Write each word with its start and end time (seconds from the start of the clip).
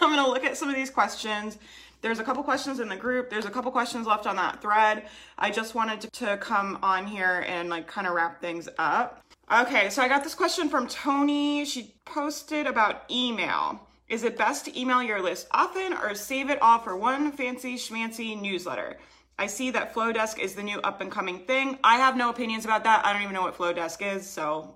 I'm 0.02 0.08
gonna 0.10 0.28
look 0.28 0.44
at 0.44 0.56
some 0.56 0.68
of 0.68 0.74
these 0.74 0.90
questions. 0.90 1.58
There's 2.00 2.18
a 2.18 2.24
couple 2.24 2.42
questions 2.42 2.80
in 2.80 2.88
the 2.88 2.96
group. 2.96 3.28
There's 3.28 3.44
a 3.44 3.50
couple 3.50 3.70
questions 3.70 4.06
left 4.06 4.26
on 4.26 4.36
that 4.36 4.62
thread. 4.62 5.04
I 5.38 5.50
just 5.50 5.74
wanted 5.74 6.00
to, 6.00 6.10
to 6.24 6.36
come 6.38 6.78
on 6.82 7.06
here 7.06 7.44
and 7.46 7.68
like 7.68 7.86
kind 7.86 8.06
of 8.06 8.14
wrap 8.14 8.40
things 8.40 8.68
up. 8.78 9.22
Okay, 9.52 9.90
so 9.90 10.00
I 10.00 10.08
got 10.08 10.24
this 10.24 10.34
question 10.34 10.70
from 10.70 10.86
Tony. 10.86 11.64
She 11.66 11.94
posted 12.06 12.66
about 12.66 13.04
email. 13.10 13.86
Is 14.08 14.24
it 14.24 14.38
best 14.38 14.64
to 14.64 14.80
email 14.80 15.02
your 15.02 15.20
list 15.20 15.48
often 15.50 15.92
or 15.92 16.14
save 16.14 16.48
it 16.48 16.62
all 16.62 16.78
for 16.78 16.96
one 16.96 17.32
fancy 17.32 17.74
schmancy 17.74 18.40
newsletter? 18.40 18.98
I 19.38 19.46
see 19.46 19.70
that 19.72 19.94
Flodesk 19.94 20.38
is 20.38 20.54
the 20.54 20.62
new 20.62 20.80
up 20.80 21.00
and 21.00 21.10
coming 21.10 21.40
thing. 21.40 21.78
I 21.84 21.96
have 21.96 22.16
no 22.16 22.30
opinions 22.30 22.64
about 22.64 22.84
that. 22.84 23.04
I 23.04 23.12
don't 23.12 23.22
even 23.22 23.34
know 23.34 23.42
what 23.42 23.56
Flodesk 23.56 24.16
is, 24.16 24.28
so 24.28 24.74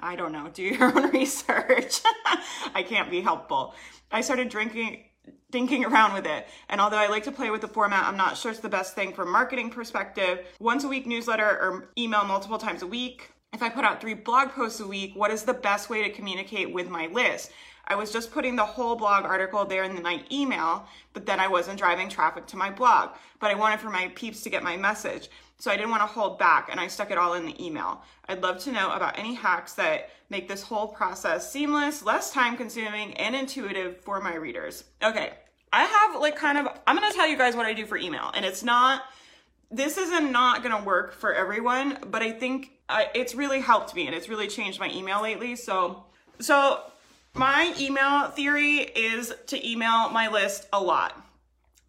I 0.00 0.16
don't 0.16 0.32
know, 0.32 0.48
do 0.52 0.62
your 0.62 0.84
own 0.96 1.10
research. 1.10 2.00
I 2.74 2.84
can't 2.86 3.10
be 3.10 3.20
helpful. 3.20 3.74
I 4.10 4.20
started 4.20 4.48
drinking 4.48 5.04
thinking 5.52 5.84
around 5.84 6.12
with 6.12 6.26
it. 6.26 6.46
And 6.68 6.80
although 6.80 6.98
I 6.98 7.06
like 7.06 7.24
to 7.24 7.32
play 7.32 7.50
with 7.50 7.60
the 7.60 7.68
format, 7.68 8.04
I'm 8.04 8.16
not 8.16 8.36
sure 8.36 8.50
it's 8.50 8.60
the 8.60 8.68
best 8.68 8.94
thing 8.94 9.12
from 9.12 9.30
marketing 9.30 9.70
perspective. 9.70 10.40
Once 10.60 10.84
a 10.84 10.88
week 10.88 11.06
newsletter 11.06 11.48
or 11.48 11.90
email 11.96 12.24
multiple 12.24 12.58
times 12.58 12.82
a 12.82 12.86
week. 12.86 13.30
If 13.52 13.62
I 13.62 13.68
put 13.68 13.84
out 13.84 14.00
three 14.00 14.14
blog 14.14 14.50
posts 14.50 14.80
a 14.80 14.86
week, 14.86 15.12
what 15.14 15.30
is 15.30 15.44
the 15.44 15.54
best 15.54 15.88
way 15.88 16.02
to 16.02 16.10
communicate 16.10 16.72
with 16.72 16.90
my 16.90 17.06
list? 17.06 17.52
I 17.86 17.94
was 17.94 18.12
just 18.12 18.32
putting 18.32 18.56
the 18.56 18.64
whole 18.64 18.96
blog 18.96 19.24
article 19.24 19.64
there 19.64 19.84
in 19.84 19.94
the 19.94 20.00
my 20.00 20.22
email, 20.30 20.86
but 21.12 21.26
then 21.26 21.38
I 21.38 21.48
wasn't 21.48 21.78
driving 21.78 22.08
traffic 22.08 22.46
to 22.48 22.56
my 22.56 22.70
blog. 22.70 23.10
But 23.38 23.50
I 23.50 23.54
wanted 23.54 23.80
for 23.80 23.90
my 23.90 24.08
peeps 24.14 24.42
to 24.42 24.50
get 24.50 24.62
my 24.62 24.76
message. 24.76 25.28
So 25.58 25.70
I 25.70 25.76
didn't 25.76 25.90
want 25.90 26.02
to 26.02 26.06
hold 26.06 26.38
back 26.38 26.68
and 26.70 26.78
I 26.78 26.86
stuck 26.86 27.10
it 27.10 27.18
all 27.18 27.34
in 27.34 27.46
the 27.46 27.64
email. 27.64 28.02
I'd 28.28 28.42
love 28.42 28.58
to 28.64 28.72
know 28.72 28.92
about 28.92 29.18
any 29.18 29.34
hacks 29.34 29.72
that 29.74 30.10
make 30.28 30.48
this 30.48 30.62
whole 30.62 30.88
process 30.88 31.50
seamless, 31.50 32.04
less 32.04 32.30
time 32.30 32.56
consuming, 32.56 33.14
and 33.14 33.34
intuitive 33.34 34.00
for 34.00 34.20
my 34.20 34.34
readers. 34.34 34.84
Okay, 35.02 35.32
I 35.72 35.84
have 35.84 36.20
like 36.20 36.36
kind 36.36 36.58
of, 36.58 36.68
I'm 36.86 36.96
going 36.96 37.10
to 37.10 37.16
tell 37.16 37.28
you 37.28 37.38
guys 37.38 37.56
what 37.56 37.66
I 37.66 37.72
do 37.72 37.86
for 37.86 37.96
email. 37.96 38.30
And 38.34 38.44
it's 38.44 38.62
not, 38.62 39.02
this 39.70 39.96
isn't 39.96 40.30
not 40.30 40.62
going 40.62 40.76
to 40.76 40.84
work 40.84 41.12
for 41.12 41.32
everyone, 41.32 41.98
but 42.06 42.22
I 42.22 42.32
think 42.32 42.72
uh, 42.88 43.04
it's 43.14 43.34
really 43.34 43.60
helped 43.60 43.94
me 43.94 44.06
and 44.06 44.14
it's 44.14 44.28
really 44.28 44.48
changed 44.48 44.78
my 44.78 44.90
email 44.90 45.22
lately. 45.22 45.56
So, 45.56 46.04
so 46.38 46.82
my 47.36 47.74
email 47.78 48.28
theory 48.30 48.78
is 48.78 49.34
to 49.48 49.68
email 49.68 50.08
my 50.10 50.28
list 50.28 50.66
a 50.72 50.80
lot. 50.80 51.22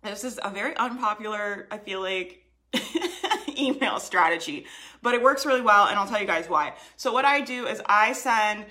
This 0.04 0.24
is 0.24 0.40
a 0.44 0.50
very 0.50 0.76
unpopular, 0.76 1.68
I 1.72 1.78
feel 1.78 2.02
like, 2.02 2.44
email 3.58 4.00
strategy, 4.00 4.66
but 5.02 5.14
it 5.14 5.22
works 5.22 5.46
really 5.46 5.62
well, 5.62 5.88
and 5.88 5.98
I'll 5.98 6.08
tell 6.08 6.20
you 6.20 6.28
guys 6.28 6.50
why. 6.50 6.74
So, 6.98 7.14
what 7.14 7.26
I 7.26 7.42
do 7.42 7.66
is 7.66 7.82
I 7.86 8.14
send 8.14 8.66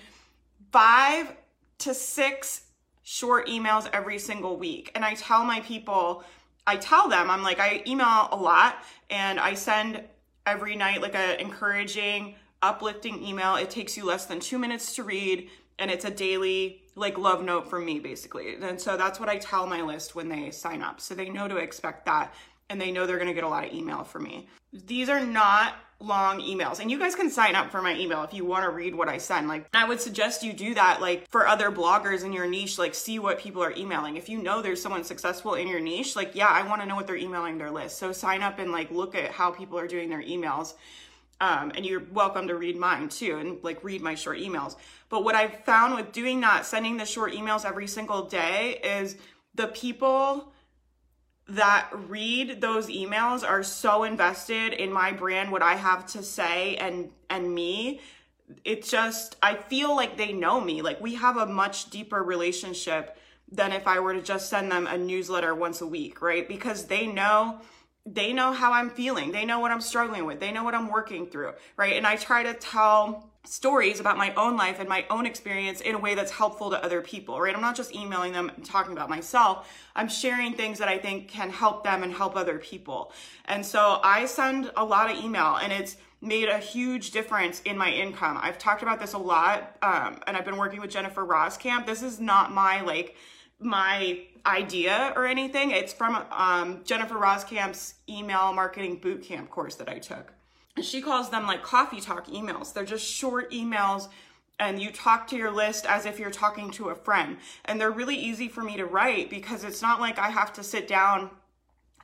five 0.70 1.34
to 1.78 1.94
six 1.94 2.62
short 3.02 3.46
emails 3.46 3.88
every 3.92 4.18
single 4.18 4.58
week, 4.58 4.92
and 4.94 5.05
I 5.05 5.14
tell 5.14 5.44
my 5.44 5.61
people, 5.61 6.24
I 6.66 6.77
tell 6.77 7.08
them, 7.08 7.30
I'm 7.30 7.42
like, 7.42 7.58
I 7.58 7.83
email 7.86 8.28
a 8.30 8.36
lot, 8.36 8.77
and 9.08 9.40
I 9.40 9.55
send 9.55 10.02
every 10.44 10.77
night 10.77 11.00
like 11.00 11.14
a 11.14 11.40
encouraging, 11.40 12.34
uplifting 12.62 13.24
email. 13.24 13.56
It 13.56 13.70
takes 13.70 13.96
you 13.96 14.05
less 14.05 14.27
than 14.27 14.40
two 14.40 14.58
minutes 14.58 14.95
to 14.96 15.02
read, 15.02 15.48
and 15.79 15.91
it's 15.91 16.05
a 16.05 16.11
daily 16.11 16.83
like 16.95 17.19
love 17.19 17.45
note 17.45 17.69
from 17.69 17.85
me 17.85 17.98
basically. 17.98 18.55
And 18.55 18.81
so 18.81 18.97
that's 18.97 19.20
what 19.20 19.29
I 19.29 19.37
tell 19.37 19.67
my 19.67 19.83
list 19.83 20.14
when 20.14 20.29
they 20.29 20.51
sign 20.51 20.83
up. 20.83 21.01
So 21.01 21.14
they 21.14 21.29
know 21.29 21.47
to 21.47 21.57
expect 21.57 22.07
that 22.07 22.35
and 22.69 22.81
they 22.81 22.91
know 22.91 23.07
they're 23.07 23.19
going 23.19 23.29
to 23.29 23.35
get 23.35 23.45
a 23.45 23.48
lot 23.48 23.67
of 23.67 23.73
email 23.73 24.03
from 24.03 24.25
me. 24.25 24.48
These 24.73 25.09
are 25.09 25.25
not 25.25 25.75
long 25.98 26.41
emails 26.41 26.79
and 26.79 26.91
you 26.91 26.98
guys 26.98 27.14
can 27.14 27.31
sign 27.31 27.55
up 27.55 27.70
for 27.70 27.81
my 27.81 27.98
email 27.98 28.23
if 28.23 28.35
you 28.35 28.45
want 28.45 28.64
to 28.64 28.70
read 28.70 28.95
what 28.95 29.09
I 29.09 29.19
send. 29.19 29.48
Like 29.48 29.67
I 29.75 29.87
would 29.87 30.01
suggest 30.01 30.42
you 30.42 30.53
do 30.53 30.75
that 30.75 31.01
like 31.01 31.29
for 31.31 31.47
other 31.47 31.70
bloggers 31.70 32.25
in 32.25 32.33
your 32.33 32.47
niche 32.47 32.79
like 32.79 32.95
see 32.95 33.19
what 33.19 33.39
people 33.39 33.63
are 33.63 33.73
emailing. 33.73 34.17
If 34.17 34.29
you 34.29 34.43
know 34.43 34.61
there's 34.61 34.83
someone 34.83 35.05
successful 35.05 35.55
in 35.55 35.69
your 35.69 35.81
niche, 35.81 36.17
like 36.17 36.35
yeah, 36.35 36.48
I 36.48 36.67
want 36.67 36.83
to 36.83 36.87
know 36.87 36.97
what 36.97 37.07
they're 37.07 37.17
emailing 37.17 37.58
their 37.58 37.70
list. 37.70 37.98
So 37.98 38.13
sign 38.13 38.43
up 38.43 38.58
and 38.58 38.73
like 38.73 38.91
look 38.91 39.14
at 39.14 39.31
how 39.31 39.51
people 39.51 39.79
are 39.79 39.87
doing 39.87 40.11
their 40.11 40.23
emails. 40.23 40.75
Um, 41.39 41.73
and 41.75 41.85
you're 41.85 42.03
welcome 42.13 42.48
to 42.48 42.55
read 42.55 42.77
mine 42.77 43.11
too 43.11 43.37
and 43.37 43.63
like 43.63 43.85
read 43.85 44.01
my 44.01 44.14
short 44.14 44.39
emails. 44.39 44.77
But 45.08 45.24
what 45.24 45.34
I've 45.34 45.64
found 45.64 45.94
with 45.94 46.12
doing 46.12 46.40
that, 46.40 46.67
sending 46.67 46.96
the 46.96 47.06
short 47.06 47.33
emails 47.33 47.64
every 47.64 47.86
single 47.86 48.27
day 48.27 48.80
is 48.83 49.17
the 49.55 49.68
people 49.68 50.52
that 51.48 51.89
read 51.92 52.61
those 52.61 52.89
emails 52.89 53.48
are 53.48 53.62
so 53.62 54.02
invested 54.02 54.72
in 54.72 54.92
my 54.92 55.12
brand, 55.12 55.52
what 55.52 55.62
I 55.62 55.74
have 55.74 56.06
to 56.08 56.22
say 56.22 56.77
and 56.77 57.11
and 57.30 57.55
me. 57.55 58.00
It's 58.64 58.90
just 58.90 59.36
I 59.42 59.55
feel 59.55 59.95
like 59.95 60.16
they 60.16 60.33
know 60.33 60.61
me. 60.61 60.83
Like 60.83 61.00
we 61.00 61.14
have 61.14 61.36
a 61.36 61.46
much 61.46 61.90
deeper 61.90 62.22
relationship 62.22 63.16
than 63.50 63.72
if 63.72 63.86
I 63.86 64.00
were 64.00 64.14
to 64.14 64.22
just 64.22 64.50
send 64.50 64.72
them 64.72 64.89
a 64.89 64.98
newsletter 64.98 65.55
once 65.55 65.80
a 65.80 65.86
week, 65.86 66.20
right? 66.20 66.48
Because 66.48 66.86
they 66.86 67.06
know 67.06 67.61
they 68.05 68.33
know 68.33 68.52
how 68.52 68.72
I'm 68.72 68.90
feeling. 68.90 69.33
They 69.33 69.45
know 69.45 69.58
what 69.58 69.72
I'm 69.72 69.80
struggling 69.80 70.27
with. 70.27 70.39
They 70.39 70.52
know 70.52 70.62
what 70.62 70.74
I'm 70.74 70.89
working 70.89 71.27
through, 71.27 71.55
right? 71.77 71.95
And 71.95 72.06
I 72.06 72.16
try 72.16 72.45
to 72.45 72.55
tell 72.55 73.30
stories 73.46 74.01
about 74.01 74.17
my 74.17 74.34
own 74.34 74.57
life 74.57 74.79
and 74.80 74.89
my 74.89 75.05
own 75.11 75.27
experience 75.27 75.80
in 75.80 75.95
a 75.95 75.98
way 75.98 76.14
that's 76.14 76.33
helpful 76.33 76.70
to 76.70 76.84
other 76.84 77.01
people, 77.01 77.40
right? 77.40 77.55
I'm 77.55 77.61
not 77.61 77.77
just 77.77 77.95
emailing 77.95 78.33
them 78.33 78.51
and 78.55 78.64
talking 78.64 78.92
about 78.92 79.08
myself. 79.08 79.68
I'm 79.95 80.08
sharing 80.08 80.52
things 80.55 80.79
that 80.79 80.89
I 80.89 80.98
think 80.98 81.29
can 81.29 81.51
help 81.51 81.84
them 81.84 82.02
and 82.02 82.12
help 82.12 82.36
other 82.36 82.58
people. 82.58 83.12
And 83.45 83.64
so 83.64 84.01
I 84.02 84.27
send 84.27 84.70
a 84.77 84.84
lot 84.84 85.11
of 85.11 85.23
email 85.23 85.57
and 85.57 85.73
it's 85.73 85.96
made 86.20 86.48
a 86.48 86.58
huge 86.58 87.11
difference 87.11 87.61
in 87.62 87.79
my 87.79 87.90
income. 87.90 88.39
I've 88.40 88.58
talked 88.58 88.83
about 88.83 89.01
this 89.01 89.12
a 89.12 89.18
lot 89.18 89.77
um, 89.83 90.18
and 90.27 90.36
I've 90.36 90.45
been 90.45 90.57
working 90.57 90.80
with 90.80 90.90
Jennifer 90.90 91.24
Roskamp. 91.24 91.86
This 91.86 92.02
is 92.02 92.18
not 92.20 92.52
my 92.52 92.80
like, 92.80 93.17
my 93.58 94.20
idea 94.45 95.13
or 95.17 95.27
anything. 95.27 95.70
It's 95.70 95.92
from 95.92 96.24
um, 96.30 96.83
Jennifer 96.84 97.14
Roskamp's 97.14 97.95
email 98.08 98.52
marketing 98.52 99.01
bootcamp 99.01 99.51
course 99.51 99.77
that 99.77 99.89
I 99.89 99.98
took 99.98 100.33
she 100.83 101.01
calls 101.01 101.31
them 101.31 101.47
like 101.47 101.63
coffee 101.63 102.01
talk 102.01 102.27
emails. 102.29 102.73
They're 102.73 102.85
just 102.85 103.07
short 103.07 103.51
emails 103.51 104.09
and 104.59 104.81
you 104.81 104.91
talk 104.91 105.27
to 105.29 105.37
your 105.37 105.51
list 105.51 105.87
as 105.87 106.07
if 106.07 106.19
you're 106.19 106.31
talking 106.31 106.70
to 106.73 106.89
a 106.89 106.95
friend. 106.95 107.37
And 107.64 107.81
they're 107.81 107.91
really 107.91 108.17
easy 108.17 108.48
for 108.48 108.63
me 108.63 108.77
to 108.77 108.87
write 108.87 109.29
because 109.31 109.64
it's 109.64 109.83
not 109.83 110.01
like 110.01 110.19
I 110.19 110.31
have 110.31 110.53
to 110.55 110.63
sit 110.63 110.89
down 110.89 111.31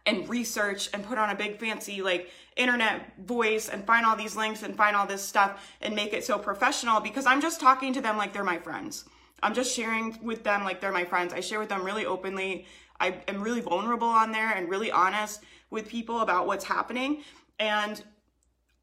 and 0.04 0.28
research 0.28 0.90
and 0.92 1.04
put 1.04 1.16
on 1.16 1.30
a 1.30 1.34
big 1.34 1.58
fancy 1.60 2.02
like 2.02 2.28
internet 2.56 3.16
voice 3.24 3.68
and 3.68 3.86
find 3.86 4.04
all 4.04 4.16
these 4.16 4.36
links 4.36 4.62
and 4.62 4.76
find 4.76 4.96
all 4.96 5.06
this 5.06 5.22
stuff 5.22 5.64
and 5.80 5.94
make 5.94 6.12
it 6.12 6.24
so 6.24 6.38
professional 6.38 7.00
because 7.00 7.24
I'm 7.24 7.40
just 7.40 7.60
talking 7.60 7.92
to 7.94 8.00
them 8.00 8.16
like 8.16 8.32
they're 8.32 8.44
my 8.44 8.58
friends. 8.58 9.04
I'm 9.42 9.54
just 9.54 9.74
sharing 9.74 10.18
with 10.22 10.44
them 10.44 10.64
like 10.64 10.80
they're 10.80 10.92
my 10.92 11.04
friends. 11.04 11.32
I 11.32 11.40
share 11.40 11.58
with 11.58 11.68
them 11.68 11.84
really 11.84 12.04
openly. 12.04 12.66
I 13.00 13.16
am 13.28 13.42
really 13.42 13.60
vulnerable 13.60 14.08
on 14.08 14.32
there 14.32 14.52
and 14.52 14.68
really 14.68 14.90
honest 14.90 15.42
with 15.70 15.88
people 15.88 16.20
about 16.20 16.46
what's 16.46 16.64
happening. 16.64 17.22
And 17.58 18.02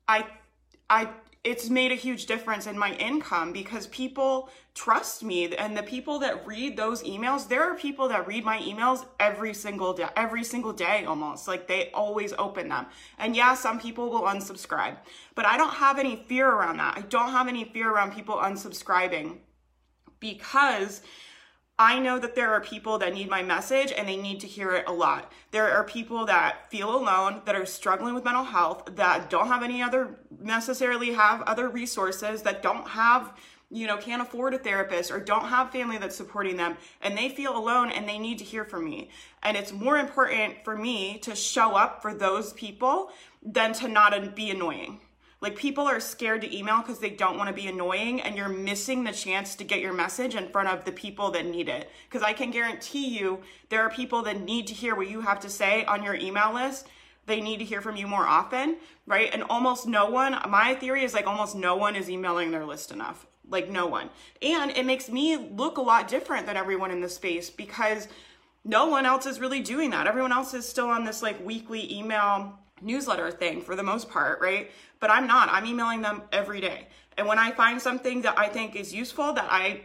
I 0.09 0.25
I 0.89 1.09
it's 1.45 1.69
made 1.69 1.93
a 1.93 1.95
huge 1.95 2.25
difference 2.25 2.67
in 2.67 2.77
my 2.77 2.93
income 2.95 3.53
because 3.53 3.87
people 3.87 4.49
trust 4.75 5.23
me 5.23 5.55
and 5.55 5.77
the 5.77 5.83
people 5.83 6.19
that 6.19 6.45
read 6.45 6.75
those 6.75 7.01
emails 7.03 7.47
there 7.47 7.63
are 7.63 7.75
people 7.75 8.09
that 8.09 8.27
read 8.27 8.43
my 8.43 8.59
emails 8.59 9.05
every 9.19 9.53
single 9.53 9.93
day 9.93 10.07
every 10.17 10.43
single 10.43 10.73
day 10.73 11.05
almost 11.05 11.47
like 11.47 11.67
they 11.67 11.91
always 11.91 12.33
open 12.33 12.67
them. 12.67 12.87
And 13.19 13.35
yeah 13.35 13.53
some 13.53 13.79
people 13.79 14.09
will 14.09 14.23
unsubscribe 14.23 14.97
but 15.35 15.45
i 15.45 15.55
don't 15.55 15.75
have 15.85 15.99
any 15.99 16.15
fear 16.27 16.49
around 16.49 16.77
that. 16.77 16.97
I 16.97 17.01
don't 17.01 17.31
have 17.31 17.47
any 17.47 17.63
fear 17.63 17.89
around 17.93 18.13
people 18.13 18.35
unsubscribing 18.35 19.37
because 20.19 21.01
I 21.81 21.97
know 21.97 22.19
that 22.19 22.35
there 22.35 22.51
are 22.51 22.59
people 22.59 22.97
that 22.97 23.13
need 23.13 23.29
my 23.29 23.41
message 23.41 23.93
and 23.93 24.05
they 24.05 24.17
need 24.17 24.41
to 24.41 24.47
hear 24.47 24.71
it 24.71 24.83
a 24.85 24.91
lot. 24.91 25.31
There 25.51 25.71
are 25.71 25.85
people 25.85 26.25
that 26.25 26.69
feel 26.69 26.93
alone, 26.93 27.41
that 27.45 27.55
are 27.55 27.65
struggling 27.65 28.13
with 28.13 28.25
mental 28.25 28.43
health, 28.43 28.97
that 28.97 29.29
don't 29.29 29.47
have 29.47 29.63
any 29.63 29.81
other, 29.81 30.19
necessarily 30.41 31.13
have 31.13 31.41
other 31.43 31.69
resources, 31.69 32.41
that 32.41 32.61
don't 32.61 32.85
have, 32.85 33.33
you 33.71 33.87
know, 33.87 33.95
can't 33.95 34.21
afford 34.21 34.53
a 34.53 34.57
therapist 34.57 35.09
or 35.09 35.21
don't 35.21 35.45
have 35.45 35.71
family 35.71 35.97
that's 35.97 36.17
supporting 36.17 36.57
them 36.57 36.75
and 37.01 37.17
they 37.17 37.29
feel 37.29 37.57
alone 37.57 37.91
and 37.91 38.09
they 38.09 38.19
need 38.19 38.39
to 38.39 38.43
hear 38.43 38.65
from 38.65 38.83
me. 38.83 39.09
And 39.41 39.55
it's 39.55 39.71
more 39.71 39.97
important 39.97 40.65
for 40.65 40.75
me 40.75 41.17
to 41.19 41.33
show 41.33 41.77
up 41.77 42.01
for 42.01 42.13
those 42.13 42.51
people 42.51 43.09
than 43.41 43.71
to 43.75 43.87
not 43.87 44.35
be 44.35 44.49
annoying 44.49 44.99
Like 45.41 45.55
people 45.55 45.87
are 45.87 46.01
scared 46.01 46.41
to 46.41 46.55
email 46.55 46.79
because 46.79 46.99
they 46.99 47.11
don't 47.11 47.37
want 47.37 47.47
to 47.47 47.53
be 47.53 47.67
annoying 47.67 48.19
and 48.21 48.35
you're 48.35 48.49
missing 48.49 49.03
the 49.03 49.13
chance 49.13 49.55
to 49.55 49.63
get 49.63 49.79
your 49.79 49.93
message 49.93 50.35
in 50.35 50.49
front 50.49 50.67
of 50.67 50.83
the 50.83 50.91
people 50.91 51.31
that 51.31 51.45
need 51.45 51.69
it. 51.69 51.89
Because 52.09 52.23
I 52.23 52.33
can 52.33 52.51
guarantee 52.51 53.07
you 53.07 53.39
there 53.69 53.81
are 53.81 53.89
people 53.89 54.21
that 54.23 54.41
need 54.41 54.67
to 54.67 54.73
hear 54.73 54.95
what 54.95 55.09
you 55.09 55.21
have 55.21 55.39
to 55.41 55.49
say 55.49 55.85
on 55.85 56.03
your 56.03 56.15
email 56.15 56.53
list. 56.53 56.87
They 57.25 57.39
need 57.39 57.59
to 57.59 57.65
hear 57.65 57.79
from 57.79 57.95
you 57.95 58.05
more 58.05 58.25
often, 58.25 58.77
right? 59.05 59.29
And 59.31 59.43
almost 59.43 59.87
no 59.87 60.09
one, 60.09 60.37
my 60.49 60.75
theory 60.75 61.03
is 61.03 61.13
like 61.13 61.27
almost 61.27 61.55
no 61.55 61.77
one 61.77 61.95
is 61.95 62.09
emailing 62.09 62.51
their 62.51 62.65
list 62.65 62.91
enough. 62.91 63.25
Like 63.47 63.69
no 63.69 63.87
one. 63.87 64.09
And 64.41 64.71
it 64.71 64.85
makes 64.85 65.09
me 65.09 65.37
look 65.37 65.77
a 65.77 65.81
lot 65.81 66.09
different 66.09 66.47
than 66.47 66.57
everyone 66.57 66.91
in 66.91 66.99
the 66.99 67.09
space 67.09 67.49
because 67.49 68.09
no 68.65 68.87
one 68.87 69.05
else 69.05 69.25
is 69.25 69.39
really 69.39 69.61
doing 69.61 69.91
that. 69.91 70.05
Everyone 70.05 70.33
else 70.33 70.53
is 70.53 70.67
still 70.67 70.87
on 70.87 71.05
this 71.05 71.21
like 71.21 71.43
weekly 71.45 71.91
email 71.93 72.59
newsletter 72.81 73.31
thing 73.31 73.61
for 73.61 73.75
the 73.75 73.83
most 73.83 74.09
part, 74.09 74.41
right? 74.41 74.71
But 74.99 75.09
I'm 75.11 75.27
not. 75.27 75.49
I'm 75.49 75.65
emailing 75.65 76.01
them 76.01 76.23
every 76.31 76.61
day. 76.61 76.87
And 77.17 77.27
when 77.27 77.39
I 77.39 77.51
find 77.51 77.81
something 77.81 78.21
that 78.21 78.37
I 78.37 78.47
think 78.47 78.75
is 78.75 78.93
useful, 78.93 79.33
that 79.33 79.47
I 79.49 79.81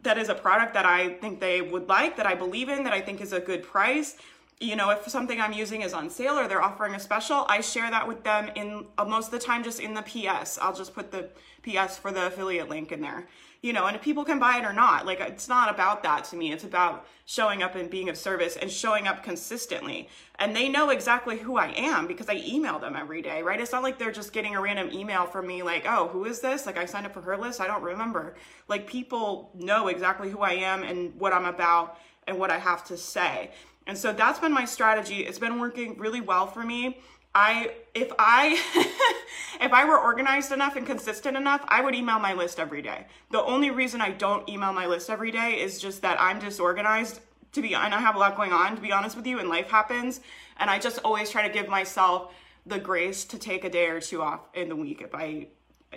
that 0.00 0.18
is 0.18 0.28
a 0.28 0.34
product 0.34 0.74
that 0.74 0.84
I 0.84 1.10
think 1.14 1.38
they 1.38 1.60
would 1.60 1.88
like, 1.88 2.16
that 2.16 2.26
I 2.26 2.34
believe 2.34 2.68
in, 2.68 2.82
that 2.82 2.92
I 2.92 3.00
think 3.00 3.20
is 3.20 3.32
a 3.32 3.38
good 3.38 3.62
price, 3.62 4.16
you 4.62 4.76
know, 4.76 4.90
if 4.90 5.08
something 5.08 5.40
I'm 5.40 5.52
using 5.52 5.82
is 5.82 5.92
on 5.92 6.08
sale 6.08 6.38
or 6.38 6.46
they're 6.46 6.62
offering 6.62 6.94
a 6.94 7.00
special, 7.00 7.44
I 7.48 7.60
share 7.60 7.90
that 7.90 8.06
with 8.06 8.22
them 8.22 8.50
in 8.54 8.86
uh, 8.96 9.04
most 9.04 9.26
of 9.26 9.32
the 9.32 9.44
time 9.44 9.64
just 9.64 9.80
in 9.80 9.94
the 9.94 10.02
PS. 10.02 10.58
I'll 10.60 10.74
just 10.74 10.94
put 10.94 11.10
the 11.10 11.30
PS 11.62 11.98
for 11.98 12.12
the 12.12 12.26
affiliate 12.26 12.68
link 12.68 12.92
in 12.92 13.00
there 13.00 13.26
you 13.62 13.72
know, 13.72 13.86
and 13.86 13.94
if 13.94 14.02
people 14.02 14.24
can 14.24 14.40
buy 14.40 14.58
it 14.58 14.64
or 14.64 14.72
not, 14.72 15.06
like 15.06 15.20
it's 15.20 15.48
not 15.48 15.72
about 15.72 16.02
that 16.02 16.24
to 16.24 16.36
me. 16.36 16.52
It's 16.52 16.64
about 16.64 17.06
showing 17.26 17.62
up 17.62 17.76
and 17.76 17.88
being 17.88 18.08
of 18.08 18.18
service 18.18 18.56
and 18.56 18.68
showing 18.68 19.06
up 19.06 19.22
consistently. 19.22 20.08
And 20.40 20.54
they 20.54 20.68
know 20.68 20.90
exactly 20.90 21.38
who 21.38 21.56
I 21.56 21.68
am 21.68 22.08
because 22.08 22.28
I 22.28 22.42
email 22.44 22.80
them 22.80 22.96
every 22.96 23.22
day, 23.22 23.40
right? 23.42 23.60
It's 23.60 23.70
not 23.70 23.84
like 23.84 23.98
they're 23.98 24.10
just 24.10 24.32
getting 24.32 24.56
a 24.56 24.60
random 24.60 24.90
email 24.92 25.26
from 25.26 25.46
me 25.46 25.62
like, 25.62 25.84
oh, 25.86 26.08
who 26.08 26.24
is 26.24 26.40
this? 26.40 26.66
Like 26.66 26.76
I 26.76 26.86
signed 26.86 27.06
up 27.06 27.14
for 27.14 27.20
her 27.22 27.36
list. 27.36 27.60
I 27.60 27.68
don't 27.68 27.84
remember. 27.84 28.34
Like 28.66 28.88
people 28.88 29.52
know 29.54 29.86
exactly 29.86 30.28
who 30.28 30.40
I 30.40 30.54
am 30.54 30.82
and 30.82 31.14
what 31.20 31.32
I'm 31.32 31.46
about 31.46 31.98
and 32.26 32.40
what 32.40 32.50
I 32.50 32.58
have 32.58 32.82
to 32.86 32.96
say. 32.96 33.52
And 33.86 33.96
so 33.96 34.12
that's 34.12 34.40
been 34.40 34.52
my 34.52 34.64
strategy. 34.64 35.24
It's 35.24 35.38
been 35.38 35.60
working 35.60 35.98
really 35.98 36.20
well 36.20 36.48
for 36.48 36.64
me. 36.64 36.98
I 37.34 37.72
if 37.94 38.10
I 38.18 38.58
if 39.60 39.72
I 39.72 39.84
were 39.84 39.98
organized 39.98 40.52
enough 40.52 40.76
and 40.76 40.86
consistent 40.86 41.36
enough, 41.36 41.64
I 41.68 41.82
would 41.82 41.94
email 41.94 42.18
my 42.18 42.34
list 42.34 42.58
every 42.58 42.82
day. 42.82 43.06
The 43.30 43.42
only 43.42 43.70
reason 43.70 44.00
I 44.00 44.10
don't 44.10 44.48
email 44.48 44.72
my 44.72 44.86
list 44.86 45.08
every 45.08 45.30
day 45.30 45.60
is 45.60 45.80
just 45.80 46.02
that 46.02 46.20
I'm 46.20 46.38
disorganized 46.38 47.20
to 47.52 47.62
be 47.62 47.74
and 47.74 47.94
I 47.94 48.00
have 48.00 48.16
a 48.16 48.18
lot 48.18 48.36
going 48.36 48.52
on 48.52 48.76
to 48.76 48.82
be 48.82 48.92
honest 48.92 49.16
with 49.16 49.26
you 49.26 49.38
and 49.38 49.48
life 49.48 49.70
happens 49.70 50.20
and 50.58 50.70
I 50.70 50.78
just 50.78 50.98
always 51.04 51.30
try 51.30 51.46
to 51.46 51.52
give 51.52 51.68
myself 51.68 52.32
the 52.64 52.78
grace 52.78 53.24
to 53.26 53.38
take 53.38 53.64
a 53.64 53.70
day 53.70 53.86
or 53.86 54.00
two 54.00 54.22
off 54.22 54.40
in 54.54 54.68
the 54.68 54.76
week 54.76 55.02
if 55.02 55.14
I 55.14 55.48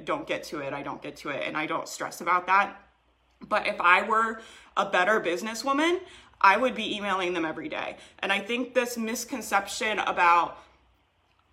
don't 0.03 0.27
get 0.27 0.43
to 0.45 0.59
it, 0.59 0.73
I 0.73 0.83
don't 0.83 1.01
get 1.01 1.15
to 1.17 1.29
it 1.29 1.43
and 1.45 1.55
I 1.55 1.65
don't 1.65 1.87
stress 1.87 2.21
about 2.21 2.47
that. 2.47 2.75
But 3.47 3.67
if 3.67 3.79
I 3.79 4.07
were 4.07 4.41
a 4.75 4.85
better 4.85 5.21
businesswoman, 5.21 5.99
I 6.41 6.57
would 6.57 6.75
be 6.75 6.95
emailing 6.95 7.33
them 7.33 7.45
every 7.45 7.69
day. 7.69 7.97
And 8.19 8.31
I 8.31 8.39
think 8.39 8.73
this 8.73 8.97
misconception 8.97 9.99
about 9.99 10.57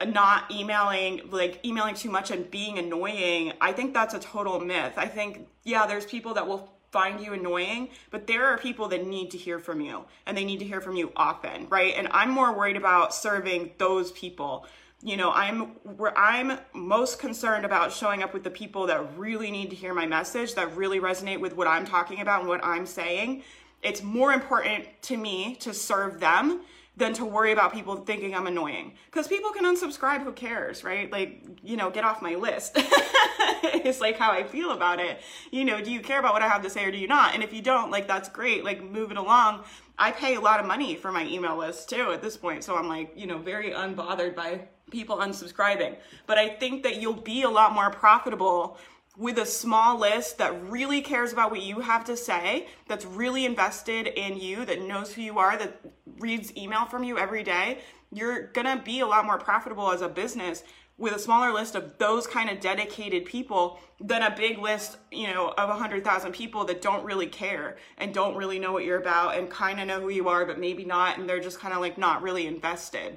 not 0.05 0.51
emailing 0.51 1.21
like 1.31 1.65
emailing 1.65 1.95
too 1.95 2.11
much 2.11 2.31
and 2.31 2.51
being 2.51 2.79
annoying 2.79 3.53
i 3.61 3.73
think 3.73 3.95
that's 3.95 4.15
a 4.15 4.19
total 4.19 4.61
myth. 4.61 4.95
I 4.97 5.07
think 5.07 5.49
yeah 5.65 5.87
there's 5.87 6.05
people 6.05 6.35
that 6.35 6.47
will 6.47 6.71
find 6.91 7.21
you 7.21 7.33
annoying 7.33 7.89
but 8.11 8.27
there 8.27 8.47
are 8.47 8.59
people 8.59 8.89
that 8.89 9.07
need 9.07 9.31
to 9.31 9.39
hear 9.39 9.59
from 9.59 9.81
you 9.81 10.05
and 10.27 10.37
they 10.37 10.45
need 10.45 10.59
to 10.59 10.65
hear 10.65 10.81
from 10.81 10.97
you 10.97 11.13
often 11.17 11.69
right? 11.69 11.95
And 11.97 12.09
i'm 12.11 12.31
more 12.31 12.53
worried 12.53 12.77
about 12.77 13.15
serving 13.15 13.73
those 13.79 14.13
people. 14.13 14.67
You 15.03 15.17
know 15.17 15.33
i'm 15.33 15.61
where 15.97 16.17
i'm 16.17 16.59
most 16.73 17.19
concerned 17.19 17.65
about 17.65 17.93
showing 17.93 18.23
up 18.23 18.33
with 18.35 18.45
the 18.45 18.51
people 18.51 18.87
that 18.87 19.19
really 19.19 19.51
need 19.51 19.71
to 19.71 19.77
hear 19.77 19.95
my 19.95 20.07
message 20.07 20.55
that 20.55 20.77
really 20.77 21.01
resonate 21.01 21.41
with 21.41 21.57
what 21.57 21.67
i'm 21.67 21.85
talking 21.85 22.21
about 22.21 22.41
and 22.41 22.49
what 22.49 22.65
i'm 22.65 22.87
saying. 22.87 23.43
It's 23.83 24.01
more 24.03 24.33
important 24.33 24.85
to 25.03 25.17
me 25.17 25.57
to 25.57 25.75
serve 25.75 26.21
them 26.21 26.61
than 26.97 27.15
to 27.15 27.25
worry 27.25 27.53
about 27.53 27.73
people 27.73 27.97
thinking 27.97 28.35
I'm 28.35 28.47
annoying. 28.47 28.95
Because 29.07 29.27
people 29.27 29.51
can 29.51 29.65
unsubscribe, 29.65 30.23
who 30.23 30.33
cares, 30.33 30.85
right? 30.85 31.11
Like, 31.11 31.43
you 31.63 31.77
know, 31.77 31.91
get 31.91 32.05
off 32.05 32.21
my 32.21 32.35
list. 32.35 32.73
it's 32.77 34.01
like 34.01 34.19
how 34.19 34.31
I 34.31 34.45
feel 34.45 34.73
about 34.73 35.01
it. 35.01 35.21
You 35.51 35.65
know, 35.65 35.81
do 35.83 35.91
you 35.91 36.01
care 36.01 36.19
about 36.19 36.35
what 36.35 36.43
I 36.43 36.49
have 36.49 36.63
to 36.63 36.71
say 36.71 36.85
or 36.85 36.91
do 36.91 36.99
you 36.99 37.09
not? 37.09 37.35
And 37.35 37.43
if 37.43 37.53
you 37.53 37.63
don't, 37.63 37.91
like, 37.91 38.07
that's 38.07 38.29
great. 38.29 38.63
Like, 38.63 38.83
move 38.83 39.11
it 39.11 39.17
along. 39.17 39.65
I 39.99 40.11
pay 40.11 40.35
a 40.35 40.41
lot 40.41 40.61
of 40.61 40.67
money 40.67 40.95
for 40.95 41.11
my 41.11 41.25
email 41.25 41.57
list 41.57 41.89
too 41.89 42.13
at 42.13 42.21
this 42.21 42.37
point. 42.37 42.63
So 42.63 42.77
I'm 42.77 42.89
like, 42.89 43.13
you 43.17 43.27
know, 43.27 43.39
very 43.39 43.71
unbothered 43.71 44.35
by 44.35 44.69
people 44.91 45.17
unsubscribing. 45.17 45.97
But 46.27 46.37
I 46.39 46.51
think 46.51 46.83
that 46.83 47.01
you'll 47.01 47.15
be 47.15 47.43
a 47.43 47.51
lot 47.51 47.73
more 47.73 47.91
profitable 47.91 48.79
with 49.17 49.39
a 49.39 49.47
small 49.47 49.99
list 49.99 50.39
that 50.39 50.71
really 50.71 51.03
cares 51.03 51.33
about 51.33 51.51
what 51.51 51.61
you 51.61 51.81
have 51.81 52.05
to 52.05 52.17
say, 52.17 52.67
that's 52.89 53.05
really 53.05 53.45
invested 53.45 54.07
in 54.07 54.39
you, 54.39 54.65
that 54.65 54.83
knows 54.83 55.13
who 55.13 55.23
you 55.23 55.39
are, 55.39 55.57
that 55.59 55.81
reads 56.19 56.57
email 56.57 56.87
from 56.87 57.05
you 57.05 57.19
every 57.19 57.43
day, 57.43 57.79
you're 58.11 58.49
gonna 58.49 58.81
be 58.83 59.01
a 59.01 59.07
lot 59.07 59.25
more 59.25 59.39
profitable 59.39 59.91
as 59.91 60.01
a 60.01 60.09
business 60.09 60.65
with 60.99 61.15
a 61.15 61.19
smaller 61.19 61.53
list 61.53 61.75
of 61.75 61.99
those 61.99 62.27
kind 62.27 62.49
of 62.51 62.61
dedicated 62.61 63.25
people 63.25 63.81
than 64.01 64.23
a 64.23 64.35
big 64.35 64.59
list, 64.59 64.99
you 65.11 65.27
know, 65.27 65.53
of 65.57 65.69
100,000 65.69 66.33
people 66.33 66.65
that 66.65 66.83
don't 66.83 67.05
really 67.05 67.27
care 67.27 67.77
and 67.99 68.15
don't 68.15 68.37
really 68.37 68.59
know 68.59 68.73
what 68.73 68.85
you're 68.85 69.01
about 69.01 69.37
and 69.37 69.51
kind 69.51 69.81
of 69.81 69.87
know 69.87 70.01
who 70.01 70.11
you 70.11 70.29
are, 70.29 70.45
but 70.45 70.59
maybe 70.59 70.85
not, 70.85 71.19
and 71.19 71.29
they're 71.29 71.41
just 71.41 71.59
kind 71.59 71.75
of 71.75 71.81
like 71.81 71.99
not 71.99 72.23
really 72.23 72.47
invested. 72.47 73.17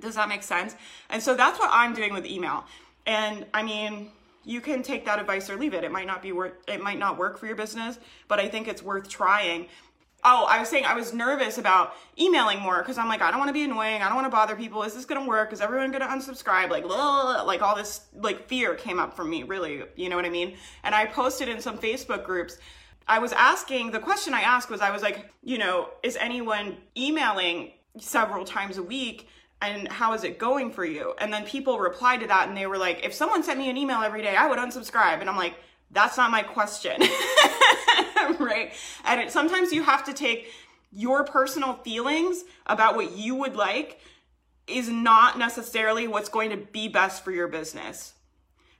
Does 0.00 0.14
that 0.14 0.28
make 0.28 0.42
sense? 0.42 0.74
And 1.10 1.22
so 1.22 1.34
that's 1.34 1.58
what 1.58 1.70
I'm 1.72 1.92
doing 1.92 2.12
with 2.12 2.24
email. 2.24 2.64
And 3.04 3.46
I 3.52 3.62
mean, 3.62 4.10
you 4.48 4.62
can 4.62 4.82
take 4.82 5.04
that 5.04 5.20
advice 5.20 5.50
or 5.50 5.56
leave 5.58 5.74
it. 5.74 5.84
It 5.84 5.92
might 5.92 6.06
not 6.06 6.22
be 6.22 6.32
worth 6.32 6.54
it 6.66 6.82
might 6.82 6.98
not 6.98 7.18
work 7.18 7.38
for 7.38 7.46
your 7.46 7.54
business, 7.54 7.98
but 8.28 8.40
I 8.40 8.48
think 8.48 8.66
it's 8.66 8.82
worth 8.82 9.06
trying. 9.06 9.66
Oh, 10.24 10.46
I 10.48 10.58
was 10.58 10.70
saying 10.70 10.86
I 10.86 10.94
was 10.94 11.12
nervous 11.12 11.58
about 11.58 11.92
emailing 12.18 12.58
more 12.58 12.78
because 12.78 12.96
I'm 12.96 13.08
like, 13.08 13.20
I 13.20 13.30
don't 13.30 13.38
want 13.38 13.50
to 13.50 13.52
be 13.52 13.62
annoying. 13.62 14.02
I 14.02 14.06
don't 14.06 14.14
want 14.14 14.24
to 14.24 14.30
bother 14.30 14.56
people. 14.56 14.82
Is 14.84 14.94
this 14.94 15.04
to 15.04 15.20
work? 15.20 15.52
Is 15.52 15.60
everyone 15.60 15.92
to 15.92 15.98
unsubscribe? 15.98 16.70
Like, 16.70 16.84
blah, 16.84 17.42
like 17.42 17.60
all 17.60 17.76
this 17.76 18.06
like 18.14 18.48
fear 18.48 18.74
came 18.74 18.98
up 18.98 19.14
from 19.14 19.28
me, 19.28 19.42
really. 19.42 19.82
You 19.96 20.08
know 20.08 20.16
what 20.16 20.24
I 20.24 20.30
mean? 20.30 20.56
And 20.82 20.94
I 20.94 21.04
posted 21.04 21.50
in 21.50 21.60
some 21.60 21.76
Facebook 21.76 22.24
groups. 22.24 22.56
I 23.06 23.18
was 23.18 23.32
asking, 23.32 23.90
the 23.90 24.00
question 24.00 24.32
I 24.32 24.40
asked 24.40 24.70
was, 24.70 24.80
I 24.80 24.90
was 24.90 25.02
like, 25.02 25.30
you 25.44 25.58
know, 25.58 25.90
is 26.02 26.16
anyone 26.16 26.78
emailing 26.96 27.72
several 27.98 28.46
times 28.46 28.78
a 28.78 28.82
week? 28.82 29.28
And 29.60 29.88
how 29.88 30.12
is 30.14 30.24
it 30.24 30.38
going 30.38 30.72
for 30.72 30.84
you? 30.84 31.14
And 31.18 31.32
then 31.32 31.44
people 31.44 31.78
replied 31.78 32.20
to 32.20 32.26
that 32.28 32.48
and 32.48 32.56
they 32.56 32.66
were 32.66 32.78
like, 32.78 33.04
if 33.04 33.12
someone 33.12 33.42
sent 33.42 33.58
me 33.58 33.68
an 33.68 33.76
email 33.76 34.00
every 34.02 34.22
day, 34.22 34.36
I 34.36 34.46
would 34.46 34.58
unsubscribe. 34.58 35.20
And 35.20 35.28
I'm 35.28 35.36
like, 35.36 35.54
that's 35.90 36.16
not 36.16 36.30
my 36.30 36.42
question. 36.42 37.00
right? 38.38 38.72
And 39.04 39.20
it, 39.20 39.32
sometimes 39.32 39.72
you 39.72 39.82
have 39.82 40.04
to 40.04 40.12
take 40.12 40.48
your 40.92 41.24
personal 41.24 41.74
feelings 41.74 42.44
about 42.66 42.96
what 42.96 43.12
you 43.12 43.34
would 43.34 43.56
like 43.56 44.00
is 44.66 44.88
not 44.88 45.38
necessarily 45.38 46.06
what's 46.06 46.28
going 46.28 46.50
to 46.50 46.56
be 46.56 46.88
best 46.88 47.24
for 47.24 47.30
your 47.30 47.48
business. 47.48 48.14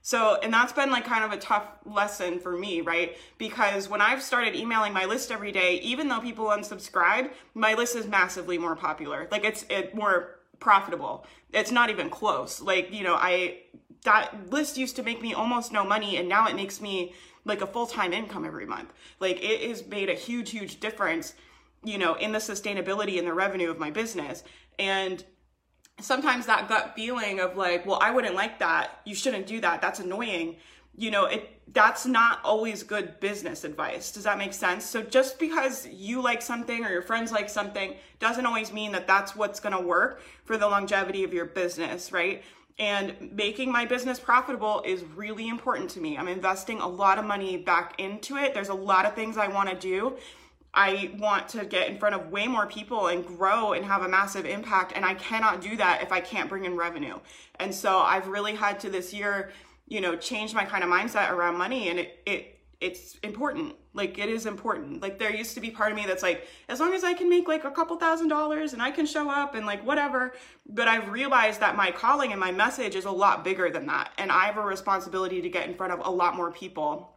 So, 0.01 0.39
and 0.41 0.53
that's 0.53 0.71
been 0.71 0.91
like 0.91 1.05
kind 1.05 1.23
of 1.23 1.31
a 1.31 1.37
tough 1.37 1.65
lesson 1.85 2.39
for 2.39 2.57
me, 2.57 2.81
right? 2.81 3.17
Because 3.37 3.89
when 3.89 4.01
I've 4.01 4.23
started 4.23 4.55
emailing 4.55 4.93
my 4.93 5.05
list 5.05 5.31
every 5.31 5.51
day, 5.51 5.75
even 5.81 6.07
though 6.07 6.21
people 6.21 6.45
unsubscribe, 6.45 7.31
my 7.53 7.73
list 7.73 7.95
is 7.95 8.07
massively 8.07 8.57
more 8.57 8.75
popular. 8.75 9.27
Like 9.29 9.43
it's 9.43 9.65
it 9.69 9.93
more 9.93 10.38
profitable. 10.59 11.25
It's 11.53 11.71
not 11.71 11.89
even 11.89 12.09
close. 12.09 12.61
Like, 12.61 12.93
you 12.93 13.03
know, 13.03 13.15
I 13.15 13.59
that 14.03 14.49
list 14.49 14.77
used 14.77 14.95
to 14.95 15.03
make 15.03 15.21
me 15.21 15.33
almost 15.33 15.73
no 15.73 15.83
money 15.83 16.17
and 16.17 16.29
now 16.29 16.47
it 16.47 16.55
makes 16.55 16.79
me 16.79 17.13
like 17.43 17.61
a 17.61 17.67
full-time 17.67 18.13
income 18.13 18.45
every 18.45 18.65
month. 18.65 18.93
Like 19.19 19.43
it 19.43 19.67
has 19.67 19.85
made 19.85 20.09
a 20.09 20.13
huge 20.13 20.51
huge 20.51 20.79
difference, 20.79 21.33
you 21.83 21.97
know, 21.97 22.13
in 22.15 22.31
the 22.31 22.39
sustainability 22.39 23.17
and 23.17 23.27
the 23.27 23.33
revenue 23.33 23.69
of 23.69 23.79
my 23.79 23.91
business. 23.91 24.43
And 24.77 25.23
sometimes 25.99 26.45
that 26.45 26.69
gut 26.69 26.93
feeling 26.95 27.39
of 27.39 27.57
like, 27.57 27.85
well, 27.85 27.99
I 28.01 28.11
wouldn't 28.11 28.35
like 28.35 28.59
that. 28.59 29.01
You 29.05 29.15
shouldn't 29.15 29.47
do 29.47 29.59
that. 29.61 29.81
That's 29.81 29.99
annoying 29.99 30.57
you 30.95 31.11
know, 31.11 31.25
it 31.25 31.59
that's 31.73 32.05
not 32.05 32.39
always 32.43 32.83
good 32.83 33.19
business 33.19 33.63
advice. 33.63 34.11
Does 34.11 34.23
that 34.23 34.37
make 34.37 34.53
sense? 34.53 34.85
So 34.85 35.01
just 35.01 35.39
because 35.39 35.87
you 35.87 36.21
like 36.21 36.41
something 36.41 36.83
or 36.83 36.89
your 36.89 37.01
friends 37.01 37.31
like 37.31 37.49
something 37.49 37.95
doesn't 38.19 38.45
always 38.45 38.73
mean 38.73 38.91
that 38.93 39.07
that's 39.07 39.35
what's 39.35 39.59
going 39.59 39.75
to 39.75 39.81
work 39.81 40.21
for 40.45 40.57
the 40.57 40.67
longevity 40.67 41.23
of 41.23 41.33
your 41.33 41.45
business, 41.45 42.11
right? 42.11 42.43
And 42.79 43.33
making 43.33 43.71
my 43.71 43.85
business 43.85 44.19
profitable 44.19 44.81
is 44.85 45.03
really 45.03 45.49
important 45.49 45.89
to 45.91 45.99
me. 45.99 46.17
I'm 46.17 46.29
investing 46.29 46.79
a 46.79 46.87
lot 46.87 47.19
of 47.19 47.25
money 47.25 47.57
back 47.57 47.99
into 47.99 48.37
it. 48.37 48.53
There's 48.53 48.69
a 48.69 48.73
lot 48.73 49.05
of 49.05 49.13
things 49.13 49.37
I 49.37 49.49
want 49.49 49.69
to 49.69 49.75
do. 49.75 50.17
I 50.73 51.11
want 51.17 51.49
to 51.49 51.65
get 51.65 51.89
in 51.89 51.97
front 51.97 52.15
of 52.15 52.31
way 52.31 52.47
more 52.47 52.67
people 52.67 53.07
and 53.07 53.25
grow 53.25 53.73
and 53.73 53.83
have 53.85 54.03
a 54.03 54.07
massive 54.07 54.45
impact. 54.45 54.93
And 54.95 55.03
I 55.03 55.15
cannot 55.15 55.61
do 55.61 55.75
that 55.77 56.01
if 56.03 56.11
I 56.11 56.21
can't 56.21 56.47
bring 56.47 56.65
in 56.65 56.77
revenue. 56.77 57.19
And 57.59 57.73
so 57.73 57.99
I've 57.99 58.27
really 58.27 58.55
had 58.55 58.79
to 58.81 58.89
this 58.89 59.13
year 59.13 59.51
you 59.89 59.99
know, 59.99 60.15
change 60.15 60.53
my 60.53 60.63
kind 60.63 60.83
of 60.83 60.89
mindset 60.89 61.31
around 61.31 61.57
money. 61.57 61.89
And 61.89 61.99
it, 61.99 62.19
it 62.25 62.59
it's 62.79 63.15
important. 63.23 63.75
Like 63.93 64.17
it 64.17 64.29
is 64.29 64.45
important. 64.45 65.01
Like 65.01 65.19
there 65.19 65.35
used 65.35 65.53
to 65.55 65.59
be 65.59 65.69
part 65.69 65.91
of 65.91 65.97
me 65.97 66.05
that's 66.05 66.23
like, 66.23 66.47
as 66.69 66.79
long 66.79 66.93
as 66.93 67.03
I 67.03 67.13
can 67.13 67.29
make 67.29 67.47
like 67.47 67.65
a 67.65 67.71
couple 67.71 67.97
thousand 67.97 68.29
dollars 68.29 68.71
and 68.71 68.81
I 68.81 68.91
can 68.91 69.05
show 69.05 69.29
up 69.29 69.53
and 69.53 69.65
like 69.65 69.85
whatever. 69.85 70.33
But 70.65 70.87
I've 70.87 71.09
realized 71.09 71.59
that 71.59 71.75
my 71.75 71.91
calling 71.91 72.31
and 72.31 72.39
my 72.39 72.51
message 72.51 72.95
is 72.95 73.03
a 73.03 73.11
lot 73.11 73.43
bigger 73.43 73.69
than 73.69 73.87
that. 73.87 74.13
And 74.17 74.31
I 74.31 74.45
have 74.45 74.57
a 74.57 74.61
responsibility 74.61 75.41
to 75.41 75.49
get 75.49 75.67
in 75.67 75.75
front 75.75 75.91
of 75.91 76.05
a 76.05 76.09
lot 76.09 76.37
more 76.37 76.51
people. 76.51 77.15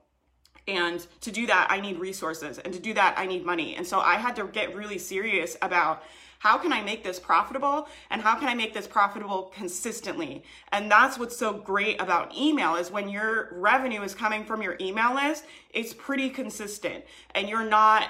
And 0.67 1.05
to 1.21 1.31
do 1.31 1.47
that, 1.47 1.69
I 1.71 1.81
need 1.81 1.99
resources. 1.99 2.59
And 2.59 2.73
to 2.75 2.81
do 2.81 2.95
that, 2.95 3.15
I 3.17 3.27
need 3.27 3.45
money. 3.45 3.77
And 3.77 3.87
so 3.87 4.01
I 4.01 4.15
had 4.15 4.35
to 4.37 4.47
get 4.47 4.75
really 4.75 4.99
serious 4.99 5.57
about 5.63 6.03
how 6.43 6.59
can 6.59 6.73
I 6.73 6.83
make 6.83 7.05
this 7.05 7.21
profitable 7.21 7.87
and 8.11 8.21
how 8.21 8.35
can 8.35 8.49
I 8.49 8.55
make 8.55 8.75
this 8.75 8.89
profitable 8.89 9.53
consistently? 9.55 10.43
And 10.73 10.91
that's 10.91 11.17
what's 11.17 11.37
so 11.37 11.53
great 11.53 12.03
about 12.03 12.37
email 12.37 12.75
is 12.75 12.91
when 12.91 13.09
your 13.09 13.51
revenue 13.53 14.03
is 14.03 14.13
coming 14.13 14.45
from 14.45 14.61
your 14.61 14.77
email 14.81 15.15
list, 15.15 15.45
it's 15.73 15.95
pretty 15.95 16.31
consistent 16.31 17.05
and 17.37 17.49
you're 17.49 17.65
not 17.65 18.09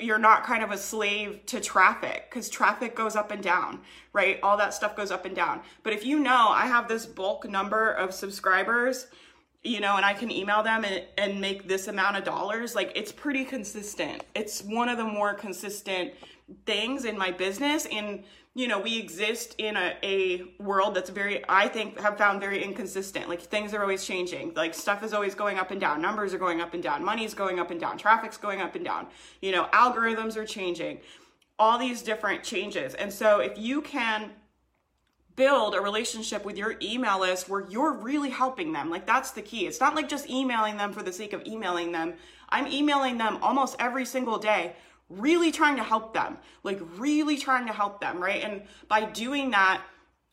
you're 0.00 0.18
not 0.18 0.44
kind 0.44 0.64
of 0.64 0.72
a 0.72 0.78
slave 0.78 1.46
to 1.46 1.60
traffic 1.60 2.24
because 2.28 2.48
traffic 2.48 2.96
goes 2.96 3.14
up 3.14 3.30
and 3.30 3.42
down, 3.42 3.82
right? 4.12 4.40
All 4.42 4.56
that 4.56 4.74
stuff 4.74 4.96
goes 4.96 5.12
up 5.12 5.24
and 5.24 5.36
down. 5.36 5.60
But 5.84 5.92
if 5.92 6.04
you 6.04 6.18
know 6.18 6.48
I 6.48 6.66
have 6.66 6.88
this 6.88 7.06
bulk 7.06 7.48
number 7.48 7.92
of 7.92 8.12
subscribers, 8.12 9.06
you 9.62 9.78
know, 9.78 9.96
and 9.96 10.04
I 10.04 10.14
can 10.14 10.30
email 10.32 10.64
them 10.64 10.84
and, 10.84 11.04
and 11.16 11.40
make 11.40 11.68
this 11.68 11.86
amount 11.86 12.16
of 12.16 12.24
dollars, 12.24 12.74
like 12.74 12.90
it's 12.96 13.12
pretty 13.12 13.44
consistent. 13.44 14.24
It's 14.34 14.62
one 14.62 14.88
of 14.88 14.98
the 14.98 15.04
more 15.04 15.34
consistent 15.34 16.14
things 16.66 17.04
in 17.04 17.16
my 17.18 17.30
business. 17.30 17.86
And 17.86 18.24
you 18.54 18.66
know 18.66 18.80
we 18.80 18.98
exist 18.98 19.54
in 19.58 19.76
a, 19.76 19.96
a 20.02 20.42
world 20.60 20.96
that's 20.96 21.10
very 21.10 21.44
i 21.48 21.68
think 21.68 22.00
have 22.00 22.18
found 22.18 22.40
very 22.40 22.62
inconsistent. 22.62 23.28
Like 23.28 23.40
things 23.40 23.72
are 23.72 23.82
always 23.82 24.04
changing. 24.04 24.54
Like 24.54 24.74
stuff 24.74 25.04
is 25.04 25.14
always 25.14 25.34
going 25.34 25.58
up 25.58 25.70
and 25.70 25.80
down. 25.80 26.02
Numbers 26.02 26.34
are 26.34 26.38
going 26.38 26.60
up 26.60 26.74
and 26.74 26.82
down. 26.82 27.04
Money's 27.04 27.34
going 27.34 27.60
up 27.60 27.70
and 27.70 27.80
down. 27.80 27.98
Traffic's 27.98 28.36
going 28.36 28.60
up 28.60 28.74
and 28.74 28.84
down. 28.84 29.06
You 29.40 29.52
know 29.52 29.68
algorithms 29.72 30.36
are 30.36 30.44
changing. 30.44 31.00
All 31.58 31.78
these 31.78 32.02
different 32.02 32.42
changes. 32.42 32.94
And 32.94 33.12
so 33.12 33.40
if 33.40 33.56
you 33.58 33.80
can 33.80 34.30
build 35.36 35.76
a 35.76 35.80
relationship 35.80 36.44
with 36.44 36.56
your 36.56 36.74
email 36.82 37.20
list 37.20 37.48
where 37.48 37.64
you're 37.68 37.92
really 37.92 38.30
helping 38.30 38.72
them 38.72 38.90
like 38.90 39.06
that's 39.06 39.30
the 39.30 39.42
key. 39.42 39.68
It's 39.68 39.78
not 39.78 39.94
like 39.94 40.08
just 40.08 40.28
emailing 40.28 40.76
them 40.76 40.92
for 40.92 41.04
the 41.04 41.12
sake 41.12 41.32
of 41.32 41.46
emailing 41.46 41.92
them. 41.92 42.14
I'm 42.48 42.66
emailing 42.66 43.18
them 43.18 43.38
almost 43.40 43.76
every 43.78 44.04
single 44.04 44.38
day 44.38 44.74
really 45.08 45.50
trying 45.50 45.76
to 45.76 45.82
help 45.82 46.14
them, 46.14 46.38
like 46.62 46.80
really 46.96 47.38
trying 47.38 47.66
to 47.66 47.72
help 47.72 48.00
them, 48.00 48.22
right? 48.22 48.42
And 48.42 48.62
by 48.88 49.04
doing 49.04 49.50
that, 49.52 49.82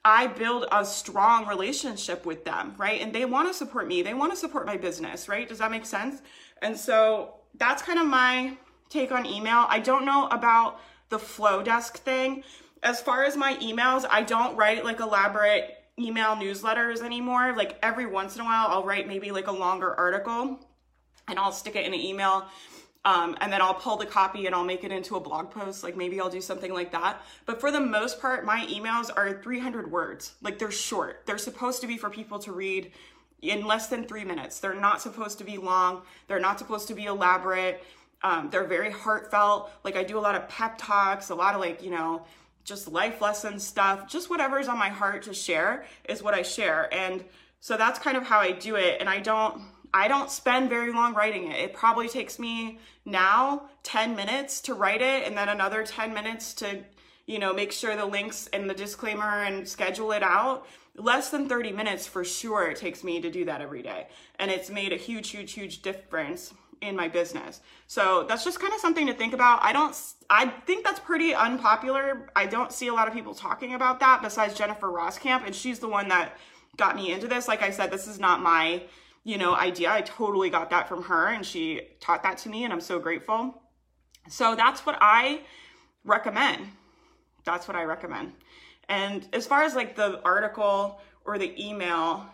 I 0.04 0.28
build 0.28 0.68
a 0.72 0.86
strong 0.86 1.48
relationship 1.48 2.26
with 2.26 2.46
them, 2.46 2.76
right? 2.78 3.02
And 3.02 3.14
they 3.14 3.26
want 3.26 3.48
to 3.48 3.54
support 3.54 3.88
me. 3.88 4.02
They 4.02 4.14
want 4.14 4.32
to 4.34 4.38
support 4.38 4.66
my 4.66 4.78
business, 4.78 5.28
right? 5.28 5.50
Does 5.50 5.58
that 5.58 5.72
make 5.72 5.86
sense? 5.86 6.22
And 6.62 6.78
so 6.78 7.36
that's 7.58 7.82
kind 7.82 8.00
of 8.00 8.06
my 8.06 8.58
take 8.90 9.12
on 9.12 9.26
email. 9.26 9.66
I 9.68 9.80
don't 9.80 10.06
know 10.06 10.28
about 10.28 10.80
the 11.10 11.18
Flodesk 11.18 11.98
thing. 11.98 12.44
As 12.84 13.02
far 13.02 13.24
as 13.24 13.36
my 13.36 13.56
emails, 13.56 14.06
I 14.10 14.22
don't 14.22 14.56
write 14.56 14.84
like 14.84 15.00
elaborate 15.00 15.76
email 15.98 16.36
newsletters 16.36 17.02
anymore. 17.02 17.56
Like 17.56 17.80
every 17.82 18.06
once 18.06 18.36
in 18.36 18.42
a 18.42 18.46
while, 18.46 18.68
I'll 18.68 18.84
write 18.84 19.08
maybe 19.08 19.32
like 19.32 19.48
a 19.48 19.52
longer 19.52 19.98
article 19.98 20.60
and 21.28 21.40
I'll 21.40 21.52
stick 21.52 21.76
it 21.76 21.86
in 21.86 21.94
an 21.94 22.00
email 22.00 22.46
um, 23.06 23.38
and 23.40 23.54
then 23.54 23.62
I'll 23.62 23.76
pull 23.76 23.98
the 23.98 24.06
copy 24.06 24.48
and 24.48 24.56
I'll 24.56 24.66
make 24.66 24.84
it 24.84 24.92
into 24.92 25.16
a 25.16 25.20
blog 25.20 25.52
post. 25.52 25.84
Like 25.84 25.96
maybe 25.96 26.20
I'll 26.20 26.30
do 26.30 26.42
something 26.42 26.74
like 26.74 26.92
that. 26.92 27.22
But 27.46 27.62
for 27.62 27.70
the 27.72 27.80
most 27.80 28.20
part, 28.20 28.44
my 28.44 28.66
emails 28.66 29.12
are 29.16 29.42
300 29.42 29.92
words. 29.92 30.34
Like 30.42 30.58
they're 30.58 30.72
short. 30.72 31.22
They're 31.28 31.38
supposed 31.38 31.82
to 31.82 31.88
be 31.88 31.98
for 31.98 32.10
people 32.10 32.40
to 32.40 32.52
read 32.52 32.92
in 33.44 33.66
less 33.66 33.88
than 33.88 34.06
three 34.06 34.24
minutes. 34.26 34.60
They're 34.60 34.74
not 34.74 35.04
supposed 35.04 35.38
to 35.38 35.44
be 35.44 35.58
long. 35.58 36.02
They're 36.28 36.40
not 36.40 36.58
supposed 36.58 36.88
to 36.88 36.96
be 36.96 37.06
elaborate. 37.06 37.84
Um, 38.24 38.50
they're 38.50 38.66
very 38.66 38.92
heartfelt. 38.92 39.72
Like 39.84 39.96
I 39.96 40.04
do 40.04 40.18
a 40.18 40.20
lot 40.20 40.34
of 40.34 40.50
pep 40.50 40.80
talks, 40.80 41.30
a 41.30 41.36
lot 41.36 41.54
of 41.54 41.62
like, 41.62 41.84
you 41.84 41.92
know, 41.92 42.26
just 42.64 42.92
life 42.92 43.22
lesson 43.22 43.60
stuff, 43.60 44.10
just 44.10 44.32
whatever's 44.32 44.68
on 44.68 44.80
my 44.80 44.90
heart 44.90 45.22
to 45.24 45.34
share 45.36 45.86
is 46.10 46.24
what 46.24 46.34
I 46.34 46.42
share. 46.42 46.92
And 46.92 47.24
so 47.60 47.78
that's 47.78 48.00
kind 48.00 48.18
of 48.18 48.24
how 48.24 48.40
I 48.40 48.52
do 48.52 48.76
it. 48.76 48.98
And 49.00 49.08
I 49.08 49.20
don't, 49.20 49.62
I 49.96 50.10
don't 50.10 50.30
spend 50.30 50.70
very 50.70 50.92
long 50.92 51.14
writing 51.14 51.50
it. 51.50 51.58
It 51.58 51.74
probably 51.74 52.10
takes 52.10 52.38
me 52.38 52.80
now 53.06 53.70
10 53.84 54.14
minutes 54.14 54.60
to 54.62 54.74
write 54.74 55.02
it 55.02 55.26
and 55.26 55.38
then 55.38 55.48
another 55.48 55.86
10 55.86 56.14
minutes 56.14 56.54
to, 56.56 56.84
you 57.28 57.40
know, 57.40 57.54
make 57.54 57.72
sure 57.72 57.96
the 57.96 58.06
links 58.06 58.50
and 58.52 58.70
the 58.70 58.74
disclaimer 58.74 59.44
and 59.46 59.66
schedule 59.66 60.12
it 60.12 60.22
out. 60.22 60.68
Less 60.98 61.30
than 61.30 61.48
30 61.48 61.72
minutes 61.72 62.06
for 62.06 62.26
sure 62.26 62.70
it 62.70 62.78
takes 62.78 63.06
me 63.06 63.22
to 63.22 63.32
do 63.32 63.46
that 63.46 63.62
every 63.62 63.82
day. 63.82 64.08
And 64.38 64.52
it's 64.52 64.70
made 64.70 64.92
a 64.92 64.98
huge, 64.98 65.30
huge, 65.30 65.54
huge 65.54 65.82
difference 65.82 66.54
in 66.82 66.98
my 66.98 67.08
business. 67.08 67.62
So 67.88 68.26
that's 68.28 68.44
just 68.44 68.60
kind 68.60 68.74
of 68.74 68.82
something 68.82 69.08
to 69.08 69.14
think 69.14 69.34
about. 69.34 69.64
I 69.64 69.72
don't, 69.72 69.96
I 70.30 70.48
think 70.66 70.84
that's 70.84 71.00
pretty 71.00 71.34
unpopular. 71.34 72.30
I 72.36 72.48
don't 72.48 72.74
see 72.74 72.88
a 72.88 72.94
lot 72.94 73.08
of 73.08 73.14
people 73.14 73.34
talking 73.34 73.74
about 73.74 74.02
that 74.02 74.22
besides 74.22 74.56
Jennifer 74.56 74.88
Roskamp. 74.88 75.46
And 75.46 75.56
she's 75.56 75.80
the 75.80 75.88
one 75.88 76.10
that 76.10 76.38
got 76.76 76.98
me 76.98 77.14
into 77.14 77.30
this. 77.30 77.48
Like 77.48 77.62
I 77.62 77.70
said, 77.70 77.92
this 77.92 78.08
is 78.08 78.20
not 78.20 78.42
my 78.42 78.84
you 79.26 79.40
know, 79.40 79.56
idea. 79.56 79.92
I 79.92 80.02
totally 80.02 80.50
got 80.50 80.70
that 80.70 80.88
from 80.88 81.04
her 81.04 81.28
and 81.28 81.46
she 81.46 81.82
taught 82.00 82.24
that 82.24 82.38
to 82.40 82.50
me 82.50 82.64
and 82.64 82.72
I'm 82.72 82.80
so 82.80 83.00
grateful. 83.00 83.62
So 84.30 84.56
that's 84.56 84.86
what 84.86 84.98
I 85.02 85.42
recommend. 86.06 86.68
That's 87.44 87.68
what 87.68 87.76
I 87.76 87.84
recommend. 87.84 88.34
And 88.88 89.28
as 89.34 89.48
far 89.48 89.64
as 89.64 89.76
like 89.76 89.96
the 89.96 90.22
article 90.24 91.02
or 91.26 91.40
the 91.40 91.54
email, 91.60 92.28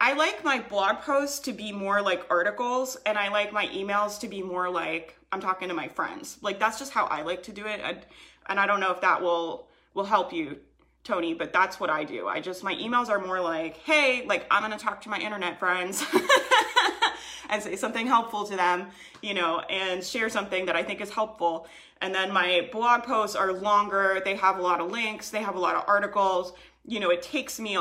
I 0.00 0.12
like 0.12 0.44
my 0.44 0.60
blog 0.60 1.00
posts 1.00 1.40
to 1.40 1.52
be 1.52 1.72
more 1.72 2.00
like 2.00 2.24
articles 2.30 2.96
and 3.04 3.18
I 3.18 3.28
like 3.28 3.52
my 3.52 3.66
emails 3.68 4.20
to 4.20 4.28
be 4.28 4.42
more 4.42 4.70
like 4.70 5.16
I'm 5.32 5.40
talking 5.40 5.68
to 5.68 5.74
my 5.74 5.88
friends. 5.88 6.38
Like 6.40 6.60
that's 6.60 6.78
just 6.78 6.92
how 6.92 7.06
I 7.06 7.22
like 7.22 7.42
to 7.44 7.52
do 7.52 7.66
it. 7.66 7.80
And, 7.82 7.98
and 8.46 8.60
I 8.60 8.66
don't 8.66 8.78
know 8.78 8.92
if 8.92 9.00
that 9.00 9.20
will 9.20 9.68
will 9.92 10.04
help 10.04 10.32
you 10.32 10.58
Tony, 11.06 11.34
but 11.34 11.52
that's 11.52 11.78
what 11.78 11.88
I 11.88 12.04
do. 12.04 12.26
I 12.26 12.40
just, 12.40 12.64
my 12.64 12.74
emails 12.74 13.08
are 13.08 13.18
more 13.18 13.40
like, 13.40 13.76
hey, 13.78 14.24
like 14.26 14.46
I'm 14.50 14.62
gonna 14.62 14.78
talk 14.78 15.00
to 15.02 15.08
my 15.08 15.18
internet 15.18 15.58
friends 15.58 16.04
and 17.50 17.62
say 17.62 17.76
something 17.76 18.06
helpful 18.06 18.44
to 18.44 18.56
them, 18.56 18.88
you 19.22 19.34
know, 19.34 19.60
and 19.60 20.02
share 20.02 20.28
something 20.28 20.66
that 20.66 20.76
I 20.76 20.82
think 20.82 21.00
is 21.00 21.10
helpful. 21.10 21.66
And 22.00 22.14
then 22.14 22.32
my 22.32 22.68
blog 22.72 23.04
posts 23.04 23.36
are 23.36 23.52
longer, 23.52 24.20
they 24.24 24.36
have 24.36 24.58
a 24.58 24.62
lot 24.62 24.80
of 24.80 24.90
links, 24.90 25.30
they 25.30 25.42
have 25.42 25.56
a 25.56 25.60
lot 25.60 25.76
of 25.76 25.84
articles. 25.86 26.52
You 26.84 27.00
know, 27.00 27.10
it 27.10 27.22
takes 27.22 27.58
me, 27.58 27.78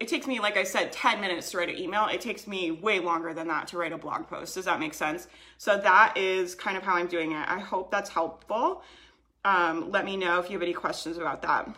it 0.00 0.08
takes 0.08 0.26
me, 0.26 0.40
like 0.40 0.56
I 0.56 0.64
said, 0.64 0.92
10 0.92 1.20
minutes 1.20 1.50
to 1.52 1.58
write 1.58 1.70
an 1.70 1.78
email. 1.78 2.06
It 2.06 2.20
takes 2.20 2.46
me 2.46 2.70
way 2.72 3.00
longer 3.00 3.32
than 3.32 3.48
that 3.48 3.68
to 3.68 3.78
write 3.78 3.92
a 3.92 3.98
blog 3.98 4.26
post. 4.26 4.54
Does 4.54 4.66
that 4.66 4.80
make 4.80 4.94
sense? 4.94 5.28
So 5.58 5.78
that 5.78 6.16
is 6.16 6.54
kind 6.54 6.76
of 6.76 6.82
how 6.82 6.94
I'm 6.94 7.06
doing 7.06 7.32
it. 7.32 7.48
I 7.48 7.58
hope 7.58 7.90
that's 7.90 8.10
helpful. 8.10 8.82
Um, 9.44 9.90
let 9.90 10.04
me 10.04 10.16
know 10.16 10.40
if 10.40 10.50
you 10.50 10.56
have 10.56 10.62
any 10.62 10.72
questions 10.72 11.16
about 11.16 11.42
that. 11.42 11.74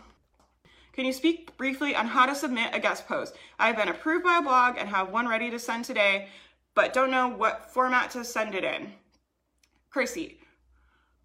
Can 0.97 1.05
you 1.05 1.13
speak 1.13 1.55
briefly 1.59 1.95
on 1.95 2.07
how 2.07 2.25
to 2.25 2.35
submit 2.35 2.75
a 2.75 2.81
guest 2.81 3.07
post? 3.07 3.37
I've 3.59 3.77
been 3.77 3.89
approved 3.89 4.25
by 4.25 4.39
a 4.39 4.43
blog 4.43 4.77
and 4.79 4.89
have 4.89 5.11
one 5.11 5.29
ready 5.29 5.51
to 5.51 5.59
send 5.59 5.85
today, 5.85 6.29
but 6.75 6.95
don't 6.95 7.11
know 7.11 7.29
what 7.29 7.71
format 7.71 8.11
to 8.13 8.25
send 8.25 8.55
it 8.55 8.65
in. 8.65 8.95
Chrissy, 9.91 10.39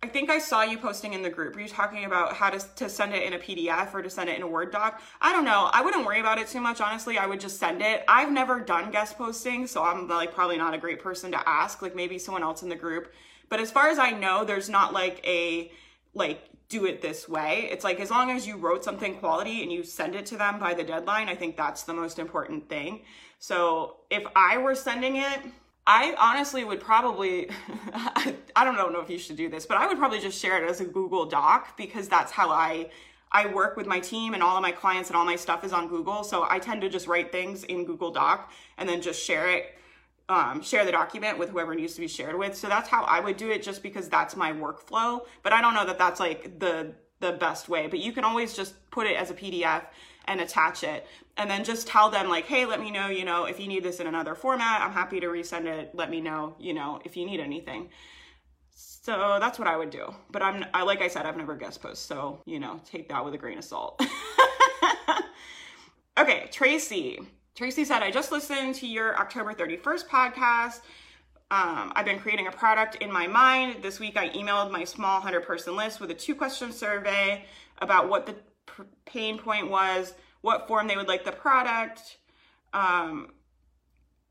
I 0.03 0.07
think 0.07 0.29
I 0.29 0.39
saw 0.39 0.63
you 0.63 0.77
posting 0.77 1.13
in 1.13 1.21
the 1.21 1.29
group. 1.29 1.55
Were 1.55 1.61
you 1.61 1.69
talking 1.69 2.03
about 2.03 2.33
how 2.33 2.49
to, 2.49 2.59
to 2.75 2.89
send 2.89 3.13
it 3.13 3.23
in 3.23 3.31
a 3.31 3.39
PDF 3.39 3.93
or 3.93 4.01
to 4.01 4.09
send 4.09 4.29
it 4.29 4.35
in 4.35 4.41
a 4.41 4.47
Word 4.47 4.73
doc? 4.73 5.01
I 5.21 5.31
don't 5.31 5.45
know. 5.45 5.69
I 5.71 5.81
wouldn't 5.81 6.05
worry 6.05 6.19
about 6.19 6.37
it 6.37 6.47
too 6.47 6.59
much, 6.59 6.81
honestly. 6.81 7.17
I 7.17 7.25
would 7.25 7.39
just 7.39 7.57
send 7.57 7.81
it. 7.81 8.03
I've 8.09 8.31
never 8.31 8.59
done 8.59 8.91
guest 8.91 9.17
posting, 9.17 9.67
so 9.67 9.83
I'm 9.83 10.05
like 10.05 10.33
probably 10.33 10.57
not 10.57 10.73
a 10.73 10.79
great 10.79 10.99
person 10.99 11.31
to 11.31 11.47
ask, 11.47 11.81
like 11.81 11.95
maybe 11.95 12.19
someone 12.19 12.43
else 12.43 12.61
in 12.61 12.67
the 12.67 12.75
group. 12.75 13.13
But 13.47 13.61
as 13.61 13.71
far 13.71 13.87
as 13.87 13.99
I 13.99 14.11
know, 14.11 14.43
there's 14.43 14.69
not 14.69 14.91
like 14.91 15.25
a 15.25 15.71
like 16.13 16.50
do 16.71 16.85
it 16.85 17.01
this 17.01 17.27
way. 17.27 17.67
It's 17.69 17.83
like 17.83 17.99
as 17.99 18.09
long 18.09 18.31
as 18.31 18.47
you 18.47 18.55
wrote 18.55 18.83
something 18.83 19.15
quality 19.15 19.61
and 19.61 19.71
you 19.71 19.83
send 19.83 20.15
it 20.15 20.25
to 20.27 20.37
them 20.37 20.57
by 20.57 20.73
the 20.73 20.83
deadline, 20.83 21.27
I 21.27 21.35
think 21.35 21.57
that's 21.57 21.83
the 21.83 21.93
most 21.93 22.17
important 22.17 22.69
thing. 22.69 23.01
So 23.39 23.97
if 24.09 24.23
I 24.35 24.57
were 24.57 24.73
sending 24.73 25.17
it, 25.17 25.39
I 25.85 26.15
honestly 26.17 26.63
would 26.63 26.79
probably, 26.79 27.49
I 28.55 28.63
don't 28.63 28.75
know 28.75 29.01
if 29.01 29.09
you 29.09 29.17
should 29.17 29.35
do 29.35 29.49
this, 29.49 29.65
but 29.65 29.77
I 29.77 29.85
would 29.87 29.97
probably 29.97 30.21
just 30.21 30.39
share 30.39 30.63
it 30.63 30.69
as 30.69 30.79
a 30.79 30.85
Google 30.85 31.25
Doc 31.25 31.75
because 31.75 32.07
that's 32.07 32.31
how 32.31 32.49
I 32.49 32.89
I 33.33 33.47
work 33.47 33.77
with 33.77 33.87
my 33.87 33.99
team 33.99 34.33
and 34.33 34.43
all 34.43 34.57
of 34.57 34.61
my 34.61 34.73
clients 34.73 35.09
and 35.09 35.15
all 35.15 35.23
my 35.23 35.37
stuff 35.37 35.63
is 35.63 35.71
on 35.71 35.87
Google. 35.87 36.23
So 36.25 36.45
I 36.49 36.59
tend 36.59 36.81
to 36.81 36.89
just 36.89 37.07
write 37.07 37.31
things 37.31 37.63
in 37.63 37.85
Google 37.85 38.11
Doc 38.11 38.51
and 38.77 38.89
then 38.89 39.01
just 39.01 39.23
share 39.23 39.49
it 39.49 39.73
um, 40.31 40.61
share 40.61 40.85
the 40.85 40.93
document 40.93 41.37
with 41.37 41.49
whoever 41.49 41.75
needs 41.75 41.93
to 41.95 41.99
be 41.99 42.07
shared 42.07 42.37
with. 42.37 42.55
So 42.55 42.69
that's 42.69 42.87
how 42.87 43.03
I 43.03 43.19
would 43.19 43.35
do 43.35 43.51
it 43.51 43.61
just 43.61 43.83
because 43.83 44.07
that's 44.07 44.37
my 44.37 44.53
workflow. 44.53 45.25
But 45.43 45.51
I 45.51 45.59
don't 45.61 45.73
know 45.73 45.85
that 45.85 45.97
that's 45.97 46.19
like 46.19 46.57
the 46.59 46.93
the 47.19 47.33
best 47.33 47.69
way, 47.69 47.85
but 47.85 47.99
you 47.99 48.13
can 48.13 48.23
always 48.23 48.55
just 48.55 48.73
put 48.89 49.05
it 49.05 49.15
as 49.15 49.29
a 49.29 49.33
PDF 49.35 49.83
and 50.25 50.41
attach 50.41 50.83
it 50.83 51.05
and 51.37 51.51
then 51.51 51.63
just 51.63 51.85
tell 51.85 52.09
them 52.09 52.29
like, 52.29 52.45
hey, 52.45 52.65
let 52.65 52.79
me 52.79 52.89
know, 52.89 53.09
you 53.09 53.25
know, 53.25 53.45
if 53.45 53.59
you 53.59 53.67
need 53.67 53.83
this 53.83 53.99
in 53.99 54.07
another 54.07 54.33
format, 54.33 54.81
I'm 54.81 54.91
happy 54.91 55.19
to 55.19 55.27
resend 55.27 55.65
it. 55.65 55.93
Let 55.93 56.09
me 56.09 56.19
know, 56.19 56.55
you 56.57 56.73
know, 56.73 56.99
if 57.05 57.15
you 57.15 57.25
need 57.25 57.39
anything. 57.39 57.89
So 58.73 59.37
that's 59.39 59.59
what 59.59 59.67
I 59.67 59.77
would 59.77 59.91
do. 59.91 60.15
But 60.31 60.41
I'm, 60.41 60.65
I, 60.73 60.81
like 60.81 61.01
I 61.01 61.09
said, 61.09 61.27
I've 61.27 61.37
never 61.37 61.55
guest 61.55 61.81
post. 61.81 62.07
So, 62.07 62.41
you 62.45 62.59
know, 62.59 62.79
take 62.85 63.09
that 63.09 63.23
with 63.23 63.35
a 63.35 63.37
grain 63.37 63.59
of 63.59 63.63
salt. 63.63 64.01
okay, 66.17 66.47
Tracy. 66.51 67.19
Tracy 67.61 67.85
said, 67.85 68.01
I 68.01 68.09
just 68.09 68.31
listened 68.31 68.73
to 68.73 68.87
your 68.87 69.15
October 69.19 69.53
31st 69.53 70.07
podcast. 70.07 70.79
Um, 71.51 71.93
I've 71.95 72.05
been 72.05 72.17
creating 72.17 72.47
a 72.47 72.51
product 72.51 72.95
in 72.95 73.11
my 73.11 73.27
mind. 73.27 73.83
This 73.83 73.99
week 73.99 74.17
I 74.17 74.29
emailed 74.29 74.71
my 74.71 74.83
small 74.83 75.19
100 75.19 75.45
person 75.45 75.75
list 75.75 75.99
with 76.01 76.09
a 76.09 76.15
two 76.15 76.33
question 76.33 76.71
survey 76.71 77.45
about 77.79 78.09
what 78.09 78.25
the 78.25 78.35
pain 79.05 79.37
point 79.37 79.69
was, 79.69 80.15
what 80.41 80.67
form 80.67 80.87
they 80.87 80.95
would 80.95 81.07
like 81.07 81.23
the 81.23 81.31
product. 81.31 82.17
Um, 82.73 83.27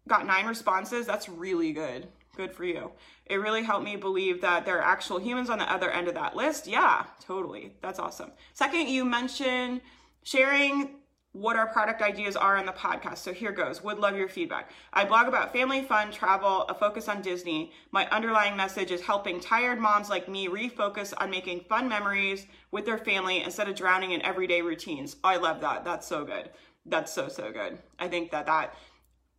got 0.09 0.27
nine 0.27 0.47
responses. 0.47 1.07
That's 1.07 1.29
really 1.29 1.73
good. 1.73 2.09
Good 2.37 2.53
for 2.53 2.65
you. 2.65 2.91
It 3.27 3.37
really 3.37 3.63
helped 3.63 3.85
me 3.85 3.95
believe 3.95 4.41
that 4.41 4.65
there 4.65 4.79
are 4.79 4.85
actual 4.85 5.21
humans 5.21 5.51
on 5.51 5.59
the 5.61 5.73
other 5.73 5.93
end 5.93 6.09
of 6.09 6.15
that 6.15 6.35
list. 6.35 6.67
Yeah, 6.67 7.05
totally. 7.25 7.77
That's 7.81 8.01
awesome. 8.01 8.33
Second, 8.55 8.89
you 8.89 9.05
mentioned 9.05 9.83
sharing 10.25 10.97
what 11.33 11.57
our 11.57 11.67
product 11.69 12.03
ideas 12.03 12.35
are 12.35 12.57
on 12.57 12.67
the 12.67 12.73
podcast. 12.73 13.19
So 13.19 13.33
here 13.33 13.53
goes. 13.53 13.85
Would 13.85 13.99
love 13.99 14.17
your 14.17 14.29
feedback. 14.29 14.71
I 14.93 15.05
blog 15.05 15.29
about 15.29 15.53
family, 15.53 15.83
fun, 15.83 16.11
travel, 16.11 16.63
a 16.63 16.75
focus 16.75 17.09
on 17.09 17.23
Disney. 17.23 17.73
My 17.93 18.09
underlying 18.11 18.57
message 18.57 18.91
is 18.91 19.01
helping 19.01 19.39
tired 19.39 19.79
moms 19.79 20.11
like 20.11 20.29
me 20.29 20.49
refocus 20.49 21.15
on 21.17 21.31
making 21.31 21.61
fun 21.69 21.89
memories 21.89 22.47
with 22.73 22.85
their 22.85 22.99
family 22.99 23.43
instead 23.43 23.69
of 23.69 23.77
drowning 23.77 24.11
in 24.11 24.23
everyday 24.23 24.61
routines. 24.61 25.17
I 25.23 25.37
love 25.37 25.61
that. 25.61 25.85
That's 25.85 26.07
so 26.07 26.25
good. 26.25 26.51
That's 26.85 27.13
so 27.13 27.29
so 27.29 27.53
good. 27.53 27.79
I 27.99 28.09
think 28.09 28.33
that 28.33 28.47
that 28.47 28.75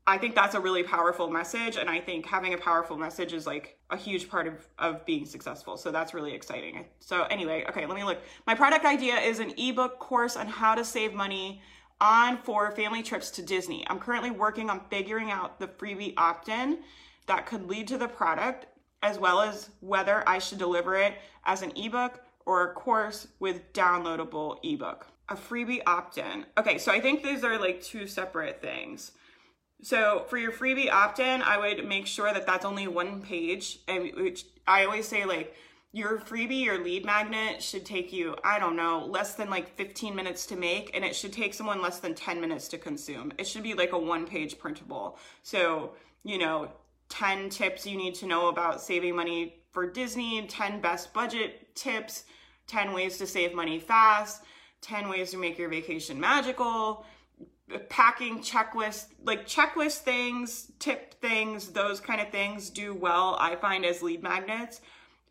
I 0.07 0.17
think 0.17 0.33
that's 0.33 0.55
a 0.55 0.59
really 0.59 0.83
powerful 0.83 1.29
message. 1.29 1.77
And 1.77 1.89
I 1.89 1.99
think 1.99 2.25
having 2.25 2.53
a 2.53 2.57
powerful 2.57 2.97
message 2.97 3.33
is 3.33 3.45
like 3.45 3.77
a 3.91 3.97
huge 3.97 4.29
part 4.29 4.47
of, 4.47 4.67
of 4.79 5.05
being 5.05 5.25
successful. 5.25 5.77
So 5.77 5.91
that's 5.91 6.13
really 6.13 6.33
exciting. 6.33 6.85
So, 6.99 7.23
anyway, 7.29 7.65
okay, 7.69 7.85
let 7.85 7.95
me 7.95 8.03
look. 8.03 8.17
My 8.47 8.55
product 8.55 8.83
idea 8.83 9.15
is 9.17 9.39
an 9.39 9.53
ebook 9.57 9.99
course 9.99 10.35
on 10.35 10.47
how 10.47 10.73
to 10.73 10.83
save 10.83 11.13
money 11.13 11.61
on 12.01 12.37
for 12.39 12.71
family 12.71 13.03
trips 13.03 13.29
to 13.31 13.41
Disney. 13.41 13.85
I'm 13.87 13.99
currently 13.99 14.31
working 14.31 14.69
on 14.69 14.81
figuring 14.89 15.31
out 15.31 15.59
the 15.59 15.67
freebie 15.67 16.15
opt 16.17 16.49
in 16.49 16.79
that 17.27 17.45
could 17.45 17.69
lead 17.69 17.87
to 17.89 17.97
the 17.97 18.07
product, 18.07 18.65
as 19.03 19.17
well 19.17 19.39
as 19.39 19.69
whether 19.79 20.27
I 20.27 20.39
should 20.39 20.57
deliver 20.57 20.97
it 20.97 21.13
as 21.45 21.61
an 21.61 21.71
ebook 21.77 22.19
or 22.45 22.63
a 22.69 22.73
course 22.73 23.27
with 23.39 23.71
downloadable 23.71 24.57
ebook. 24.63 25.07
A 25.29 25.35
freebie 25.35 25.81
opt 25.85 26.17
in. 26.17 26.45
Okay, 26.57 26.77
so 26.77 26.91
I 26.91 26.99
think 26.99 27.23
these 27.23 27.43
are 27.43 27.57
like 27.57 27.81
two 27.81 28.07
separate 28.07 28.61
things. 28.61 29.11
So 29.83 30.25
for 30.29 30.37
your 30.37 30.51
freebie 30.51 30.91
opt-in, 30.91 31.41
I 31.41 31.57
would 31.57 31.87
make 31.87 32.05
sure 32.05 32.31
that 32.31 32.45
that's 32.45 32.65
only 32.65 32.87
one 32.87 33.21
page. 33.21 33.79
And 33.87 34.11
which 34.15 34.45
I 34.67 34.85
always 34.85 35.07
say 35.07 35.25
like 35.25 35.55
your 35.93 36.19
freebie, 36.19 36.63
your 36.63 36.81
lead 36.81 37.05
magnet 37.05 37.61
should 37.61 37.85
take 37.85 38.13
you, 38.13 38.35
I 38.43 38.59
don't 38.59 38.77
know, 38.77 39.05
less 39.05 39.33
than 39.33 39.49
like 39.49 39.75
15 39.75 40.15
minutes 40.15 40.45
to 40.47 40.55
make, 40.55 40.91
and 40.93 41.03
it 41.03 41.15
should 41.15 41.33
take 41.33 41.53
someone 41.53 41.81
less 41.81 41.99
than 41.99 42.15
10 42.15 42.39
minutes 42.39 42.69
to 42.69 42.77
consume. 42.77 43.33
It 43.37 43.45
should 43.45 43.63
be 43.63 43.73
like 43.73 43.91
a 43.91 43.97
one 43.97 44.25
page 44.25 44.57
printable. 44.57 45.17
So, 45.43 45.93
you 46.23 46.37
know, 46.37 46.71
10 47.09 47.49
tips 47.49 47.85
you 47.85 47.97
need 47.97 48.15
to 48.15 48.25
know 48.25 48.47
about 48.47 48.81
saving 48.81 49.15
money 49.15 49.63
for 49.71 49.89
Disney, 49.89 50.45
10 50.47 50.79
best 50.79 51.13
budget 51.13 51.75
tips, 51.75 52.23
10 52.67 52.93
ways 52.93 53.17
to 53.17 53.27
save 53.27 53.53
money 53.53 53.77
fast, 53.77 54.43
10 54.81 55.09
ways 55.09 55.31
to 55.31 55.37
make 55.37 55.57
your 55.57 55.69
vacation 55.69 56.17
magical, 56.19 57.05
packing 57.89 58.39
checklist 58.39 59.07
like 59.23 59.47
checklist 59.47 59.99
things 59.99 60.71
tip 60.79 61.19
things 61.21 61.69
those 61.69 62.01
kind 62.01 62.19
of 62.19 62.29
things 62.29 62.69
do 62.69 62.93
well 62.93 63.37
i 63.39 63.55
find 63.55 63.85
as 63.85 64.01
lead 64.01 64.21
magnets 64.21 64.81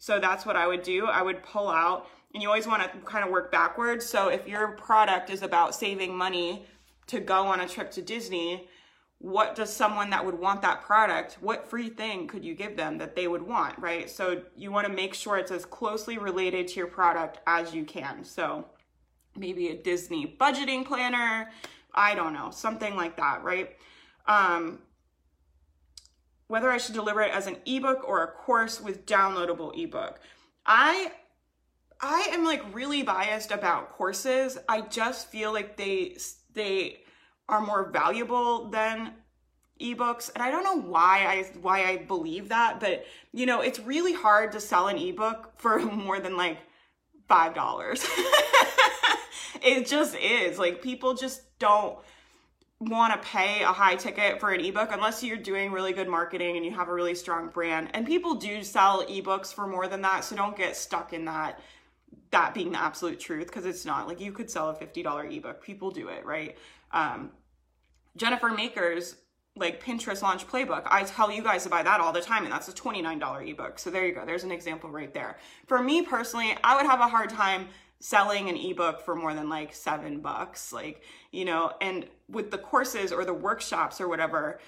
so 0.01 0.19
that's 0.19 0.45
what 0.45 0.57
i 0.57 0.67
would 0.67 0.83
do. 0.83 1.07
I 1.07 1.23
would 1.23 1.43
pull 1.45 1.69
out 1.69 2.09
and 2.33 2.43
you 2.43 2.49
always 2.49 2.67
want 2.67 2.83
to 2.83 2.99
kind 3.01 3.25
of 3.25 3.31
work 3.31 3.53
backwards. 3.53 4.07
So 4.07 4.29
if 4.29 4.49
your 4.49 4.69
product 4.73 5.31
is 5.31 5.43
about 5.43 5.75
saving 5.75 6.17
money 6.17 6.65
to 7.09 7.21
go 7.21 7.47
on 7.47 7.61
a 7.61 7.69
trip 7.69 7.91
to 7.93 8.03
disney 8.03 8.67
what 9.19 9.55
does 9.55 9.71
someone 9.71 10.09
that 10.09 10.25
would 10.25 10.39
want 10.39 10.63
that 10.63 10.81
product 10.81 11.37
what 11.43 11.69
free 11.69 11.91
thing 11.91 12.27
could 12.27 12.43
you 12.43 12.55
give 12.55 12.75
them 12.75 12.97
that 12.97 13.15
they 13.15 13.29
would 13.29 13.43
want 13.43 13.79
right? 13.79 14.09
So 14.09 14.43
you 14.57 14.73
want 14.73 14.87
to 14.87 14.93
make 14.93 15.13
sure 15.13 15.37
it's 15.37 15.51
as 15.53 15.67
closely 15.67 16.17
related 16.19 16.67
to 16.69 16.75
your 16.77 16.87
product 16.87 17.39
as 17.47 17.75
you 17.75 17.85
can. 17.85 18.25
So 18.25 18.65
maybe 19.37 19.69
a 19.69 19.77
disney 19.77 20.37
budgeting 20.41 20.85
planner 20.87 21.51
I 21.95 22.15
don't 22.15 22.33
know, 22.33 22.51
something 22.53 22.95
like 22.95 23.17
that, 23.17 23.43
right? 23.43 23.77
Um, 24.27 24.79
whether 26.51 26.69
I 26.69 26.79
should 26.79 26.97
deliver 26.97 27.23
it 27.23 27.33
as 27.33 27.47
an 27.47 27.59
ebook 27.65 28.03
or 28.05 28.25
a 28.25 28.27
course 28.27 28.81
with 28.81 29.07
downloadable 29.07 29.73
ebook. 29.81 30.19
I 30.67 31.13
I 32.01 32.31
am 32.33 32.45
like 32.45 32.75
really 32.75 33.05
biased 33.05 33.53
about 33.53 33.93
courses. 33.93 34.59
I 34.69 34.81
just 34.81 35.29
feel 35.29 35.53
like 35.53 35.77
they 35.77 36.17
they 36.53 37.05
are 37.49 37.61
more 37.61 37.91
valuable 37.93 38.69
than 38.69 39.13
ebooks 39.81 40.31
and 40.35 40.43
I 40.43 40.51
don't 40.51 40.65
know 40.65 40.81
why 40.91 41.25
I 41.25 41.57
why 41.61 41.85
I 41.85 41.99
believe 41.99 42.49
that, 42.49 42.81
but 42.81 43.05
you 43.33 43.47
know, 43.47 43.61
it's 43.61 43.79
really 43.79 44.13
hard 44.13 44.51
to 44.53 44.61
sell 44.61 44.89
an 44.89 44.99
ebook 44.99 45.53
for 45.57 45.79
more 45.79 46.19
than 46.19 46.37
like 46.37 46.59
$5. 47.29 48.09
it 49.63 49.87
just 49.87 50.17
is. 50.17 50.59
Like 50.59 50.83
people 50.83 51.15
just 51.15 51.43
don't 51.61 51.97
want 52.81 53.13
to 53.13 53.29
pay 53.29 53.63
a 53.63 53.67
high 53.67 53.95
ticket 53.95 54.41
for 54.41 54.51
an 54.51 54.65
ebook 54.65 54.89
unless 54.91 55.23
you're 55.23 55.37
doing 55.37 55.71
really 55.71 55.93
good 55.93 56.09
marketing 56.09 56.57
and 56.57 56.65
you 56.65 56.73
have 56.73 56.89
a 56.89 56.95
really 56.95 57.15
strong 57.15 57.49
brand. 57.49 57.91
And 57.93 58.07
people 58.07 58.35
do 58.35 58.63
sell 58.63 59.05
ebooks 59.07 59.53
for 59.53 59.67
more 59.67 59.87
than 59.87 60.01
that, 60.03 60.25
so 60.25 60.35
don't 60.35 60.57
get 60.57 60.77
stuck 60.77 61.13
in 61.13 61.27
that 61.27 61.61
that 62.31 62.55
being 62.55 62.71
the 62.73 62.81
absolute 62.81 63.19
truth 63.19 63.49
because 63.49 63.67
it's 63.67 63.85
not. 63.85 64.07
Like 64.07 64.21
you 64.21 64.31
could 64.33 64.49
sell 64.49 64.71
a 64.71 64.75
$50 64.75 65.37
ebook. 65.37 65.63
People 65.63 65.91
do 65.91 66.09
it, 66.09 66.25
right? 66.25 66.57
Um 66.93 67.33
Jennifer 68.17 68.49
Maker's 68.49 69.17
like 69.57 69.83
Pinterest 69.83 70.23
launch 70.23 70.47
playbook. 70.47 70.85
I 70.87 71.03
tell 71.03 71.31
you 71.31 71.43
guys 71.43 71.65
to 71.65 71.69
buy 71.69 71.83
that 71.83 72.01
all 72.01 72.13
the 72.13 72.21
time, 72.21 72.45
and 72.45 72.53
that's 72.53 72.69
a 72.69 72.73
$29 72.73 73.51
ebook. 73.51 73.79
So 73.79 73.91
there 73.91 74.07
you 74.07 74.15
go. 74.15 74.25
There's 74.25 74.45
an 74.45 74.53
example 74.53 74.91
right 74.91 75.13
there. 75.13 75.39
For 75.67 75.83
me 75.83 76.03
personally, 76.03 76.57
I 76.65 76.77
would 76.77 76.87
have 76.87 77.01
a 77.01 77.09
hard 77.09 77.31
time 77.31 77.69
selling 78.01 78.49
an 78.49 78.57
ebook 78.57 79.03
for 79.03 79.15
more 79.15 79.35
than 79.35 79.49
like 79.49 79.75
seven 79.75 80.21
bucks 80.21 80.73
like 80.73 81.03
you 81.31 81.45
know 81.45 81.71
and 81.81 82.07
with 82.29 82.51
the 82.51 82.59
courses 82.59 83.13
or 83.13 83.25
the 83.25 83.35
workshops 83.35 84.01
or 84.01 84.09
whatever 84.09 84.59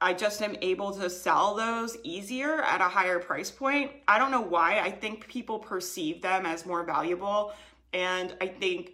i 0.00 0.12
just 0.12 0.40
am 0.40 0.56
able 0.62 0.92
to 0.92 1.10
sell 1.10 1.54
those 1.54 1.96
easier 2.04 2.62
at 2.62 2.80
a 2.80 2.84
higher 2.84 3.18
price 3.18 3.50
point. 3.50 3.90
I 4.08 4.18
don't 4.18 4.30
know 4.30 4.40
why. 4.40 4.80
I 4.80 4.90
think 4.90 5.28
people 5.28 5.58
perceive 5.58 6.22
them 6.22 6.46
as 6.46 6.64
more 6.64 6.84
valuable 6.84 7.52
and 7.92 8.34
i 8.40 8.46
think 8.46 8.92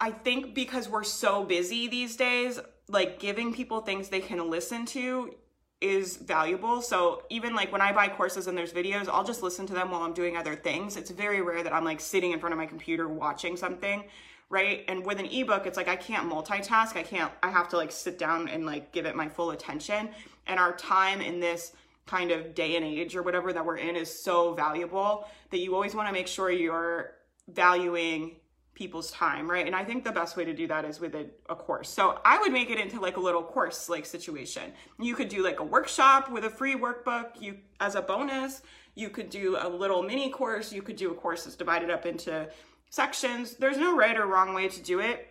i 0.00 0.10
think 0.10 0.54
because 0.54 0.88
we're 0.88 1.04
so 1.04 1.44
busy 1.44 1.88
these 1.88 2.16
days 2.16 2.58
like 2.88 3.18
giving 3.18 3.52
people 3.54 3.80
things 3.80 4.08
they 4.08 4.20
can 4.20 4.50
listen 4.50 4.84
to 4.86 5.34
is 5.80 6.18
valuable. 6.18 6.82
So 6.82 7.22
even 7.30 7.54
like 7.54 7.72
when 7.72 7.80
I 7.80 7.92
buy 7.92 8.08
courses 8.08 8.46
and 8.46 8.56
there's 8.56 8.72
videos, 8.72 9.08
I'll 9.08 9.24
just 9.24 9.42
listen 9.42 9.66
to 9.66 9.72
them 9.72 9.90
while 9.90 10.02
I'm 10.02 10.12
doing 10.12 10.36
other 10.36 10.54
things. 10.54 10.96
It's 10.96 11.10
very 11.10 11.40
rare 11.40 11.62
that 11.62 11.72
I'm 11.72 11.84
like 11.84 12.00
sitting 12.00 12.32
in 12.32 12.40
front 12.40 12.52
of 12.52 12.58
my 12.58 12.66
computer 12.66 13.08
watching 13.08 13.56
something, 13.56 14.04
right? 14.50 14.84
And 14.88 15.04
with 15.06 15.18
an 15.18 15.26
ebook, 15.26 15.66
it's 15.66 15.78
like 15.78 15.88
I 15.88 15.96
can't 15.96 16.30
multitask. 16.30 16.96
I 16.96 17.02
can't 17.02 17.32
I 17.42 17.50
have 17.50 17.68
to 17.70 17.76
like 17.76 17.92
sit 17.92 18.18
down 18.18 18.48
and 18.48 18.66
like 18.66 18.92
give 18.92 19.06
it 19.06 19.16
my 19.16 19.28
full 19.28 19.52
attention. 19.52 20.10
And 20.46 20.60
our 20.60 20.76
time 20.76 21.22
in 21.22 21.40
this 21.40 21.72
kind 22.06 22.30
of 22.30 22.54
day 22.54 22.76
and 22.76 22.84
age 22.84 23.16
or 23.16 23.22
whatever 23.22 23.52
that 23.52 23.64
we're 23.64 23.76
in 23.76 23.96
is 23.96 24.22
so 24.22 24.52
valuable 24.54 25.28
that 25.50 25.60
you 25.60 25.74
always 25.74 25.94
want 25.94 26.08
to 26.08 26.12
make 26.12 26.26
sure 26.26 26.50
you're 26.50 27.12
valuing 27.48 28.36
people's 28.80 29.10
time, 29.10 29.48
right? 29.48 29.66
And 29.66 29.76
I 29.76 29.84
think 29.84 30.04
the 30.04 30.10
best 30.10 30.38
way 30.38 30.44
to 30.46 30.54
do 30.54 30.66
that 30.68 30.86
is 30.86 31.00
with 31.00 31.14
a, 31.14 31.26
a, 31.50 31.54
course. 31.54 31.90
So 31.90 32.18
I 32.24 32.38
would 32.38 32.50
make 32.50 32.70
it 32.70 32.80
into 32.80 32.98
like 32.98 33.18
a 33.18 33.20
little 33.20 33.42
course 33.42 33.90
like 33.90 34.06
situation. 34.06 34.72
You 34.98 35.14
could 35.14 35.28
do 35.28 35.44
like 35.44 35.60
a 35.60 35.62
workshop 35.62 36.30
with 36.30 36.46
a 36.46 36.48
free 36.48 36.74
workbook 36.74 37.38
you 37.38 37.58
as 37.78 37.94
a 37.94 38.00
bonus. 38.00 38.62
You 38.94 39.10
could 39.10 39.28
do 39.28 39.58
a 39.60 39.68
little 39.68 40.02
mini 40.02 40.30
course. 40.30 40.72
You 40.72 40.80
could 40.80 40.96
do 40.96 41.10
a 41.10 41.14
course 41.14 41.44
that's 41.44 41.56
divided 41.56 41.90
up 41.90 42.06
into 42.06 42.48
sections. 42.88 43.56
There's 43.56 43.76
no 43.76 43.94
right 43.94 44.16
or 44.16 44.24
wrong 44.24 44.54
way 44.54 44.66
to 44.68 44.80
do 44.80 45.00
it. 45.00 45.28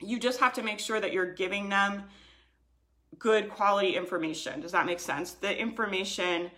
You 0.00 0.18
just 0.18 0.40
have 0.40 0.54
to 0.54 0.62
make 0.62 0.80
sure 0.80 0.98
that 0.98 1.12
you're 1.12 1.34
giving 1.34 1.68
them 1.68 2.04
good 3.18 3.50
quality 3.50 3.96
information. 3.96 4.62
Does 4.62 4.72
that 4.72 4.86
make 4.86 5.00
sense? 5.00 5.32
The 5.32 5.54
information 5.54 6.50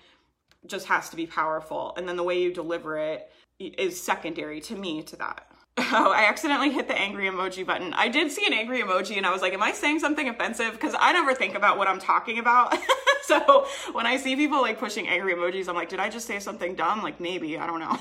just 0.65 0.87
has 0.87 1.09
to 1.09 1.17
be 1.17 1.27
powerful. 1.27 1.93
And 1.97 2.09
then 2.09 2.17
the 2.17 2.23
way 2.23 2.41
you 2.41 2.55
deliver 2.55 2.99
it 2.99 3.33
is 3.59 4.01
secondary 4.01 4.61
to 4.61 4.77
me 4.77 5.03
to 5.03 5.17
that. 5.17 5.50
Oh, 5.93 6.13
I 6.13 6.29
accidentally 6.29 6.71
hit 6.71 6.87
the 6.87 6.97
angry 6.97 7.27
emoji 7.27 7.67
button. 7.67 7.93
I 7.95 8.09
did 8.09 8.31
see 8.31 8.47
an 8.47 8.53
angry 8.53 8.81
emoji 8.81 9.17
and 9.17 9.27
I 9.27 9.33
was 9.33 9.43
like, 9.43 9.53
am 9.53 9.63
I 9.63 9.73
saying 9.73 9.99
something 9.99 10.29
offensive? 10.29 10.73
Because 10.73 10.95
I 10.99 11.13
never 11.13 11.35
think 11.35 11.57
about 11.57 11.79
what 11.79 11.89
I'm 11.89 11.99
talking 11.99 12.39
about. 12.39 12.79
so 13.23 13.67
when 13.93 14.07
I 14.07 14.17
see 14.17 14.37
people 14.37 14.61
like 14.61 14.79
pushing 14.79 15.09
angry 15.09 15.35
emojis, 15.35 15.69
I'm 15.69 15.75
like, 15.75 15.89
did 15.89 15.99
I 15.99 16.09
just 16.09 16.29
say 16.29 16.39
something 16.39 16.77
dumb? 16.77 17.03
Like 17.03 17.19
maybe, 17.19 17.59
I 17.59 17.67
don't 17.67 17.81
know. 17.81 17.99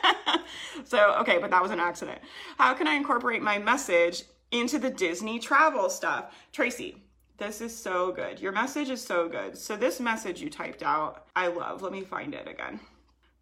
so, 0.84 1.16
okay, 1.20 1.38
but 1.38 1.50
that 1.50 1.60
was 1.60 1.70
an 1.70 1.80
accident. 1.80 2.20
How 2.56 2.72
can 2.72 2.88
I 2.88 2.94
incorporate 2.94 3.42
my 3.42 3.58
message 3.58 4.22
into 4.50 4.78
the 4.78 4.90
Disney 4.90 5.38
travel 5.38 5.90
stuff? 5.90 6.34
Tracy, 6.50 6.96
this 7.36 7.60
is 7.60 7.76
so 7.76 8.12
good. 8.12 8.40
Your 8.40 8.52
message 8.52 8.88
is 8.88 9.02
so 9.02 9.28
good. 9.28 9.58
So 9.58 9.76
this 9.76 10.00
message 10.00 10.40
you 10.40 10.48
typed 10.48 10.82
out, 10.82 11.26
I 11.36 11.48
love. 11.48 11.82
Let 11.82 11.92
me 11.92 12.02
find 12.02 12.34
it 12.34 12.48
again. 12.48 12.80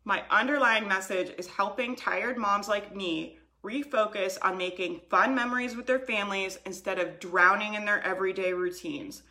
My 0.05 0.25
underlying 0.31 0.89
message 0.89 1.33
is 1.39 1.47
helping 1.47 1.95
tired 1.95 2.39
moms 2.39 2.67
like 2.69 2.97
me 2.97 3.37
refocus 3.63 4.39
on 4.43 4.57
making 4.57 5.01
fun 5.11 5.35
memories 5.35 5.77
with 5.77 5.87
their 5.87 5.99
families 5.99 6.59
instead 6.65 6.99
of 6.99 7.21
drowning 7.21 7.75
in 7.75 7.85
their 7.85 8.03
everyday 8.03 8.53
routines. 8.53 9.23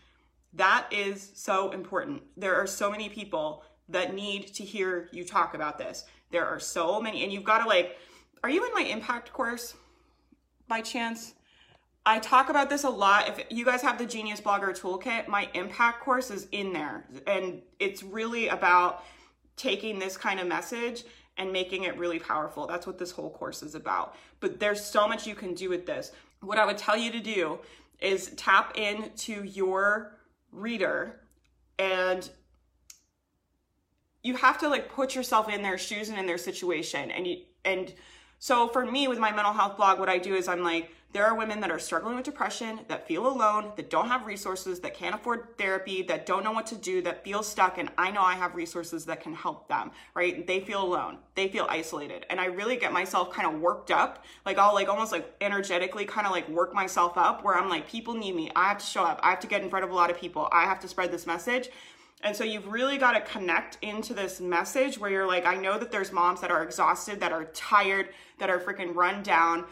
That 0.53 0.87
is 0.91 1.31
so 1.35 1.71
important. 1.71 2.23
There 2.37 2.55
are 2.55 2.67
so 2.67 2.91
many 2.91 3.09
people 3.09 3.63
that 3.87 4.13
need 4.13 4.53
to 4.55 4.63
hear 4.63 5.09
you 5.11 5.25
talk 5.25 5.53
about 5.53 5.77
this. 5.77 6.05
There 6.31 6.45
are 6.45 6.59
so 6.59 7.01
many, 7.01 7.23
and 7.23 7.31
you've 7.31 7.43
got 7.43 7.63
to 7.63 7.67
like, 7.67 7.97
are 8.43 8.49
you 8.49 8.65
in 8.65 8.73
my 8.73 8.81
impact 8.81 9.33
course 9.33 9.75
by 10.67 10.81
chance? 10.81 11.33
I 12.05 12.19
talk 12.19 12.49
about 12.49 12.69
this 12.69 12.83
a 12.83 12.89
lot. 12.89 13.27
If 13.27 13.45
you 13.49 13.65
guys 13.65 13.81
have 13.81 13.97
the 13.97 14.05
Genius 14.05 14.41
Blogger 14.41 14.79
Toolkit, 14.79 15.27
my 15.27 15.49
impact 15.53 16.01
course 16.01 16.31
is 16.31 16.47
in 16.51 16.71
there. 16.71 17.05
And 17.27 17.61
it's 17.79 18.03
really 18.03 18.47
about 18.47 19.03
taking 19.57 19.99
this 19.99 20.17
kind 20.17 20.39
of 20.39 20.47
message 20.47 21.03
and 21.39 21.51
making 21.51 21.85
it 21.85 21.97
really 21.97 22.19
powerful. 22.19 22.67
That's 22.67 22.85
what 22.85 22.99
this 22.99 23.11
whole 23.11 23.31
course 23.31 23.63
is 23.63 23.73
about. 23.73 24.15
But 24.41 24.59
there's 24.59 24.83
so 24.83 25.07
much 25.07 25.25
you 25.25 25.33
can 25.33 25.55
do 25.55 25.69
with 25.69 25.85
this. 25.85 26.11
What 26.41 26.59
I 26.59 26.65
would 26.65 26.77
tell 26.77 26.97
you 26.97 27.11
to 27.11 27.19
do 27.19 27.59
is 27.99 28.31
tap 28.35 28.77
into 28.77 29.43
your 29.45 30.17
reader 30.51 31.21
and 31.79 32.29
you 34.21 34.35
have 34.35 34.57
to 34.59 34.67
like 34.67 34.89
put 34.89 35.15
yourself 35.15 35.49
in 35.49 35.61
their 35.61 35.77
shoes 35.77 36.09
and 36.09 36.17
in 36.17 36.25
their 36.25 36.37
situation 36.37 37.11
and 37.11 37.27
you 37.27 37.37
and 37.65 37.93
so 38.39 38.67
for 38.67 38.85
me 38.85 39.07
with 39.07 39.19
my 39.19 39.31
mental 39.31 39.53
health 39.53 39.77
blog 39.77 39.99
what 39.99 40.09
i 40.09 40.17
do 40.17 40.33
is 40.33 40.47
i'm 40.47 40.63
like 40.63 40.89
there 41.11 41.25
are 41.25 41.35
women 41.35 41.59
that 41.59 41.71
are 41.71 41.79
struggling 41.79 42.15
with 42.15 42.25
depression 42.25 42.79
that 42.87 43.07
feel 43.07 43.27
alone 43.27 43.71
that 43.75 43.89
don't 43.89 44.07
have 44.07 44.25
resources 44.25 44.79
that 44.79 44.93
can't 44.93 45.15
afford 45.15 45.57
therapy 45.57 46.03
that 46.03 46.25
don't 46.25 46.43
know 46.43 46.51
what 46.51 46.67
to 46.67 46.75
do 46.75 47.01
that 47.01 47.23
feel 47.23 47.43
stuck 47.43 47.77
and 47.77 47.89
i 47.97 48.11
know 48.11 48.21
i 48.21 48.33
have 48.33 48.55
resources 48.55 49.05
that 49.05 49.21
can 49.21 49.33
help 49.33 49.67
them 49.67 49.91
right? 50.13 50.47
They 50.47 50.59
feel 50.59 50.83
alone. 50.83 51.17
They 51.35 51.47
feel 51.47 51.65
isolated. 51.69 52.25
And 52.29 52.39
i 52.39 52.45
really 52.45 52.77
get 52.77 52.93
myself 52.93 53.31
kind 53.31 53.47
of 53.47 53.59
worked 53.59 53.91
up 53.91 54.23
like 54.45 54.57
i'll 54.57 54.73
like 54.73 54.87
almost 54.87 55.11
like 55.11 55.33
energetically 55.41 56.05
kind 56.05 56.25
of 56.25 56.31
like 56.31 56.47
work 56.49 56.73
myself 56.73 57.17
up 57.17 57.43
where 57.43 57.55
i'm 57.55 57.69
like 57.69 57.89
people 57.89 58.13
need 58.13 58.35
me. 58.35 58.51
I 58.55 58.69
have 58.69 58.77
to 58.77 58.85
show 58.85 59.03
up. 59.03 59.19
I 59.23 59.31
have 59.31 59.39
to 59.41 59.47
get 59.47 59.63
in 59.63 59.69
front 59.69 59.83
of 59.83 59.91
a 59.91 59.95
lot 59.95 60.11
of 60.11 60.17
people. 60.17 60.47
I 60.51 60.63
have 60.63 60.79
to 60.81 60.87
spread 60.87 61.11
this 61.11 61.25
message. 61.25 61.69
And 62.21 62.35
so 62.35 62.43
you've 62.43 62.67
really 62.67 62.97
got 62.97 63.13
to 63.13 63.21
connect 63.21 63.77
into 63.81 64.13
this 64.13 64.41
message 64.41 64.97
where 64.97 65.09
you're 65.09 65.27
like, 65.27 65.45
I 65.45 65.55
know 65.55 65.79
that 65.79 65.91
there's 65.91 66.11
moms 66.11 66.41
that 66.41 66.51
are 66.51 66.63
exhausted, 66.63 67.21
that 67.21 67.31
are 67.31 67.45
tired, 67.45 68.09
that 68.39 68.49
are 68.49 68.59
freaking 68.59 68.93
run 68.93 69.23
down, 69.23 69.65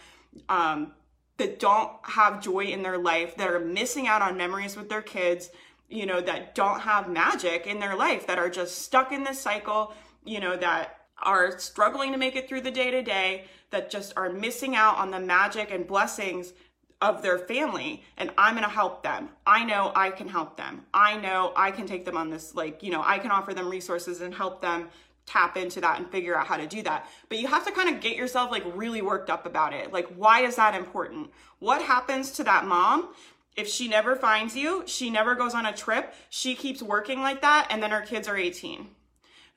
um, 0.48 0.94
that 1.38 1.60
don't 1.60 1.92
have 2.04 2.42
joy 2.42 2.66
in 2.66 2.82
their 2.82 2.98
life, 2.98 3.36
that 3.38 3.50
are 3.50 3.60
missing 3.60 4.08
out 4.08 4.22
on 4.22 4.38
memories 4.38 4.76
with 4.76 4.90
their 4.90 5.02
kids, 5.02 5.50
you 5.90 6.06
know, 6.06 6.20
that 6.22 6.56
don't 6.56 6.82
have 6.82 7.10
magic 7.10 7.68
in 7.68 7.80
their 7.80 7.96
life, 7.96 8.28
that 8.28 8.40
are 8.40 8.50
just 8.50 8.82
stuck 8.82 9.12
in 9.12 9.24
this 9.24 9.40
cycle, 9.40 9.94
you 10.26 10.40
know, 10.40 10.58
that 10.58 11.02
are 11.22 11.58
struggling 11.60 12.12
to 12.12 12.18
make 12.18 12.36
it 12.36 12.48
through 12.48 12.62
the 12.62 12.72
day 12.72 12.92
to 12.92 13.02
day, 13.02 13.46
that 13.72 13.90
just 13.90 14.14
are 14.18 14.30
missing 14.30 14.76
out 14.76 14.98
on 14.98 15.12
the 15.12 15.20
magic 15.20 15.72
and 15.72 15.88
blessings 15.88 16.54
of 17.02 17.22
their 17.22 17.38
family 17.38 18.04
and 18.18 18.32
I'm 18.38 18.56
going 18.56 18.64
to 18.64 18.70
help 18.70 19.04
them. 19.04 19.30
I 19.46 19.64
know 19.64 19.92
I 19.96 20.10
can 20.10 20.28
help 20.28 20.58
them. 20.58 20.86
I 20.94 21.18
know 21.18 21.54
I 21.56 21.70
can 21.72 21.86
take 21.86 22.06
them 22.06 22.18
on 22.18 22.30
this 22.30 22.56
like, 22.56 22.82
you 22.82 22.92
know, 22.92 23.04
I 23.06 23.20
can 23.20 23.30
offer 23.30 23.54
them 23.54 23.70
resources 23.70 24.22
and 24.22 24.34
help 24.34 24.62
them 24.62 24.90
tap 25.28 25.58
into 25.58 25.80
that 25.82 26.00
and 26.00 26.10
figure 26.10 26.36
out 26.36 26.48
how 26.48 26.58
to 26.58 26.66
do 26.66 26.82
that. 26.82 27.08
But 27.30 27.38
you 27.38 27.48
have 27.48 27.66
to 27.66 27.72
kind 27.72 27.94
of 27.94 28.02
get 28.02 28.16
yourself 28.16 28.50
like 28.50 28.64
really 28.74 29.02
worked 29.02 29.30
up 29.30 29.46
about 29.46 29.74
it. 29.74 29.94
Like 29.94 30.08
why 30.16 30.42
is 30.42 30.56
that 30.56 30.74
important? 30.74 31.30
What 31.60 31.84
happens 31.84 32.32
to 32.32 32.44
that 32.46 32.66
mom 32.66 33.10
if 33.56 33.68
she 33.68 33.88
never 33.88 34.16
finds 34.16 34.56
you, 34.56 34.84
she 34.86 35.10
never 35.10 35.36
goes 35.36 35.54
on 35.54 35.66
a 35.66 35.74
trip, 35.74 36.14
she 36.30 36.56
keeps 36.56 36.82
working 36.82 37.22
like 37.22 37.42
that 37.42 37.68
and 37.70 37.84
then 37.84 37.92
her 37.92 38.02
kids 38.02 38.28
are 38.28 38.38
18? 38.38 38.88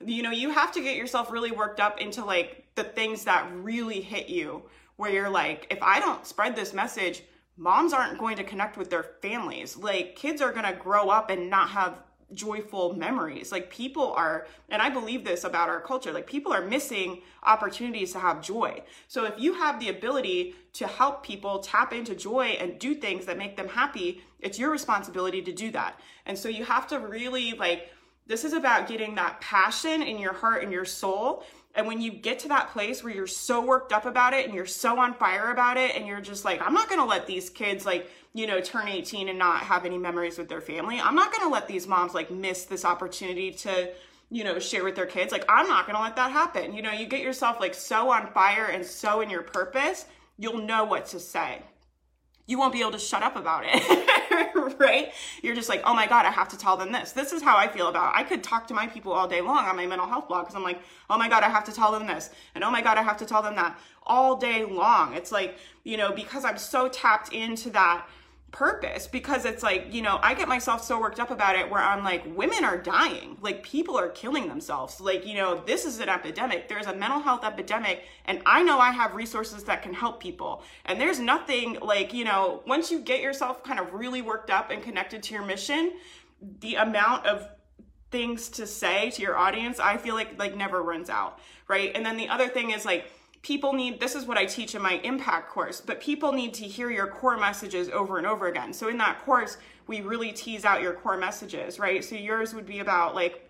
You 0.03 0.23
know, 0.23 0.31
you 0.31 0.51
have 0.51 0.71
to 0.73 0.81
get 0.81 0.97
yourself 0.97 1.31
really 1.31 1.51
worked 1.51 1.79
up 1.79 2.01
into 2.01 2.25
like 2.25 2.65
the 2.75 2.83
things 2.83 3.23
that 3.25 3.47
really 3.53 4.01
hit 4.01 4.27
you 4.27 4.63
where 4.97 5.11
you're 5.11 5.29
like, 5.29 5.67
if 5.69 5.81
I 5.81 5.99
don't 5.99 6.25
spread 6.25 6.55
this 6.55 6.73
message, 6.73 7.23
moms 7.57 7.93
aren't 7.93 8.17
going 8.17 8.37
to 8.37 8.43
connect 8.43 8.77
with 8.77 8.89
their 8.89 9.03
families. 9.21 9.77
Like 9.77 10.15
kids 10.15 10.41
are 10.41 10.51
going 10.51 10.65
to 10.65 10.73
grow 10.73 11.09
up 11.09 11.29
and 11.29 11.49
not 11.49 11.69
have 11.69 11.97
joyful 12.33 12.93
memories. 12.95 13.51
Like 13.51 13.69
people 13.69 14.13
are, 14.13 14.47
and 14.69 14.81
I 14.81 14.89
believe 14.89 15.23
this 15.23 15.43
about 15.43 15.69
our 15.69 15.81
culture, 15.81 16.11
like 16.11 16.27
people 16.27 16.53
are 16.53 16.65
missing 16.65 17.21
opportunities 17.43 18.11
to 18.13 18.19
have 18.19 18.41
joy. 18.41 18.83
So 19.07 19.25
if 19.25 19.33
you 19.37 19.53
have 19.53 19.79
the 19.79 19.89
ability 19.89 20.55
to 20.73 20.87
help 20.87 21.23
people 21.23 21.59
tap 21.59 21.93
into 21.93 22.15
joy 22.15 22.57
and 22.59 22.79
do 22.79 22.95
things 22.95 23.25
that 23.25 23.37
make 23.37 23.57
them 23.57 23.67
happy, 23.67 24.21
it's 24.39 24.59
your 24.59 24.71
responsibility 24.71 25.41
to 25.41 25.51
do 25.51 25.71
that. 25.71 25.99
And 26.25 26.37
so 26.37 26.49
you 26.49 26.65
have 26.65 26.87
to 26.87 26.99
really 26.99 27.53
like, 27.53 27.89
this 28.27 28.43
is 28.45 28.53
about 28.53 28.87
getting 28.87 29.15
that 29.15 29.41
passion 29.41 30.01
in 30.01 30.19
your 30.19 30.33
heart 30.33 30.63
and 30.63 30.71
your 30.71 30.85
soul 30.85 31.43
and 31.75 31.87
when 31.87 32.01
you 32.01 32.11
get 32.11 32.39
to 32.39 32.49
that 32.49 32.71
place 32.71 33.03
where 33.03 33.13
you're 33.13 33.27
so 33.27 33.63
worked 33.63 33.93
up 33.93 34.05
about 34.05 34.33
it 34.33 34.45
and 34.45 34.53
you're 34.53 34.65
so 34.65 34.99
on 34.99 35.13
fire 35.13 35.51
about 35.51 35.77
it 35.77 35.95
and 35.95 36.05
you're 36.05 36.21
just 36.21 36.43
like, 36.43 36.61
I'm 36.61 36.73
not 36.73 36.89
gonna 36.89 37.05
let 37.05 37.27
these 37.27 37.49
kids 37.49 37.85
like, 37.85 38.09
you 38.33 38.47
know, 38.47 38.61
turn 38.61 38.87
18 38.87 39.27
and 39.29 39.37
not 39.37 39.61
have 39.61 39.85
any 39.85 39.97
memories 39.97 40.37
with 40.37 40.49
their 40.49 40.61
family. 40.61 40.99
I'm 40.99 41.15
not 41.15 41.31
gonna 41.33 41.51
let 41.51 41.67
these 41.67 41.87
moms 41.87 42.13
like 42.13 42.31
miss 42.31 42.65
this 42.65 42.85
opportunity 42.85 43.51
to, 43.51 43.91
you 44.29 44.43
know, 44.43 44.59
share 44.59 44.83
with 44.83 44.95
their 44.95 45.05
kids. 45.05 45.31
Like, 45.31 45.45
I'm 45.49 45.67
not 45.67 45.85
gonna 45.87 46.01
let 46.01 46.15
that 46.15 46.31
happen. 46.31 46.73
You 46.73 46.81
know, 46.81 46.91
you 46.91 47.05
get 47.05 47.21
yourself 47.21 47.59
like 47.59 47.73
so 47.73 48.09
on 48.09 48.31
fire 48.33 48.65
and 48.65 48.85
so 48.85 49.21
in 49.21 49.29
your 49.29 49.43
purpose, 49.43 50.05
you'll 50.37 50.61
know 50.61 50.85
what 50.85 51.07
to 51.07 51.19
say 51.19 51.61
you 52.51 52.59
won't 52.59 52.73
be 52.73 52.81
able 52.81 52.91
to 52.91 52.99
shut 52.99 53.23
up 53.23 53.37
about 53.37 53.63
it, 53.65 54.75
right? 54.79 55.13
You're 55.41 55.55
just 55.55 55.69
like, 55.69 55.81
oh 55.85 55.93
my 55.93 56.05
God, 56.05 56.25
I 56.25 56.31
have 56.31 56.49
to 56.49 56.57
tell 56.57 56.75
them 56.75 56.91
this. 56.91 57.13
This 57.13 57.31
is 57.31 57.41
how 57.41 57.57
I 57.57 57.67
feel 57.67 57.87
about 57.87 58.13
it. 58.13 58.19
I 58.19 58.23
could 58.23 58.43
talk 58.43 58.67
to 58.67 58.73
my 58.73 58.87
people 58.87 59.13
all 59.13 59.27
day 59.27 59.39
long 59.39 59.65
on 59.65 59.75
my 59.77 59.85
mental 59.85 60.05
health 60.07 60.27
blog 60.27 60.43
because 60.43 60.55
I'm 60.55 60.63
like, 60.63 60.81
oh 61.09 61.17
my 61.17 61.29
God, 61.29 61.43
I 61.43 61.49
have 61.49 61.63
to 61.65 61.71
tell 61.71 61.91
them 61.91 62.07
this. 62.07 62.29
And 62.53 62.63
oh 62.63 62.69
my 62.69 62.81
God, 62.81 62.97
I 62.97 63.03
have 63.03 63.17
to 63.17 63.25
tell 63.25 63.41
them 63.41 63.55
that 63.55 63.79
all 64.03 64.35
day 64.35 64.65
long. 64.65 65.13
It's 65.13 65.31
like, 65.31 65.57
you 65.85 65.95
know, 65.95 66.11
because 66.11 66.43
I'm 66.43 66.57
so 66.57 66.89
tapped 66.89 67.31
into 67.31 67.69
that 67.69 68.05
purpose 68.51 69.07
because 69.07 69.45
it's 69.45 69.63
like, 69.63 69.93
you 69.93 70.01
know, 70.01 70.19
I 70.21 70.33
get 70.33 70.47
myself 70.47 70.83
so 70.83 70.99
worked 70.99 71.19
up 71.19 71.31
about 71.31 71.55
it 71.55 71.69
where 71.69 71.81
I'm 71.81 72.03
like, 72.03 72.23
women 72.35 72.63
are 72.65 72.77
dying. 72.77 73.37
Like, 73.41 73.63
people 73.63 73.97
are 73.97 74.09
killing 74.09 74.47
themselves. 74.47 74.99
Like, 74.99 75.25
you 75.25 75.35
know, 75.35 75.63
this 75.65 75.85
is 75.85 75.99
an 75.99 76.09
epidemic. 76.09 76.67
There's 76.67 76.85
a 76.85 76.95
mental 76.95 77.21
health 77.21 77.45
epidemic, 77.45 78.03
and 78.25 78.41
I 78.45 78.61
know 78.63 78.79
I 78.79 78.91
have 78.91 79.15
resources 79.15 79.63
that 79.65 79.81
can 79.81 79.93
help 79.93 80.19
people. 80.19 80.63
And 80.85 80.99
there's 80.99 81.19
nothing 81.19 81.77
like, 81.81 82.13
you 82.13 82.25
know, 82.25 82.61
once 82.67 82.91
you 82.91 82.99
get 82.99 83.21
yourself 83.21 83.63
kind 83.63 83.79
of 83.79 83.93
really 83.93 84.21
worked 84.21 84.49
up 84.49 84.69
and 84.69 84.83
connected 84.83 85.23
to 85.23 85.33
your 85.33 85.45
mission, 85.45 85.93
the 86.59 86.75
amount 86.75 87.25
of 87.25 87.47
things 88.11 88.49
to 88.49 88.67
say 88.67 89.09
to 89.11 89.21
your 89.21 89.37
audience, 89.37 89.79
I 89.79 89.97
feel 89.97 90.15
like 90.15 90.37
like 90.37 90.55
never 90.55 90.83
runs 90.83 91.09
out, 91.09 91.39
right? 91.67 91.91
And 91.95 92.05
then 92.05 92.17
the 92.17 92.27
other 92.27 92.49
thing 92.49 92.71
is 92.71 92.83
like 92.85 93.09
people 93.41 93.73
need 93.73 93.99
this 93.99 94.15
is 94.15 94.25
what 94.25 94.37
I 94.37 94.45
teach 94.45 94.75
in 94.75 94.81
my 94.81 94.93
impact 95.03 95.49
course, 95.49 95.81
but 95.81 95.99
people 95.99 96.31
need 96.31 96.53
to 96.55 96.65
hear 96.65 96.91
your 96.91 97.07
core 97.07 97.37
messages 97.37 97.89
over 97.89 98.17
and 98.17 98.27
over 98.27 98.47
again. 98.47 98.73
So 98.73 98.87
in 98.87 98.97
that 98.97 99.23
course, 99.25 99.57
we 99.87 100.01
really 100.01 100.31
tease 100.31 100.63
out 100.63 100.81
your 100.81 100.93
core 100.93 101.17
messages, 101.17 101.79
right? 101.79 102.03
So 102.03 102.15
yours 102.15 102.53
would 102.53 102.65
be 102.65 102.79
about 102.79 103.15
like 103.15 103.49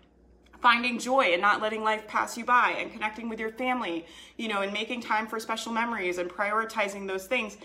finding 0.60 0.98
joy 0.98 1.32
and 1.32 1.42
not 1.42 1.60
letting 1.60 1.82
life 1.82 2.06
pass 2.06 2.38
you 2.38 2.44
by 2.44 2.74
and 2.78 2.92
connecting 2.92 3.28
with 3.28 3.40
your 3.40 3.50
family, 3.50 4.06
you 4.38 4.48
know, 4.48 4.62
and 4.62 4.72
making 4.72 5.02
time 5.02 5.26
for 5.26 5.38
special 5.40 5.72
memories 5.72 6.18
and 6.18 6.30
prioritizing 6.30 7.06
those 7.06 7.26
things. 7.26 7.58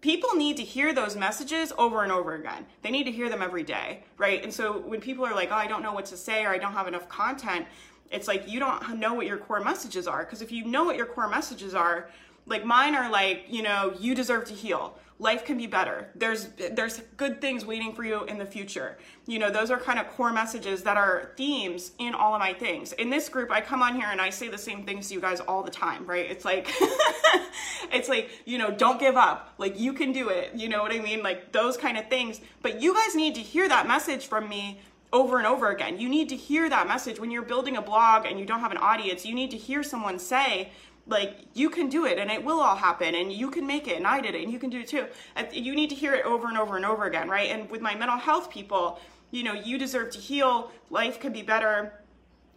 People 0.00 0.34
need 0.34 0.56
to 0.56 0.62
hear 0.62 0.94
those 0.94 1.16
messages 1.16 1.72
over 1.76 2.04
and 2.04 2.12
over 2.12 2.34
again. 2.34 2.64
They 2.82 2.90
need 2.90 3.04
to 3.04 3.10
hear 3.10 3.28
them 3.28 3.42
every 3.42 3.64
day, 3.64 4.04
right? 4.16 4.42
And 4.42 4.52
so 4.52 4.78
when 4.78 5.00
people 5.00 5.26
are 5.26 5.34
like, 5.34 5.50
oh, 5.50 5.56
I 5.56 5.66
don't 5.66 5.82
know 5.82 5.92
what 5.92 6.06
to 6.06 6.16
say 6.16 6.44
or 6.44 6.50
I 6.50 6.58
don't 6.58 6.72
have 6.72 6.86
enough 6.86 7.08
content, 7.08 7.66
it's 8.10 8.28
like 8.28 8.48
you 8.48 8.60
don't 8.60 8.98
know 8.98 9.14
what 9.14 9.26
your 9.26 9.38
core 9.38 9.60
messages 9.60 10.06
are 10.06 10.24
because 10.24 10.42
if 10.42 10.52
you 10.52 10.64
know 10.64 10.84
what 10.84 10.96
your 10.96 11.06
core 11.06 11.28
messages 11.28 11.74
are 11.74 12.08
like 12.46 12.64
mine 12.64 12.94
are 12.94 13.10
like 13.10 13.46
you 13.48 13.62
know 13.62 13.94
you 13.98 14.14
deserve 14.14 14.44
to 14.46 14.54
heal. 14.54 14.98
Life 15.18 15.46
can 15.46 15.56
be 15.56 15.66
better. 15.66 16.10
There's 16.14 16.48
there's 16.72 17.00
good 17.16 17.40
things 17.40 17.64
waiting 17.64 17.94
for 17.94 18.04
you 18.04 18.24
in 18.24 18.38
the 18.38 18.44
future. 18.44 18.98
You 19.26 19.38
know 19.38 19.50
those 19.50 19.70
are 19.70 19.80
kind 19.80 19.98
of 19.98 20.08
core 20.08 20.32
messages 20.32 20.82
that 20.84 20.96
are 20.96 21.32
themes 21.36 21.92
in 21.98 22.14
all 22.14 22.34
of 22.34 22.40
my 22.40 22.52
things. 22.52 22.92
In 22.92 23.10
this 23.10 23.28
group 23.28 23.50
i 23.50 23.60
come 23.60 23.82
on 23.82 23.94
here 23.94 24.08
and 24.10 24.20
i 24.20 24.30
say 24.30 24.48
the 24.48 24.58
same 24.58 24.84
things 24.84 25.08
to 25.08 25.14
you 25.14 25.20
guys 25.20 25.40
all 25.40 25.62
the 25.62 25.70
time 25.70 26.06
right? 26.06 26.30
It's 26.30 26.44
like 26.44 26.70
it's 27.92 28.08
like 28.08 28.30
you 28.44 28.58
know 28.58 28.70
don't 28.70 29.00
give 29.00 29.16
up. 29.16 29.54
Like 29.58 29.78
you 29.80 29.92
can 29.92 30.12
do 30.12 30.28
it. 30.28 30.52
You 30.54 30.68
know 30.68 30.82
what 30.82 30.92
i 30.92 30.98
mean? 30.98 31.22
Like 31.22 31.50
those 31.52 31.76
kind 31.76 31.96
of 31.96 32.08
things. 32.08 32.40
But 32.62 32.80
you 32.80 32.94
guys 32.94 33.14
need 33.14 33.34
to 33.34 33.40
hear 33.42 33.68
that 33.68 33.88
message 33.88 34.26
from 34.26 34.48
me 34.48 34.80
over 35.12 35.38
and 35.38 35.46
over 35.46 35.70
again. 35.70 35.98
You 35.98 36.08
need 36.08 36.28
to 36.30 36.36
hear 36.36 36.68
that 36.68 36.86
message 36.86 37.20
when 37.20 37.30
you're 37.30 37.42
building 37.42 37.76
a 37.76 37.82
blog 37.82 38.26
and 38.26 38.38
you 38.38 38.44
don't 38.44 38.60
have 38.60 38.72
an 38.72 38.78
audience. 38.78 39.24
You 39.24 39.34
need 39.34 39.50
to 39.52 39.56
hear 39.56 39.82
someone 39.82 40.18
say, 40.18 40.72
like, 41.06 41.38
you 41.54 41.70
can 41.70 41.88
do 41.88 42.04
it 42.04 42.18
and 42.18 42.30
it 42.30 42.44
will 42.44 42.60
all 42.60 42.76
happen 42.76 43.14
and 43.14 43.32
you 43.32 43.50
can 43.50 43.66
make 43.66 43.86
it 43.86 43.96
and 43.96 44.06
I 44.06 44.20
did 44.20 44.34
it 44.34 44.42
and 44.42 44.52
you 44.52 44.58
can 44.58 44.70
do 44.70 44.80
it 44.80 44.88
too. 44.88 45.06
Uh, 45.36 45.44
you 45.52 45.74
need 45.74 45.90
to 45.90 45.96
hear 45.96 46.14
it 46.14 46.24
over 46.24 46.48
and 46.48 46.58
over 46.58 46.76
and 46.76 46.84
over 46.84 47.04
again, 47.04 47.28
right? 47.28 47.50
And 47.50 47.70
with 47.70 47.80
my 47.80 47.94
mental 47.94 48.18
health 48.18 48.50
people, 48.50 48.98
you 49.30 49.44
know, 49.44 49.52
you 49.52 49.78
deserve 49.78 50.10
to 50.10 50.18
heal, 50.18 50.70
life 50.90 51.20
can 51.20 51.32
be 51.32 51.42
better, 51.42 52.02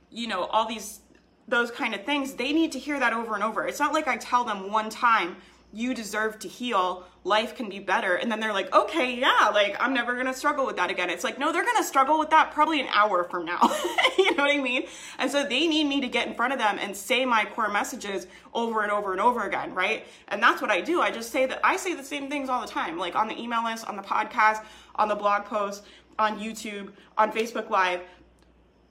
you 0.10 0.28
know, 0.28 0.46
all 0.46 0.68
these, 0.68 1.02
those 1.48 1.70
kind 1.70 1.94
of 1.94 2.06
things. 2.06 2.34
They 2.34 2.52
need 2.52 2.72
to 2.72 2.80
hear 2.80 3.00
that 3.00 3.14
over 3.14 3.36
and 3.36 3.44
over. 3.44 3.68
It's 3.68 3.80
not 3.80 3.94
like 3.94 4.08
I 4.08 4.18
tell 4.18 4.44
them 4.44 4.72
one 4.72 4.90
time, 4.90 5.38
you 5.72 5.94
deserve 5.94 6.40
to 6.40 6.48
heal 6.48 7.06
life 7.24 7.56
can 7.56 7.70
be 7.70 7.80
better. 7.80 8.16
And 8.16 8.32
then 8.32 8.40
they're 8.40 8.54
like 8.54 8.74
okay 8.74 9.16
yeah 9.16 9.52
like 9.54 9.76
i'm 9.80 9.94
never 9.94 10.16
gonna 10.16 10.34
struggle 10.34 10.66
with 10.66 10.78
that 10.78 10.90
again. 10.90 11.10
It's 11.10 11.24
like 11.24 11.38
no 11.38 11.52
they're 11.52 11.66
gonna 11.66 11.84
struggle 11.84 12.18
with 12.18 12.30
that 12.32 12.52
probably 12.52 12.80
an 12.82 12.88
hour 12.92 13.24
from 13.24 13.46
now. 13.46 13.60
You 14.20 14.36
know 14.36 14.44
what 14.44 14.54
i 14.54 14.58
mean? 14.58 14.84
And 15.18 15.32
so 15.32 15.44
they 15.44 15.66
need 15.68 15.86
me 15.86 16.02
to 16.02 16.08
get 16.08 16.28
in 16.28 16.34
front 16.34 16.52
of 16.52 16.60
them 16.60 16.78
and 16.80 16.96
say 16.96 17.24
my 17.26 17.46
core 17.46 17.70
messages 17.70 18.28
over 18.54 18.84
and 18.84 18.92
over 18.92 19.14
and 19.14 19.22
over 19.22 19.44
again 19.46 19.74
right? 19.74 20.06
And 20.28 20.42
that's 20.44 20.62
what 20.62 20.72
i 20.72 20.82
do. 20.82 21.02
I 21.02 21.12
just 21.12 21.32
say 21.32 21.46
that 21.46 21.60
i 21.64 21.78
say 21.78 21.94
the 21.94 22.04
same 22.04 22.30
things 22.30 22.50
all 22.50 22.62
the 22.62 22.68
time 22.68 22.98
like 22.98 23.16
on 23.16 23.28
the 23.28 23.40
email 23.42 23.64
list 23.64 23.88
on 23.88 23.96
the 23.96 24.02
podcast 24.02 24.64
on 24.96 25.08
the 25.08 25.16
blog 25.16 25.46
post 25.46 25.84
on 26.20 26.38
YouTube, 26.38 26.92
on 27.18 27.32
Facebook 27.32 27.70
Live, 27.70 28.02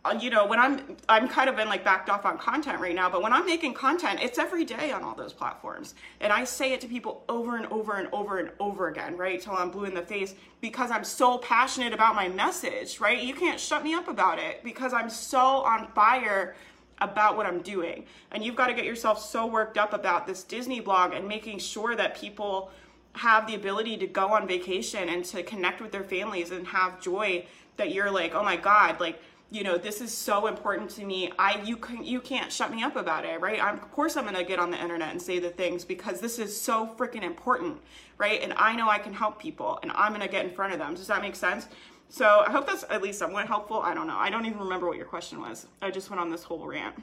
Uh, 0.05 0.17
you 0.21 0.31
know 0.31 0.47
when 0.47 0.61
i'm 0.61 0.97
i'm 1.09 1.27
kind 1.27 1.51
of 1.51 1.57
been 1.57 1.69
like 1.69 1.83
backed 1.83 2.09
off 2.09 2.25
on 2.25 2.39
content 2.39 2.79
right 2.79 2.95
now 2.95 3.11
but 3.11 3.21
when 3.21 3.33
i'm 3.33 3.45
making 3.45 3.75
content 3.75 4.21
it's 4.23 4.39
every 4.39 4.65
day 4.65 4.93
on 4.93 5.03
all 5.03 5.15
those 5.15 5.33
platforms. 5.33 5.97
And 6.21 6.33
i 6.33 6.45
say 6.45 6.73
it 6.73 6.81
to 6.83 6.87
people 6.87 7.25
over 7.29 7.57
and 7.57 7.67
over 7.67 7.95
and 7.95 8.09
over 8.13 8.39
and 8.39 8.51
over 8.61 8.89
again 8.89 9.17
right 9.17 9.41
till 9.41 9.55
i'm 9.55 9.71
blue 9.71 9.87
in 9.87 9.95
the 9.95 10.03
face 10.03 10.37
because 10.61 10.93
i'm 10.93 11.03
so 11.03 11.39
passionate 11.39 11.93
about 11.93 12.15
my 12.15 12.29
message 12.29 13.01
right? 13.01 13.21
You 13.21 13.35
can't 13.35 13.59
shut 13.59 13.83
me 13.83 13.93
up 13.93 14.07
about 14.07 14.39
it 14.39 14.63
because 14.63 14.93
i'm 14.93 15.11
so 15.11 15.39
on 15.39 15.89
fire 15.89 16.55
about 17.01 17.37
what 17.37 17.47
i'm 17.47 17.61
doing. 17.61 18.07
And 18.31 18.45
you've 18.45 18.57
got 18.57 18.69
to 18.69 18.75
get 18.75 18.85
yourself 18.85 19.21
so 19.21 19.47
worked 19.47 19.79
up 19.79 19.93
about 19.93 20.29
this 20.29 20.45
disney 20.45 20.79
blog 20.79 21.13
and 21.13 21.27
making 21.27 21.59
sure 21.59 21.97
that 21.97 22.17
people 22.17 22.71
have 23.15 23.49
the 23.49 23.57
ability 23.57 23.97
to 23.97 24.07
go 24.07 24.29
on 24.33 24.47
vacation 24.47 25.09
and 25.09 25.25
to 25.25 25.43
connect 25.43 25.81
with 25.81 25.91
their 25.91 26.05
families 26.05 26.53
and 26.53 26.69
have 26.69 27.01
joy 27.01 27.45
that 27.77 27.93
you're 27.93 28.13
like 28.13 28.33
oh 28.33 28.45
my 28.45 28.57
god 28.57 29.01
like 29.01 29.21
you 29.51 29.65
know 29.65 29.79
this 29.79 30.01
is 30.01 30.13
so 30.13 30.47
important 30.47 30.91
to 30.91 31.05
me. 31.05 31.33
I 31.39 31.61
you 31.63 31.77
can 31.77 32.05
you 32.05 32.21
can't 32.21 32.53
shut 32.53 32.71
me 32.71 32.83
up 32.83 32.97
about 32.97 33.25
it 33.25 33.41
right? 33.41 33.63
I'm, 33.63 33.75
of 33.77 33.91
course 33.93 34.17
i'm 34.17 34.25
gonna 34.25 34.45
get 34.45 34.59
on 34.59 34.71
the 34.71 34.81
internet 34.81 35.11
and 35.11 35.21
say 35.21 35.39
the 35.39 35.51
things 35.51 35.85
because 35.85 36.21
this 36.21 36.39
is 36.39 36.59
so 36.59 36.87
freaking 36.99 37.23
important 37.23 37.81
right? 38.19 38.43
And 38.43 38.53
i 38.57 38.75
know 38.77 38.89
i 38.89 38.99
can 38.99 39.13
help 39.13 39.39
people 39.39 39.79
and 39.83 39.91
i'm 39.93 40.13
gonna 40.13 40.29
get 40.29 40.45
in 40.45 40.51
front 40.51 40.73
of 40.73 40.79
them. 40.79 40.95
Does 40.95 41.07
that 41.07 41.23
make 41.23 41.37
sense? 41.37 41.69
So 42.11 42.45
i 42.47 42.51
hope 42.51 42.67
that's 42.67 42.85
at 42.91 43.03
least 43.03 43.19
somewhat 43.19 43.47
helpful. 43.47 43.81
I 43.81 43.95
don't 43.95 44.07
know. 44.07 44.19
I 44.19 44.29
don't 44.31 44.47
even 44.47 44.59
remember 44.59 44.87
what 44.87 44.97
your 44.97 45.07
question 45.07 45.41
was. 45.41 45.67
I 45.81 45.91
just 45.91 46.11
went 46.11 46.21
on 46.21 46.31
this 46.31 46.43
whole 46.43 46.67
rant 46.67 46.95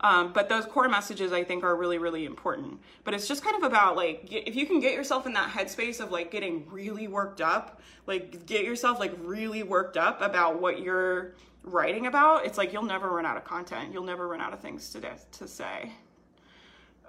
um, 0.00 0.32
but 0.32 0.48
those 0.48 0.64
core 0.64 0.88
messages 0.88 1.32
I 1.32 1.42
think 1.42 1.64
are 1.64 1.74
really, 1.74 1.98
really 1.98 2.24
important. 2.24 2.78
But 3.04 3.14
it's 3.14 3.26
just 3.26 3.42
kind 3.42 3.56
of 3.56 3.64
about 3.64 3.96
like, 3.96 4.28
if 4.30 4.54
you 4.54 4.66
can 4.66 4.80
get 4.80 4.94
yourself 4.94 5.26
in 5.26 5.32
that 5.32 5.50
headspace 5.50 6.00
of 6.00 6.12
like 6.12 6.30
getting 6.30 6.68
really 6.70 7.08
worked 7.08 7.40
up, 7.40 7.80
like 8.06 8.46
get 8.46 8.64
yourself 8.64 9.00
like 9.00 9.12
really 9.18 9.62
worked 9.62 9.96
up 9.96 10.22
about 10.22 10.60
what 10.60 10.80
you're 10.80 11.34
writing 11.64 12.06
about, 12.06 12.46
it's 12.46 12.56
like 12.56 12.72
you'll 12.72 12.82
never 12.82 13.10
run 13.10 13.26
out 13.26 13.36
of 13.36 13.44
content. 13.44 13.92
You'll 13.92 14.04
never 14.04 14.28
run 14.28 14.40
out 14.40 14.52
of 14.52 14.60
things 14.60 14.90
to, 14.90 15.00
to 15.32 15.48
say. 15.48 15.92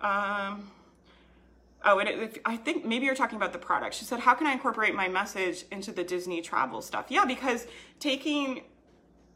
Um, 0.02 0.72
oh, 1.86 2.00
and 2.00 2.10
it, 2.10 2.42
I 2.44 2.58
think 2.58 2.86
maybe 2.86 3.06
you're 3.06 3.16
talking 3.16 3.36
about 3.36 3.54
the 3.54 3.60
product. 3.60 3.94
She 3.96 4.06
said, 4.06 4.20
how 4.20 4.34
can 4.34 4.48
I 4.48 4.54
incorporate 4.54 4.96
my 4.96 5.08
message 5.08 5.66
into 5.72 5.92
the 5.92 6.04
Disney 6.04 6.42
travel 6.42 6.82
stuff? 6.82 7.06
Yeah, 7.10 7.26
because 7.26 7.68
taking 8.00 8.64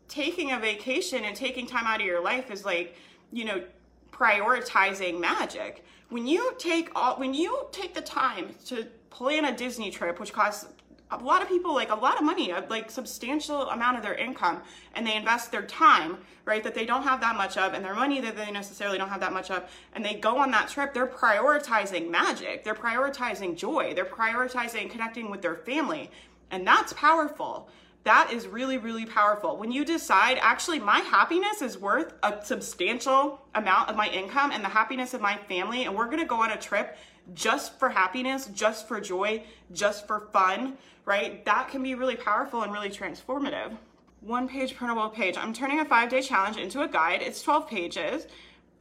taking 0.09 0.51
a 0.51 0.59
vacation 0.59 1.23
and 1.23 1.35
taking 1.35 1.65
time 1.65 1.85
out 1.87 1.99
of 1.99 2.05
your 2.05 2.21
life 2.21 2.51
is 2.51 2.65
like 2.65 2.95
you 3.33 3.45
know, 3.45 3.63
prioritizing 4.11 5.19
magic. 5.19 5.83
When 6.09 6.27
you 6.27 6.53
take 6.59 6.91
all, 6.95 7.17
when 7.17 7.33
you 7.33 7.67
take 7.71 7.93
the 7.93 8.01
time 8.01 8.55
to 8.67 8.85
plan 9.09 9.45
a 9.45 9.55
Disney 9.55 9.89
trip, 9.89 10.19
which 10.19 10.31
costs 10.31 10.67
a 11.11 11.17
lot 11.17 11.41
of 11.41 11.47
people 11.47 11.73
like 11.73 11.91
a 11.91 11.95
lot 11.95 12.17
of 12.17 12.23
money, 12.23 12.53
like 12.69 12.89
substantial 12.89 13.69
amount 13.69 13.97
of 13.97 14.03
their 14.03 14.15
income, 14.15 14.61
and 14.95 15.05
they 15.05 15.15
invest 15.15 15.51
their 15.51 15.63
time, 15.63 16.17
right, 16.45 16.63
that 16.63 16.73
they 16.73 16.85
don't 16.85 17.03
have 17.03 17.21
that 17.21 17.35
much 17.35 17.57
of, 17.57 17.73
and 17.73 17.83
their 17.83 17.93
money 17.93 18.19
that 18.21 18.35
they 18.35 18.49
necessarily 18.51 18.97
don't 18.97 19.09
have 19.09 19.19
that 19.19 19.33
much 19.33 19.51
of, 19.51 19.69
and 19.93 20.03
they 20.03 20.15
go 20.15 20.37
on 20.37 20.51
that 20.51 20.69
trip, 20.69 20.93
they're 20.93 21.07
prioritizing 21.07 22.09
magic, 22.09 22.63
they're 22.63 22.73
prioritizing 22.73 23.55
joy, 23.55 23.93
they're 23.93 24.05
prioritizing 24.05 24.89
connecting 24.89 25.29
with 25.29 25.41
their 25.41 25.55
family, 25.55 26.09
and 26.49 26.65
that's 26.65 26.93
powerful 26.93 27.69
that 28.03 28.31
is 28.33 28.47
really, 28.47 28.77
really 28.77 29.05
powerful. 29.05 29.55
When 29.55 29.71
you 29.71 29.85
decide, 29.85 30.37
actually, 30.41 30.79
my 30.79 30.99
happiness 30.99 31.61
is 31.61 31.77
worth 31.77 32.13
a 32.21 32.43
substantial 32.43 33.41
amount 33.55 33.89
of 33.89 33.95
my 33.95 34.09
income 34.09 34.51
and 34.51 34.63
the 34.63 34.69
happiness 34.69 35.13
of 35.13 35.21
my 35.21 35.37
family, 35.47 35.85
and 35.85 35.95
we're 35.95 36.09
gonna 36.09 36.25
go 36.25 36.41
on 36.41 36.51
a 36.51 36.57
trip 36.57 36.97
just 37.33 37.79
for 37.79 37.89
happiness, 37.89 38.47
just 38.47 38.87
for 38.87 38.99
joy, 38.99 39.43
just 39.71 40.05
for 40.05 40.27
fun, 40.33 40.77
right? 41.05 41.45
That 41.45 41.69
can 41.69 41.81
be 41.81 41.95
really 41.95 42.17
powerful 42.17 42.63
and 42.63 42.73
really 42.73 42.89
transformative. 42.89 43.77
One 44.19 44.47
page 44.47 44.75
printable 44.75 45.09
page. 45.09 45.37
I'm 45.37 45.53
turning 45.53 45.79
a 45.79 45.85
five 45.85 46.09
day 46.09 46.21
challenge 46.21 46.57
into 46.57 46.81
a 46.81 46.87
guide. 46.87 47.21
It's 47.21 47.41
12 47.41 47.67
pages. 47.67 48.27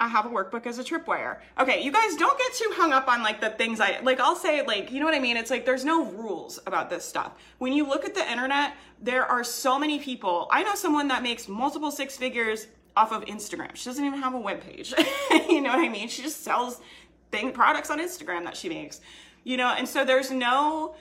I 0.03 0.09
have 0.09 0.27
a 0.27 0.29
workbook 0.29 0.67
as 0.67 0.81
a 0.81 0.85
tripwire. 0.85 1.39
Okay, 1.61 1.81
you 1.81 1.93
guys 1.93 2.17
don't 2.17 2.37
get 2.37 2.53
too 2.55 2.71
hung 2.75 2.93
up 2.93 3.07
on 3.07 3.23
like 3.23 3.41
the 3.41 3.51
things 3.51 3.79
I 3.79 4.01
like. 4.01 4.19
I'll 4.19 4.35
say 4.35 4.67
like, 4.67 4.91
you 4.91 4.99
know 4.99 5.07
what 5.07 5.15
I 5.15 5.21
mean? 5.21 5.37
It's 5.37 5.51
like 5.51 5.65
there's 5.65 5.85
no 5.85 6.07
rules 6.07 6.59
about 6.67 6.91
this 6.91 7.05
stuff. 7.05 7.33
When 7.59 7.73
you 7.73 7.87
look 7.87 8.05
at 8.05 8.13
the 8.13 8.29
internet, 8.29 8.75
there 9.01 9.25
are 9.25 9.45
so 9.45 9.79
many 9.79 10.01
people. 10.01 10.49
I 10.51 10.65
know 10.65 10.75
someone 10.75 11.07
that 11.09 11.23
makes 11.23 11.47
multiple 11.47 11.93
six 11.93 12.17
figures 12.17 12.67
off 12.97 13.13
of 13.13 13.25
Instagram. 13.27 13.77
She 13.77 13.85
doesn't 13.85 14.05
even 14.05 14.19
have 14.21 14.35
a 14.35 14.41
web 14.41 14.61
page. 14.61 14.93
you 15.31 15.61
know 15.61 15.71
what 15.71 15.79
I 15.79 15.89
mean? 15.89 16.09
She 16.09 16.21
just 16.23 16.43
sells 16.43 16.81
thing 17.31 17.53
products 17.53 17.89
on 17.89 18.01
Instagram 18.01 18.43
that 18.43 18.57
she 18.57 18.69
makes. 18.69 19.01
You 19.45 19.57
know, 19.57 19.69
and 19.69 19.89
so 19.89 20.05
there's 20.05 20.33
no 20.33 20.97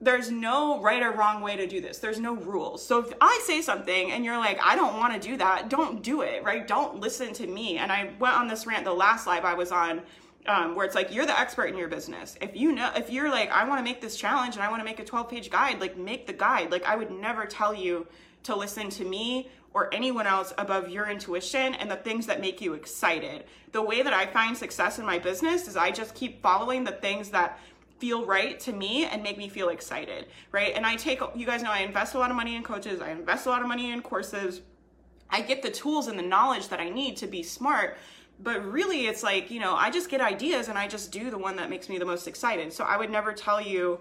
there's 0.00 0.30
no 0.30 0.80
right 0.82 1.02
or 1.02 1.12
wrong 1.12 1.40
way 1.40 1.56
to 1.56 1.66
do 1.66 1.80
this. 1.80 1.98
There's 1.98 2.20
no 2.20 2.34
rules. 2.34 2.84
So 2.86 3.00
if 3.00 3.12
I 3.20 3.40
say 3.44 3.62
something 3.62 4.12
and 4.12 4.24
you're 4.24 4.36
like, 4.36 4.58
I 4.62 4.76
don't 4.76 4.96
want 4.98 5.20
to 5.20 5.28
do 5.28 5.36
that, 5.38 5.70
don't 5.70 6.02
do 6.02 6.20
it, 6.20 6.44
right? 6.44 6.66
Don't 6.66 7.00
listen 7.00 7.32
to 7.34 7.46
me. 7.46 7.78
And 7.78 7.90
I 7.90 8.10
went 8.18 8.34
on 8.34 8.46
this 8.46 8.66
rant 8.66 8.84
the 8.84 8.92
last 8.92 9.26
live 9.26 9.44
I 9.44 9.54
was 9.54 9.72
on. 9.72 10.02
Um, 10.48 10.76
where 10.76 10.86
it's 10.86 10.94
like 10.94 11.12
you're 11.12 11.26
the 11.26 11.36
expert 11.36 11.64
in 11.64 11.76
your 11.76 11.88
business. 11.88 12.36
If 12.40 12.54
you 12.54 12.70
know, 12.70 12.92
if 12.94 13.10
you're 13.10 13.28
like, 13.28 13.50
I 13.50 13.68
want 13.68 13.80
to 13.80 13.82
make 13.82 14.00
this 14.00 14.16
challenge 14.16 14.54
and 14.54 14.62
I 14.62 14.70
want 14.70 14.78
to 14.78 14.84
make 14.84 15.00
a 15.00 15.04
12 15.04 15.28
page 15.28 15.50
guide, 15.50 15.80
like 15.80 15.96
make 15.96 16.28
the 16.28 16.32
guide. 16.32 16.70
Like 16.70 16.84
I 16.84 16.94
would 16.94 17.10
never 17.10 17.46
tell 17.46 17.74
you 17.74 18.06
to 18.44 18.54
listen 18.54 18.88
to 18.90 19.04
me 19.04 19.50
or 19.74 19.92
anyone 19.92 20.24
else 20.24 20.54
above 20.56 20.88
your 20.88 21.10
intuition 21.10 21.74
and 21.74 21.90
the 21.90 21.96
things 21.96 22.26
that 22.26 22.40
make 22.40 22.60
you 22.60 22.74
excited. 22.74 23.44
The 23.72 23.82
way 23.82 24.02
that 24.02 24.12
I 24.12 24.24
find 24.24 24.56
success 24.56 25.00
in 25.00 25.04
my 25.04 25.18
business 25.18 25.66
is 25.66 25.76
I 25.76 25.90
just 25.90 26.14
keep 26.14 26.40
following 26.42 26.84
the 26.84 26.92
things 26.92 27.30
that 27.30 27.58
feel 27.98 28.26
right 28.26 28.58
to 28.60 28.72
me 28.72 29.04
and 29.06 29.22
make 29.22 29.38
me 29.38 29.48
feel 29.48 29.70
excited, 29.70 30.26
right? 30.52 30.72
And 30.74 30.84
I 30.84 30.96
take, 30.96 31.20
you 31.34 31.46
guys 31.46 31.62
know 31.62 31.70
I 31.70 31.80
invest 31.80 32.14
a 32.14 32.18
lot 32.18 32.30
of 32.30 32.36
money 32.36 32.56
in 32.56 32.62
coaches, 32.62 33.00
I 33.00 33.10
invest 33.10 33.46
a 33.46 33.50
lot 33.50 33.62
of 33.62 33.68
money 33.68 33.90
in 33.90 34.02
courses. 34.02 34.62
I 35.28 35.40
get 35.40 35.62
the 35.62 35.70
tools 35.70 36.06
and 36.06 36.18
the 36.18 36.22
knowledge 36.22 36.68
that 36.68 36.78
I 36.78 36.88
need 36.88 37.16
to 37.18 37.26
be 37.26 37.42
smart. 37.42 37.98
But 38.38 38.64
really, 38.64 39.06
it's 39.06 39.22
like, 39.22 39.50
you 39.50 39.60
know, 39.60 39.74
I 39.74 39.90
just 39.90 40.10
get 40.10 40.20
ideas 40.20 40.68
and 40.68 40.76
I 40.76 40.86
just 40.86 41.10
do 41.10 41.30
the 41.30 41.38
one 41.38 41.56
that 41.56 41.70
makes 41.70 41.88
me 41.88 41.98
the 41.98 42.04
most 42.04 42.28
excited. 42.28 42.72
So 42.72 42.84
I 42.84 42.96
would 42.96 43.10
never 43.10 43.32
tell 43.32 43.60
you, 43.60 43.98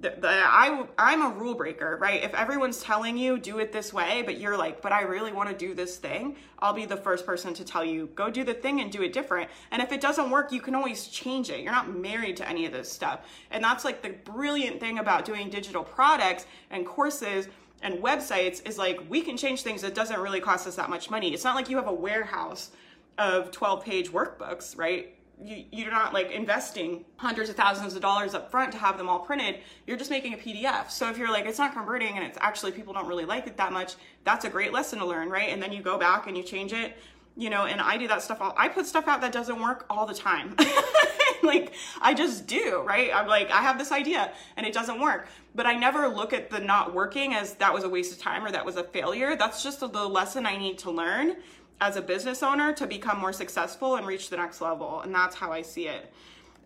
the, 0.00 0.14
the, 0.16 0.28
I, 0.28 0.86
I'm 0.96 1.22
a 1.22 1.30
rule 1.30 1.54
breaker, 1.54 1.96
right? 2.00 2.22
If 2.22 2.32
everyone's 2.34 2.80
telling 2.80 3.16
you 3.16 3.36
do 3.36 3.58
it 3.58 3.72
this 3.72 3.92
way, 3.92 4.22
but 4.22 4.38
you're 4.38 4.56
like, 4.56 4.80
but 4.80 4.92
I 4.92 5.02
really 5.02 5.32
want 5.32 5.48
to 5.48 5.56
do 5.56 5.74
this 5.74 5.96
thing, 5.96 6.36
I'll 6.60 6.72
be 6.72 6.84
the 6.84 6.96
first 6.96 7.26
person 7.26 7.52
to 7.54 7.64
tell 7.64 7.84
you, 7.84 8.08
go 8.14 8.30
do 8.30 8.44
the 8.44 8.54
thing 8.54 8.80
and 8.80 8.92
do 8.92 9.02
it 9.02 9.12
different. 9.12 9.50
And 9.72 9.82
if 9.82 9.90
it 9.90 10.00
doesn't 10.00 10.30
work, 10.30 10.52
you 10.52 10.60
can 10.60 10.76
always 10.76 11.08
change 11.08 11.50
it. 11.50 11.60
You're 11.60 11.72
not 11.72 11.92
married 11.92 12.36
to 12.36 12.48
any 12.48 12.64
of 12.64 12.72
this 12.72 12.90
stuff. 12.90 13.20
And 13.50 13.62
that's 13.62 13.84
like 13.84 14.02
the 14.02 14.10
brilliant 14.10 14.78
thing 14.78 14.98
about 14.98 15.24
doing 15.24 15.50
digital 15.50 15.82
products 15.82 16.46
and 16.70 16.86
courses 16.86 17.48
and 17.82 17.96
websites 17.96 18.66
is 18.68 18.78
like, 18.78 19.00
we 19.08 19.20
can 19.20 19.36
change 19.36 19.62
things. 19.62 19.82
It 19.82 19.96
doesn't 19.96 20.20
really 20.20 20.40
cost 20.40 20.66
us 20.68 20.76
that 20.76 20.90
much 20.90 21.10
money. 21.10 21.34
It's 21.34 21.44
not 21.44 21.56
like 21.56 21.68
you 21.68 21.76
have 21.76 21.88
a 21.88 21.92
warehouse 21.92 22.70
of 23.18 23.50
12 23.50 23.84
page 23.84 24.12
workbooks, 24.12 24.78
right? 24.78 25.17
You, 25.42 25.64
you're 25.70 25.90
not 25.90 26.12
like 26.12 26.30
investing 26.30 27.04
hundreds 27.16 27.50
of 27.50 27.56
thousands 27.56 27.94
of 27.94 28.02
dollars 28.02 28.34
up 28.34 28.50
front 28.50 28.72
to 28.72 28.78
have 28.78 28.98
them 28.98 29.08
all 29.08 29.20
printed. 29.20 29.60
You're 29.86 29.96
just 29.96 30.10
making 30.10 30.34
a 30.34 30.36
PDF. 30.36 30.90
So 30.90 31.08
if 31.08 31.18
you're 31.18 31.30
like, 31.30 31.46
it's 31.46 31.58
not 31.58 31.72
converting 31.72 32.16
and 32.16 32.24
it's 32.24 32.38
actually 32.40 32.72
people 32.72 32.92
don't 32.92 33.06
really 33.06 33.24
like 33.24 33.46
it 33.46 33.56
that 33.56 33.72
much, 33.72 33.94
that's 34.24 34.44
a 34.44 34.50
great 34.50 34.72
lesson 34.72 34.98
to 34.98 35.06
learn, 35.06 35.28
right? 35.28 35.50
And 35.50 35.62
then 35.62 35.72
you 35.72 35.82
go 35.82 35.98
back 35.98 36.26
and 36.26 36.36
you 36.36 36.42
change 36.42 36.72
it, 36.72 36.96
you 37.36 37.50
know, 37.50 37.66
and 37.66 37.80
I 37.80 37.96
do 37.96 38.08
that 38.08 38.22
stuff 38.22 38.40
all, 38.40 38.54
I 38.56 38.68
put 38.68 38.86
stuff 38.86 39.06
out 39.06 39.20
that 39.20 39.32
doesn't 39.32 39.60
work 39.60 39.86
all 39.88 40.06
the 40.06 40.14
time. 40.14 40.56
like 41.42 41.72
I 42.00 42.14
just 42.14 42.46
do, 42.46 42.82
right? 42.84 43.10
I'm 43.14 43.28
like, 43.28 43.50
I 43.50 43.62
have 43.62 43.78
this 43.78 43.92
idea 43.92 44.32
and 44.56 44.66
it 44.66 44.72
doesn't 44.72 45.00
work. 45.00 45.28
But 45.54 45.66
I 45.66 45.74
never 45.74 46.08
look 46.08 46.32
at 46.32 46.50
the 46.50 46.60
not 46.60 46.94
working 46.94 47.34
as 47.34 47.54
that 47.54 47.72
was 47.72 47.84
a 47.84 47.88
waste 47.88 48.12
of 48.12 48.18
time 48.18 48.44
or 48.44 48.50
that 48.50 48.64
was 48.64 48.76
a 48.76 48.84
failure. 48.84 49.36
That's 49.36 49.62
just 49.62 49.80
the 49.80 49.86
lesson 49.86 50.46
I 50.46 50.56
need 50.56 50.78
to 50.78 50.90
learn 50.90 51.36
as 51.80 51.96
a 51.96 52.02
business 52.02 52.42
owner 52.42 52.72
to 52.72 52.86
become 52.86 53.18
more 53.18 53.32
successful 53.32 53.96
and 53.96 54.06
reach 54.06 54.30
the 54.30 54.36
next 54.36 54.60
level. 54.60 55.00
And 55.00 55.14
that's 55.14 55.36
how 55.36 55.52
I 55.52 55.62
see 55.62 55.88
it. 55.88 56.12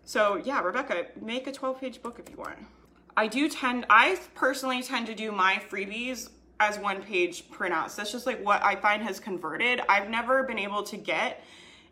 So 0.05 0.35
yeah, 0.37 0.61
Rebecca, 0.61 1.07
make 1.21 1.47
a 1.47 1.51
12 1.51 1.79
page 1.79 2.01
book 2.01 2.19
if 2.19 2.29
you 2.29 2.37
want. 2.37 2.57
I 3.15 3.27
do 3.27 3.47
tend, 3.47 3.85
I 3.89 4.19
personally 4.33 4.81
tend 4.81 5.05
to 5.07 5.15
do 5.15 5.31
my 5.31 5.61
freebies 5.69 6.29
as 6.59 6.79
one 6.79 7.01
page 7.01 7.49
printouts. 7.49 7.95
That's 7.95 8.11
just 8.11 8.25
like 8.25 8.43
what 8.43 8.63
I 8.63 8.75
find 8.75 9.03
has 9.03 9.19
converted. 9.19 9.81
I've 9.87 10.09
never 10.09 10.43
been 10.43 10.59
able 10.59 10.83
to 10.83 10.97
get 10.97 11.43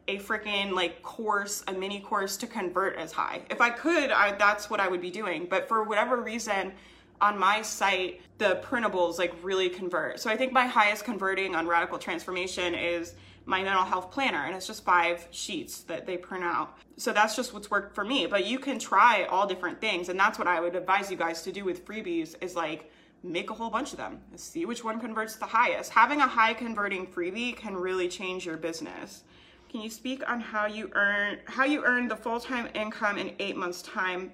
a 0.08 0.18
freaking 0.18 0.72
like 0.72 1.04
course, 1.04 1.64
a 1.68 1.74
mini 1.74 2.00
course 2.00 2.38
to 2.38 2.48
convert 2.48 2.98
as 2.98 3.12
high. 3.12 3.42
If 3.50 3.62
I 3.62 3.70
could, 3.70 4.12
I, 4.12 4.32
that's 4.34 4.70
what 4.70 4.80
I 4.80 4.88
would 4.88 5.02
be 5.02 5.12
doing. 5.12 5.46
But 5.50 5.68
for 5.68 5.84
whatever 5.84 6.22
reason, 6.22 6.74
on 7.22 7.38
my 7.38 7.62
site, 7.62 8.22
the 8.38 8.62
printables 8.64 9.18
like 9.18 9.34
really 9.44 9.70
convert. 9.70 10.20
So 10.20 10.30
I 10.30 10.36
think 10.36 10.52
my 10.52 10.66
highest 10.66 11.06
converting 11.06 11.56
on 11.56 11.68
Radical 11.68 11.98
Transformation 11.98 12.74
is 12.76 13.14
my 13.46 13.64
mental 13.64 13.84
health 13.84 14.12
planner 14.12 14.46
and 14.46 14.56
it's 14.56 14.68
just 14.68 14.84
five 14.84 15.28
sheets 15.32 15.82
that 15.82 16.06
they 16.06 16.18
print 16.18 16.44
out. 16.44 16.78
So 16.98 17.12
that's 17.12 17.36
just 17.36 17.54
what's 17.54 17.72
worked 17.72 17.96
for 17.96 18.04
me, 18.04 18.26
but 18.26 18.46
you 18.46 18.60
can 18.60 18.80
try 18.80 19.26
all 19.26 19.48
different 19.48 19.82
things 19.82 20.10
and 20.10 20.20
that's 20.20 20.38
what 20.38 20.48
I 20.48 20.60
would 20.60 20.76
advise 20.76 21.10
you 21.10 21.18
guys 21.18 21.42
to 21.44 21.52
do 21.52 21.64
with 21.64 21.86
freebies 21.86 22.36
is 22.42 22.56
like 22.56 22.92
make 23.24 23.50
a 23.50 23.54
whole 23.54 23.70
bunch 23.70 23.92
of 23.92 23.98
them. 23.98 24.20
See 24.36 24.66
which 24.66 24.84
one 24.84 25.00
converts 25.00 25.36
the 25.36 25.46
highest. 25.46 25.92
Having 25.92 26.22
a 26.22 26.28
high 26.28 26.54
converting 26.54 27.08
freebie 27.08 27.56
can 27.56 27.76
really 27.76 28.08
change 28.08 28.46
your 28.46 28.58
business. 28.58 29.24
Can 29.70 29.82
you 29.82 29.90
speak 29.90 30.28
on 30.30 30.42
how 30.42 30.66
you 30.66 30.92
earn 30.96 31.40
how 31.46 31.64
you 31.64 31.84
earn 31.86 32.08
the 32.08 32.16
full-time 32.16 32.68
income 32.74 33.18
in 33.18 33.34
8 33.40 33.56
months 33.56 33.82
time 33.82 34.32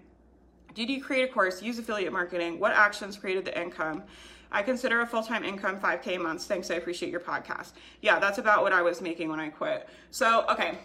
did 0.74 0.90
you 0.90 1.02
create 1.02 1.30
a 1.30 1.34
course, 1.34 1.62
use 1.62 1.80
affiliate 1.80 2.14
marketing? 2.14 2.60
What 2.60 2.74
actions 2.74 3.18
created 3.18 3.46
the 3.46 3.60
income? 3.60 4.04
I 4.52 4.62
consider 4.64 5.02
a 5.02 5.08
full 5.08 5.24
time 5.24 5.44
income 5.44 5.80
5K 5.80 6.16
a 6.16 6.20
month. 6.20 6.44
Thanks. 6.44 6.72
I 6.72 6.76
appreciate 6.76 7.12
your 7.12 7.20
podcast. 7.20 7.72
Yeah, 8.02 8.20
that's 8.20 8.38
about 8.38 8.64
what 8.64 8.74
I 8.74 8.82
was 8.82 9.02
making 9.02 9.30
when 9.30 9.40
I 9.40 9.50
quit. 9.50 9.90
So, 10.12 10.46
okay. 10.50 10.78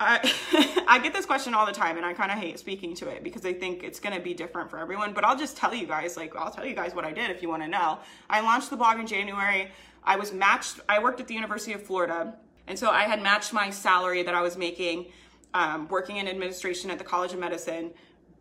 I, 0.00 0.84
I 0.88 0.98
get 0.98 1.12
this 1.12 1.24
question 1.24 1.54
all 1.54 1.66
the 1.66 1.72
time 1.72 1.96
and 1.96 2.04
I 2.04 2.12
kind 2.14 2.32
of 2.32 2.38
hate 2.38 2.58
speaking 2.58 2.94
to 2.96 3.08
it 3.08 3.22
because 3.22 3.46
I 3.46 3.52
think 3.52 3.84
it's 3.84 4.00
going 4.00 4.14
to 4.14 4.20
be 4.20 4.34
different 4.34 4.70
for 4.70 4.78
everyone. 4.78 5.12
But 5.12 5.24
I'll 5.24 5.38
just 5.38 5.56
tell 5.56 5.72
you 5.74 5.86
guys, 5.86 6.16
like, 6.16 6.34
I'll 6.34 6.50
tell 6.50 6.66
you 6.66 6.74
guys 6.74 6.94
what 6.94 7.04
I 7.04 7.12
did 7.12 7.30
if 7.30 7.42
you 7.42 7.48
want 7.48 7.62
to 7.62 7.68
know. 7.68 8.00
I 8.28 8.40
launched 8.40 8.70
the 8.70 8.76
blog 8.76 8.98
in 8.98 9.06
January. 9.06 9.70
I 10.02 10.16
was 10.16 10.32
matched, 10.32 10.80
I 10.88 10.98
worked 10.98 11.20
at 11.20 11.28
the 11.28 11.34
University 11.34 11.72
of 11.72 11.82
Florida. 11.82 12.34
And 12.66 12.78
so 12.78 12.90
I 12.90 13.02
had 13.02 13.22
matched 13.22 13.52
my 13.52 13.70
salary 13.70 14.22
that 14.22 14.34
I 14.34 14.42
was 14.42 14.56
making 14.56 15.06
um, 15.54 15.88
working 15.88 16.16
in 16.16 16.28
administration 16.28 16.90
at 16.90 16.98
the 16.98 17.04
College 17.04 17.32
of 17.32 17.38
Medicine 17.38 17.92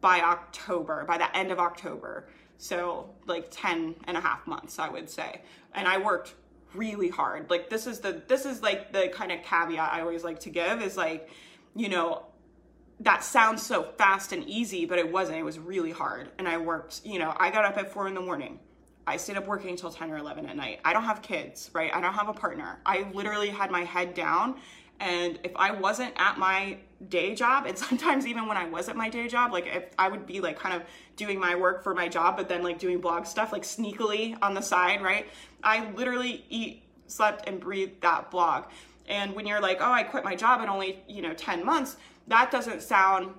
by 0.02 0.20
October, 0.20 1.06
by 1.08 1.18
the 1.18 1.36
end 1.38 1.52
of 1.52 1.60
October. 1.60 2.28
So 2.58 3.10
like 3.26 3.48
10 3.52 3.96
and 4.06 4.18
a 4.18 4.20
half 4.20 4.46
months, 4.48 4.80
I 4.80 4.90
would 4.90 5.10
say. 5.10 5.42
And 5.74 5.88
I 5.88 5.98
worked 5.98 6.34
really 6.74 7.10
hard. 7.10 7.50
Like 7.50 7.70
this 7.70 7.88
is 7.88 8.00
the 8.00 8.24
this 8.28 8.46
is 8.46 8.62
like 8.62 8.92
the 8.92 9.10
kind 9.14 9.32
of 9.32 9.44
caveat 9.44 9.94
I 9.94 10.02
always 10.02 10.24
like 10.24 10.40
to 10.42 10.50
give 10.50 10.82
is 10.82 10.98
like, 10.98 11.30
you 11.76 11.88
know, 11.88 12.26
that 13.00 13.24
sounds 13.24 13.62
so 13.62 13.84
fast 13.98 14.32
and 14.32 14.48
easy, 14.48 14.86
but 14.86 14.98
it 14.98 15.12
wasn't. 15.12 15.38
It 15.38 15.44
was 15.44 15.60
really 15.60 15.92
hard. 15.92 16.32
And 16.38 16.48
I 16.48 16.58
worked, 16.58 17.02
you 17.04 17.20
know, 17.20 17.36
I 17.38 17.52
got 17.52 17.66
up 17.66 17.78
at 17.78 17.92
four 17.92 18.08
in 18.08 18.14
the 18.14 18.22
morning. 18.22 18.60
I 19.06 19.18
stayed 19.18 19.36
up 19.36 19.48
working 19.48 19.70
until 19.70 19.92
10 19.92 20.12
or 20.12 20.18
11 20.18 20.46
at 20.46 20.56
night. 20.56 20.80
I 20.86 20.94
don't 20.94 21.04
have 21.04 21.22
kids, 21.22 21.70
right? 21.74 21.94
I 21.94 22.00
don't 22.00 22.14
have 22.14 22.30
a 22.30 22.34
partner. 22.34 22.80
I 22.86 23.06
literally 23.14 23.50
had 23.50 23.70
my 23.70 23.84
head 23.84 24.14
down. 24.14 24.56
And 25.00 25.40
if 25.44 25.52
I 25.56 25.72
wasn't 25.72 26.14
at 26.16 26.38
my 26.38 26.78
day 27.10 27.36
job, 27.36 27.66
and 27.66 27.78
sometimes 27.90 28.26
even 28.26 28.48
when 28.48 28.58
I 28.58 28.68
was 28.68 28.90
at 28.90 28.96
my 28.96 29.10
day 29.10 29.28
job, 29.28 29.52
like 29.52 29.68
if 29.68 29.86
I 29.98 30.08
would 30.08 30.26
be 30.26 30.42
like 30.42 30.58
kind 30.58 30.76
of 30.76 30.84
doing 31.16 31.40
my 31.40 31.56
work 31.56 31.84
for 31.84 31.94
my 31.94 32.08
job, 32.08 32.38
but 32.38 32.48
then 32.48 32.64
like 32.64 32.80
doing 32.80 33.00
blog 33.00 33.26
stuff 33.26 33.52
like 33.52 33.64
sneakily 33.64 34.38
on 34.42 34.54
the 34.54 34.62
side, 34.62 35.02
right? 35.02 35.28
I 35.64 35.90
literally 35.92 36.46
eat, 36.50 36.84
slept, 37.08 37.48
and 37.48 37.60
breathed 37.60 38.02
that 38.02 38.32
blog. 38.32 38.66
And 39.08 39.36
when 39.36 39.46
you're 39.46 39.62
like, 39.62 39.80
oh, 39.82 39.92
I 39.92 40.04
quit 40.04 40.24
my 40.24 40.36
job 40.36 40.62
in 40.62 40.70
only, 40.70 41.00
you 41.08 41.22
know, 41.22 41.34
10 41.34 41.66
months, 41.66 41.98
that 42.28 42.52
doesn't 42.52 42.82
sound 42.82 43.34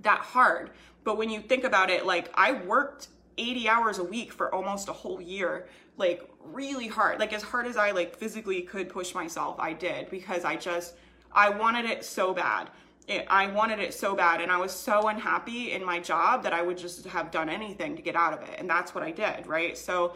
that 0.00 0.20
hard. 0.20 0.70
But 1.04 1.18
when 1.18 1.30
you 1.30 1.40
think 1.40 1.64
about 1.64 1.90
it, 1.90 2.06
like 2.06 2.30
I 2.34 2.52
worked 2.52 3.08
80 3.36 3.68
hours 3.68 3.98
a 3.98 4.04
week 4.04 4.32
for 4.32 4.54
almost 4.54 4.88
a 4.88 4.92
whole 4.92 5.20
year, 5.20 5.68
like 5.98 6.22
really 6.42 6.86
hard. 6.86 7.18
Like 7.18 7.32
as 7.32 7.42
hard 7.42 7.66
as 7.66 7.76
I 7.76 7.90
like 7.90 8.16
physically 8.16 8.62
could 8.62 8.88
push 8.88 9.14
myself, 9.14 9.58
I 9.58 9.72
did 9.72 10.08
because 10.10 10.44
I 10.44 10.56
just 10.56 10.94
I 11.32 11.50
wanted 11.50 11.84
it 11.84 12.04
so 12.04 12.32
bad. 12.32 12.70
It, 13.06 13.26
I 13.28 13.46
wanted 13.48 13.78
it 13.78 13.94
so 13.94 14.14
bad 14.14 14.40
and 14.40 14.52
I 14.52 14.58
was 14.58 14.72
so 14.72 15.08
unhappy 15.08 15.72
in 15.72 15.84
my 15.84 15.98
job 15.98 16.42
that 16.42 16.52
I 16.52 16.62
would 16.62 16.78
just 16.78 17.06
have 17.06 17.30
done 17.30 17.48
anything 17.48 17.96
to 17.96 18.02
get 18.02 18.16
out 18.16 18.34
of 18.34 18.46
it. 18.48 18.56
And 18.58 18.68
that's 18.68 18.94
what 18.94 19.02
I 19.02 19.10
did, 19.10 19.46
right? 19.46 19.76
So, 19.76 20.14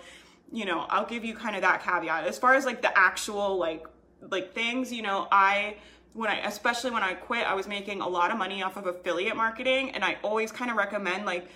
you 0.51 0.66
know, 0.66 0.81
I'll 0.90 1.07
give 1.07 1.25
you 1.25 1.35
kind 1.35 1.57
of 1.57 1.62
that 1.62 1.83
caveat. 1.83 2.27
As 2.27 2.38
far 2.38 2.55
as 2.55 2.64
like 2.64 2.83
the 2.83 2.97
actual 2.97 3.57
like 3.59 3.87
like 4.21 4.55
things, 4.55 4.92
you 4.92 5.03
know, 5.03 5.27
I 5.33 5.77
when 6.12 6.31
I 6.31 6.38
especially 6.47 6.90
when 6.90 7.03
I 7.03 7.14
quit, 7.14 7.47
I 7.47 7.55
was 7.55 7.66
making 7.66 8.01
a 8.01 8.09
lot 8.09 8.31
of 8.31 8.38
money 8.38 8.62
off 8.62 8.77
of 8.77 8.87
affiliate 8.87 9.37
marketing 9.37 9.90
and 9.90 10.05
I 10.05 10.18
always 10.23 10.53
kind 10.53 10.71
of 10.71 10.77
recommend 10.77 11.25
like 11.25 11.49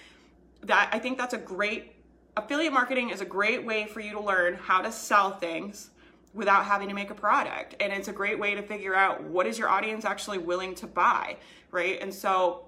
that 0.63 0.91
I 0.93 0.99
think 0.99 1.19
that's 1.19 1.35
a 1.35 1.39
great 1.39 1.96
affiliate 2.37 2.73
marketing 2.73 3.11
is 3.11 3.21
a 3.21 3.25
great 3.25 3.65
way 3.65 3.87
for 3.87 4.01
you 4.01 4.13
to 4.13 4.21
learn 4.21 4.55
how 4.55 4.83
to 4.83 4.93
sell 4.93 5.39
things 5.39 5.91
without 6.35 6.67
having 6.67 6.89
to 6.89 6.95
make 6.95 7.11
a 7.11 7.15
product. 7.15 7.75
And 7.81 7.93
it's 7.93 8.09
a 8.09 8.13
great 8.13 8.39
way 8.39 8.55
to 8.55 8.63
figure 8.63 8.95
out 8.95 9.25
what 9.25 9.47
is 9.47 9.59
your 9.59 9.69
audience 9.69 10.05
actually 10.05 10.39
willing 10.39 10.75
to 10.77 10.87
buy, 10.87 11.37
right? 11.71 11.99
And 12.01 12.13
so 12.13 12.67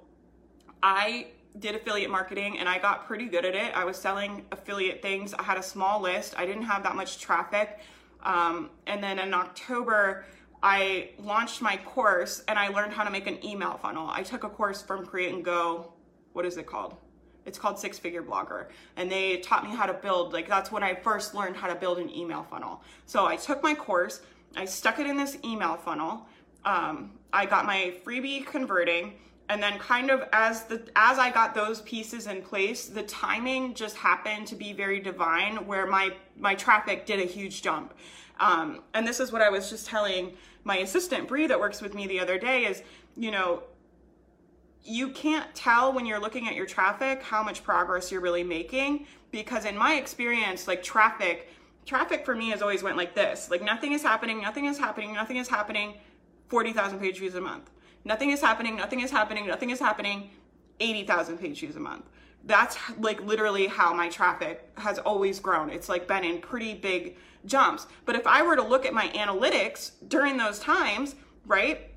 I 0.82 1.28
did 1.58 1.74
affiliate 1.74 2.10
marketing 2.10 2.58
and 2.58 2.68
I 2.68 2.78
got 2.78 3.06
pretty 3.06 3.26
good 3.26 3.44
at 3.44 3.54
it. 3.54 3.76
I 3.76 3.84
was 3.84 3.98
selling 3.98 4.46
affiliate 4.52 5.02
things. 5.02 5.34
I 5.34 5.42
had 5.42 5.58
a 5.58 5.62
small 5.62 6.00
list. 6.00 6.34
I 6.38 6.46
didn't 6.46 6.62
have 6.62 6.82
that 6.84 6.96
much 6.96 7.20
traffic. 7.20 7.78
Um, 8.22 8.70
and 8.86 9.02
then 9.02 9.18
in 9.18 9.34
October, 9.34 10.24
I 10.62 11.10
launched 11.18 11.60
my 11.60 11.76
course 11.76 12.42
and 12.48 12.58
I 12.58 12.68
learned 12.68 12.92
how 12.92 13.04
to 13.04 13.10
make 13.10 13.26
an 13.26 13.44
email 13.44 13.78
funnel. 13.82 14.08
I 14.08 14.22
took 14.22 14.44
a 14.44 14.48
course 14.48 14.80
from 14.80 15.04
Create 15.04 15.34
and 15.34 15.44
Go. 15.44 15.92
What 16.32 16.46
is 16.46 16.56
it 16.56 16.66
called? 16.66 16.96
It's 17.48 17.58
called 17.58 17.78
Six 17.78 17.98
Figure 17.98 18.22
Blogger. 18.22 18.66
And 18.96 19.10
they 19.10 19.38
taught 19.38 19.64
me 19.64 19.74
how 19.74 19.86
to 19.86 19.94
build, 19.94 20.32
like, 20.32 20.46
that's 20.46 20.70
when 20.70 20.84
I 20.84 20.94
first 20.94 21.34
learned 21.34 21.56
how 21.56 21.66
to 21.66 21.74
build 21.74 21.98
an 21.98 22.10
email 22.14 22.44
funnel. 22.48 22.82
So 23.06 23.26
I 23.26 23.36
took 23.36 23.62
my 23.62 23.74
course, 23.74 24.20
I 24.54 24.66
stuck 24.66 24.98
it 25.00 25.06
in 25.06 25.16
this 25.16 25.38
email 25.44 25.76
funnel. 25.76 26.26
Um, 26.64 27.12
I 27.32 27.46
got 27.46 27.66
my 27.66 27.94
freebie 28.04 28.46
converting. 28.46 29.14
And 29.50 29.62
then 29.62 29.78
kind 29.78 30.10
of 30.10 30.28
as 30.32 30.64
the 30.64 30.86
as 30.94 31.18
I 31.18 31.30
got 31.30 31.54
those 31.54 31.80
pieces 31.80 32.26
in 32.26 32.42
place, 32.42 32.84
the 32.84 33.02
timing 33.04 33.72
just 33.72 33.96
happened 33.96 34.46
to 34.48 34.54
be 34.54 34.74
very 34.74 35.00
divine 35.00 35.66
where 35.66 35.86
my 35.86 36.10
my 36.36 36.54
traffic 36.54 37.06
did 37.06 37.18
a 37.18 37.24
huge 37.24 37.62
jump. 37.62 37.94
Um, 38.40 38.82
and 38.92 39.08
this 39.08 39.20
is 39.20 39.32
what 39.32 39.40
I 39.40 39.48
was 39.48 39.70
just 39.70 39.86
telling 39.86 40.36
my 40.64 40.76
assistant 40.78 41.28
Bree 41.28 41.46
that 41.46 41.58
works 41.58 41.80
with 41.80 41.94
me 41.94 42.06
the 42.06 42.20
other 42.20 42.38
day 42.38 42.66
is, 42.66 42.82
you 43.16 43.30
know, 43.30 43.62
you 44.84 45.10
can't 45.10 45.54
tell 45.54 45.92
when 45.92 46.06
you're 46.06 46.20
looking 46.20 46.48
at 46.48 46.54
your 46.54 46.66
traffic 46.66 47.22
how 47.22 47.42
much 47.42 47.62
progress 47.62 48.10
you're 48.10 48.20
really 48.20 48.44
making 48.44 49.06
because 49.30 49.64
in 49.64 49.76
my 49.76 49.94
experience 49.94 50.66
like 50.66 50.82
traffic 50.82 51.48
traffic 51.84 52.24
for 52.24 52.34
me 52.34 52.50
has 52.50 52.62
always 52.62 52.82
went 52.82 52.96
like 52.96 53.14
this 53.14 53.50
like 53.50 53.62
nothing 53.62 53.92
is 53.92 54.02
happening 54.02 54.40
nothing 54.40 54.64
is 54.66 54.78
happening 54.78 55.12
nothing 55.12 55.36
is 55.36 55.48
happening 55.48 55.94
40,000 56.48 56.98
page 56.98 57.18
views 57.18 57.34
a 57.34 57.40
month. 57.40 57.70
Nothing 58.04 58.30
is 58.30 58.40
happening 58.40 58.76
nothing 58.76 59.00
is 59.00 59.10
happening 59.10 59.46
nothing 59.46 59.70
is 59.70 59.80
happening 59.80 60.30
80,000 60.80 61.38
page 61.38 61.60
views 61.60 61.76
a 61.76 61.80
month. 61.80 62.04
That's 62.44 62.76
like 62.98 63.20
literally 63.22 63.66
how 63.66 63.92
my 63.92 64.08
traffic 64.08 64.70
has 64.78 64.98
always 64.98 65.40
grown. 65.40 65.70
It's 65.70 65.88
like 65.88 66.08
been 66.08 66.24
in 66.24 66.40
pretty 66.40 66.74
big 66.74 67.16
jumps. 67.44 67.86
But 68.04 68.16
if 68.16 68.26
i 68.26 68.42
were 68.42 68.56
to 68.56 68.62
look 68.62 68.86
at 68.86 68.94
my 68.94 69.08
analytics 69.08 69.92
during 70.08 70.36
those 70.36 70.58
times 70.58 71.14
right 71.46 71.90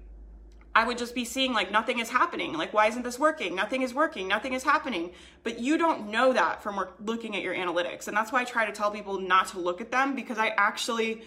I 0.74 0.86
would 0.86 0.98
just 0.98 1.14
be 1.14 1.26
seeing 1.26 1.54
like 1.54 1.72
nothing 1.72 2.00
is 2.00 2.10
happening. 2.10 2.54
Like, 2.54 2.74
why 2.74 2.88
isn't 2.88 3.04
this 3.04 3.20
working? 3.20 3.56
Nothing 3.56 3.82
is 3.82 3.94
working. 3.94 4.28
Nothing 4.28 4.54
is 4.54 4.64
happening. 4.64 5.12
But 5.44 5.60
you 5.60 5.78
don't 5.78 6.10
know 6.10 6.32
that 6.32 6.64
from 6.64 6.86
looking 7.04 7.36
at 7.36 7.42
your 7.42 7.54
analytics. 7.54 8.08
And 8.08 8.16
that's 8.16 8.32
why 8.32 8.42
I 8.42 8.44
try 8.46 8.66
to 8.66 8.72
tell 8.72 8.90
people 8.90 9.20
not 9.20 9.48
to 9.50 9.60
look 9.60 9.82
at 9.82 9.92
them 9.92 10.16
because 10.16 10.38
I 10.38 10.54
actually 10.58 11.24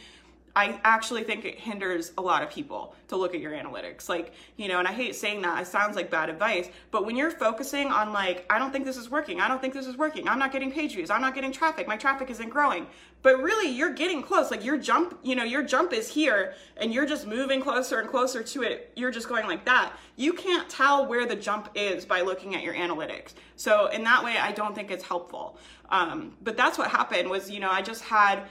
I 0.56 0.78
actually 0.84 1.24
think 1.24 1.44
it 1.44 1.58
hinders 1.58 2.12
a 2.16 2.22
lot 2.22 2.42
of 2.42 2.50
people 2.50 2.94
to 3.08 3.16
look 3.16 3.34
at 3.34 3.40
your 3.40 3.52
analytics. 3.52 4.08
Like, 4.08 4.32
you 4.56 4.68
know, 4.68 4.78
and 4.78 4.86
I 4.86 4.92
hate 4.92 5.16
saying 5.16 5.42
that, 5.42 5.60
it 5.60 5.66
sounds 5.66 5.96
like 5.96 6.10
bad 6.10 6.30
advice, 6.30 6.68
but 6.92 7.04
when 7.04 7.16
you're 7.16 7.32
focusing 7.32 7.88
on, 7.88 8.12
like, 8.12 8.46
I 8.48 8.60
don't 8.60 8.70
think 8.70 8.84
this 8.84 8.96
is 8.96 9.10
working, 9.10 9.40
I 9.40 9.48
don't 9.48 9.60
think 9.60 9.74
this 9.74 9.88
is 9.88 9.96
working, 9.96 10.28
I'm 10.28 10.38
not 10.38 10.52
getting 10.52 10.70
page 10.70 10.94
views, 10.94 11.10
I'm 11.10 11.20
not 11.20 11.34
getting 11.34 11.50
traffic, 11.50 11.88
my 11.88 11.96
traffic 11.96 12.30
isn't 12.30 12.50
growing, 12.50 12.86
but 13.24 13.42
really 13.42 13.74
you're 13.74 13.94
getting 13.94 14.22
close. 14.22 14.50
Like, 14.50 14.64
your 14.64 14.76
jump, 14.76 15.18
you 15.24 15.34
know, 15.34 15.44
your 15.44 15.62
jump 15.62 15.94
is 15.94 16.08
here 16.08 16.54
and 16.76 16.92
you're 16.92 17.06
just 17.06 17.26
moving 17.26 17.60
closer 17.62 17.98
and 17.98 18.08
closer 18.08 18.42
to 18.42 18.62
it. 18.62 18.92
You're 18.94 19.10
just 19.10 19.28
going 19.28 19.46
like 19.46 19.64
that. 19.64 19.94
You 20.16 20.34
can't 20.34 20.68
tell 20.68 21.06
where 21.06 21.26
the 21.26 21.34
jump 21.34 21.70
is 21.74 22.04
by 22.04 22.20
looking 22.20 22.54
at 22.54 22.62
your 22.62 22.74
analytics. 22.74 23.32
So, 23.56 23.86
in 23.86 24.04
that 24.04 24.22
way, 24.22 24.36
I 24.36 24.52
don't 24.52 24.74
think 24.74 24.90
it's 24.90 25.02
helpful. 25.02 25.58
Um, 25.88 26.36
but 26.42 26.56
that's 26.56 26.76
what 26.76 26.90
happened 26.90 27.30
was, 27.30 27.50
you 27.50 27.60
know, 27.60 27.70
I 27.70 27.80
just 27.80 28.02
had 28.02 28.42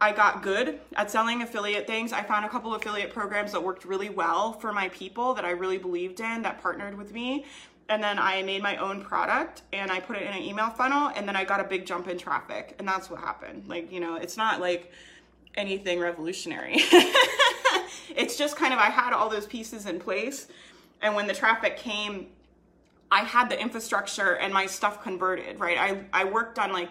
I 0.00 0.12
got 0.12 0.42
good 0.42 0.80
at 0.96 1.10
selling 1.10 1.40
affiliate 1.40 1.86
things. 1.86 2.12
I 2.12 2.22
found 2.22 2.44
a 2.44 2.48
couple 2.50 2.74
affiliate 2.74 3.10
programs 3.14 3.52
that 3.52 3.62
worked 3.62 3.86
really 3.86 4.10
well 4.10 4.52
for 4.52 4.70
my 4.70 4.90
people 4.90 5.32
that 5.32 5.46
I 5.46 5.52
really 5.52 5.78
believed 5.78 6.20
in 6.20 6.42
that 6.42 6.60
partnered 6.60 6.98
with 6.98 7.12
me. 7.14 7.46
And 7.88 8.02
then 8.02 8.18
I 8.18 8.42
made 8.42 8.62
my 8.62 8.76
own 8.76 9.02
product 9.02 9.62
and 9.72 9.90
I 9.90 10.00
put 10.00 10.16
it 10.16 10.22
in 10.22 10.28
an 10.28 10.42
email 10.42 10.70
funnel 10.70 11.12
and 11.14 11.28
then 11.28 11.36
I 11.36 11.44
got 11.44 11.60
a 11.60 11.64
big 11.64 11.84
jump 11.84 12.08
in 12.08 12.16
traffic. 12.16 12.74
And 12.78 12.88
that's 12.88 13.10
what 13.10 13.20
happened. 13.20 13.64
Like, 13.68 13.92
you 13.92 14.00
know, 14.00 14.16
it's 14.16 14.36
not 14.36 14.60
like 14.60 14.90
anything 15.54 16.00
revolutionary. 16.00 16.76
it's 18.16 18.36
just 18.36 18.56
kind 18.56 18.72
of, 18.72 18.78
I 18.78 18.90
had 18.90 19.12
all 19.12 19.28
those 19.28 19.46
pieces 19.46 19.86
in 19.86 20.00
place. 20.00 20.48
And 21.02 21.14
when 21.14 21.26
the 21.26 21.34
traffic 21.34 21.76
came, 21.76 22.28
I 23.10 23.20
had 23.20 23.50
the 23.50 23.60
infrastructure 23.60 24.36
and 24.36 24.52
my 24.52 24.66
stuff 24.66 25.02
converted, 25.02 25.60
right? 25.60 25.78
I, 25.78 26.22
I 26.22 26.24
worked 26.24 26.58
on 26.58 26.72
like 26.72 26.90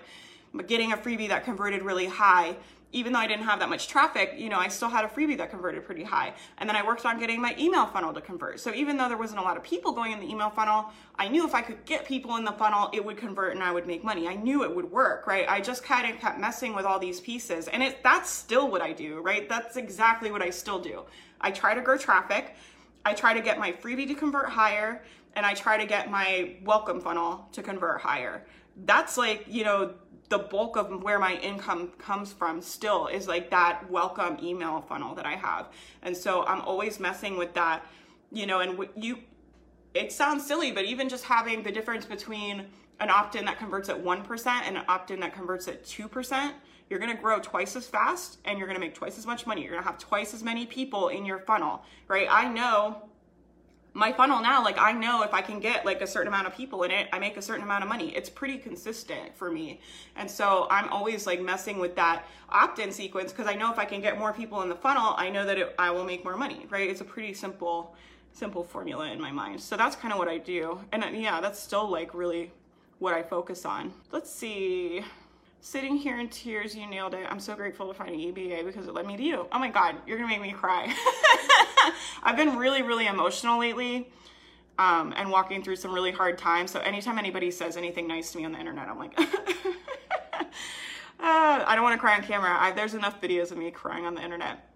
getting 0.67 0.91
a 0.91 0.97
freebie 0.97 1.29
that 1.29 1.43
converted 1.43 1.82
really 1.82 2.06
high 2.06 2.56
even 2.93 3.12
though 3.12 3.19
I 3.19 3.27
didn't 3.27 3.45
have 3.45 3.60
that 3.60 3.69
much 3.69 3.88
traffic, 3.88 4.36
you 4.38 4.49
know, 4.49 4.60
I 4.60 4.67
still 4.67 4.88
had 4.88 5.03
a 5.03 5.08
freebie 5.08 5.38
that 5.39 5.49
converted 5.49 5.84
pretty 5.84 6.03
high. 6.03 6.34
And 6.60 6.69
then 6.69 6.75
I 6.75 6.86
worked 6.86 7.06
on 7.06 7.19
getting 7.19 7.41
my 7.41 7.56
email 7.60 7.88
funnel 7.88 8.13
to 8.13 8.21
convert. 8.21 8.60
So 8.60 8.73
even 8.73 8.97
though 8.97 9.08
there 9.08 9.17
wasn't 9.17 9.39
a 9.39 9.43
lot 9.43 9.58
of 9.58 9.63
people 9.63 9.91
going 9.91 10.12
in 10.12 10.19
the 10.19 10.29
email 10.29 10.51
funnel, 10.51 10.91
I 11.17 11.27
knew 11.27 11.45
if 11.45 11.56
I 11.56 11.62
could 11.62 11.84
get 11.86 12.06
people 12.06 12.36
in 12.38 12.45
the 12.45 12.51
funnel, 12.51 12.91
it 12.93 13.03
would 13.03 13.17
convert 13.17 13.53
and 13.53 13.63
I 13.63 13.71
would 13.71 13.88
make 13.88 14.03
money. 14.03 14.27
I 14.27 14.36
knew 14.36 14.63
it 14.63 14.73
would 14.73 14.89
work, 14.91 15.25
right? 15.25 15.49
I 15.49 15.60
just 15.60 15.83
kind 15.83 16.10
of 16.10 16.21
kept 16.21 16.39
messing 16.39 16.75
with 16.75 16.85
all 16.85 17.00
these 17.00 17.19
pieces. 17.19 17.67
And 17.67 17.81
it 17.81 18.04
that's 18.04 18.29
still 18.29 18.69
what 18.69 18.81
I 18.81 18.94
do, 18.94 19.21
right? 19.21 19.50
That's 19.50 19.75
exactly 19.75 20.31
what 20.31 20.44
I 20.44 20.52
still 20.52 20.79
do. 20.79 21.04
I 21.41 21.50
try 21.50 21.73
to 21.73 21.81
grow 21.81 21.98
traffic. 21.98 22.56
I 23.06 23.13
try 23.13 23.33
to 23.33 23.41
get 23.41 23.60
my 23.60 23.71
freebie 23.71 24.08
to 24.08 24.15
convert 24.15 24.50
higher 24.50 25.04
and 25.35 25.46
I 25.46 25.56
try 25.56 25.77
to 25.77 25.85
get 25.85 26.12
my 26.12 26.58
welcome 26.63 27.02
funnel 27.02 27.48
to 27.54 27.63
convert 27.63 28.02
higher. 28.02 28.46
That's 28.85 29.17
like, 29.17 29.46
you 29.48 29.63
know, 29.63 29.94
the 30.34 30.40
bulk 30.40 30.77
of 30.77 31.04
where 31.04 31.19
my 31.19 31.36
income 31.36 31.90
comes 32.00 32.34
from 32.34 32.60
still 32.60 33.06
is 33.06 33.27
like 33.27 33.52
that 33.52 33.88
welcome 33.92 34.36
email 34.42 34.81
funnel 34.81 35.13
that 35.13 35.27
I 35.27 35.36
have. 35.36 35.67
And 36.02 36.17
so 36.17 36.44
I'm 36.46 36.62
always 36.62 37.00
messing 37.00 37.38
with 37.38 37.54
that, 37.54 37.86
you 38.31 38.48
know, 38.48 38.62
and 38.62 38.88
you, 38.96 39.19
it 39.94 40.12
sounds 40.12 40.44
silly, 40.44 40.71
but 40.71 40.86
even 40.86 41.08
just 41.08 41.23
having 41.23 41.62
the 41.62 41.71
difference 41.71 42.04
between 42.04 42.65
an 43.00 43.12
opt-in 43.12 43.46
that 43.46 43.60
converts 43.60 43.90
at 43.90 44.04
1% 44.04 44.48
and 44.48 44.75
an 44.75 44.84
opt-in 44.88 45.19
that 45.19 45.36
converts 45.36 45.67
at 45.67 45.84
2%, 45.84 46.52
you're 46.90 46.98
to 47.15 47.21
grow 47.21 47.40
twice 47.40 47.75
as 47.75 47.86
fast 47.86 48.40
and 48.44 48.58
you're 48.58 48.67
to 48.79 48.84
make 48.84 48.96
twice 48.96 49.19
as 49.19 49.27
much 49.27 49.46
money. 49.46 49.63
You're 49.63 49.77
to 49.77 49.84
have 49.84 50.00
twice 50.00 50.34
as 50.34 50.42
many 50.42 50.65
people 50.65 51.10
in 51.10 51.27
your 51.27 51.42
funnel, 51.42 51.84
right? 52.08 52.27
I 52.27 52.52
know 52.52 53.04
my 53.94 54.12
funnel 54.12 54.41
now, 54.41 54.63
like 54.63 54.79
I 54.79 54.91
know 54.91 55.21
if 55.23 55.33
I 55.33 55.41
can 55.41 55.60
get 55.60 55.85
like 55.85 56.02
a 56.02 56.08
certain 56.08 56.27
amount 56.27 56.48
of 56.48 56.56
people 56.56 56.83
in 56.83 56.91
it, 56.91 57.08
I 57.13 57.19
make 57.19 57.37
a 57.37 57.41
certain 57.41 57.63
amount 57.63 57.83
of 57.83 57.89
money. 57.89 58.15
It's 58.15 58.29
pretty 58.29 58.58
consistent 58.58 59.35
for 59.35 59.52
me. 59.52 59.79
And 60.15 60.29
so 60.29 60.67
I'm 60.71 60.89
always 60.89 61.27
like 61.27 61.41
messing 61.41 61.79
with 61.79 61.96
that 61.96 62.25
opt-in 62.50 62.91
sequence 62.91 63.31
because 63.31 63.48
I 63.48 63.54
know 63.54 63.71
if 63.71 63.77
I 63.77 63.85
can 63.85 64.02
get 64.02 64.17
more 64.17 64.33
people 64.33 64.62
in 64.63 64.69
the 64.69 64.75
funnel, 64.75 65.13
I 65.17 65.29
know 65.29 65.46
that 65.46 65.58
it, 65.58 65.75
I 65.77 65.91
will 65.91 66.06
make 66.06 66.23
more 66.23 66.35
money, 66.35 66.65
right? 66.69 66.89
It's 66.89 67.02
a 67.02 67.06
pretty 67.06 67.33
simple, 67.33 67.96
simple 68.33 68.63
formula 68.63 69.12
in 69.12 69.21
my 69.21 69.31
mind. 69.31 69.62
So 69.62 69.77
that's 69.77 69.96
kind 69.96 70.12
of 70.12 70.17
what 70.17 70.27
I 70.27 70.39
do. 70.39 70.79
And 70.91 71.04
uh, 71.04 71.08
yeah, 71.08 71.39
that's 71.39 71.60
still 71.60 71.87
like 71.87 72.13
really 72.15 72.52
what 72.98 73.13
I 73.13 73.21
focus 73.21 73.63
on. 73.63 73.94
Let's 74.12 74.31
see. 74.31 75.04
Sitting 75.66 75.96
here 75.96 76.20
in 76.20 76.28
tears, 76.28 76.76
you 76.76 76.86
nailed 76.86 77.14
it. 77.14 77.26
I'm 77.30 77.40
so 77.40 77.56
grateful 77.56 77.88
to 77.88 77.94
find 77.94 78.10
an 78.10 78.20
EBA 78.20 78.66
because 78.66 78.86
it 78.86 78.94
led 78.94 79.08
me 79.08 79.16
to 79.16 79.24
you. 79.24 79.48
Oh 79.50 79.58
my 79.58 79.70
God, 79.70 79.96
you're 80.06 80.18
gonna 80.18 80.28
make 80.28 80.42
me 80.42 80.52
cry. 80.52 80.94
I've 82.24 82.36
been 82.36 82.58
really, 82.58 82.82
really 82.82 83.08
emotional 83.08 83.58
lately 83.58 84.10
um, 84.78 85.14
and 85.16 85.32
walking 85.32 85.64
through 85.64 85.78
some 85.78 85.94
really 85.94 86.12
hard 86.12 86.38
times. 86.38 86.70
So 86.70 86.82
anytime 86.82 87.18
anybody 87.18 87.50
says 87.50 87.78
anything 87.78 88.10
nice 88.10 88.34
to 88.34 88.40
me 88.40 88.44
on 88.44 88.52
the 88.52 88.60
internet, 88.60 88.90
I'm 88.90 89.00
like, 89.00 89.18
uh, 89.18 89.24
I 91.22 91.72
don't 91.76 91.84
wanna 91.84 91.98
cry 91.98 92.18
on 92.18 92.24
camera. 92.24 92.54
I, 92.60 92.74
there's 92.74 92.94
enough 92.94 93.22
videos 93.22 93.54
of 93.54 93.58
me 93.58 93.72
crying 93.72 94.06
on 94.06 94.16
the 94.16 94.22
internet. 94.22 94.70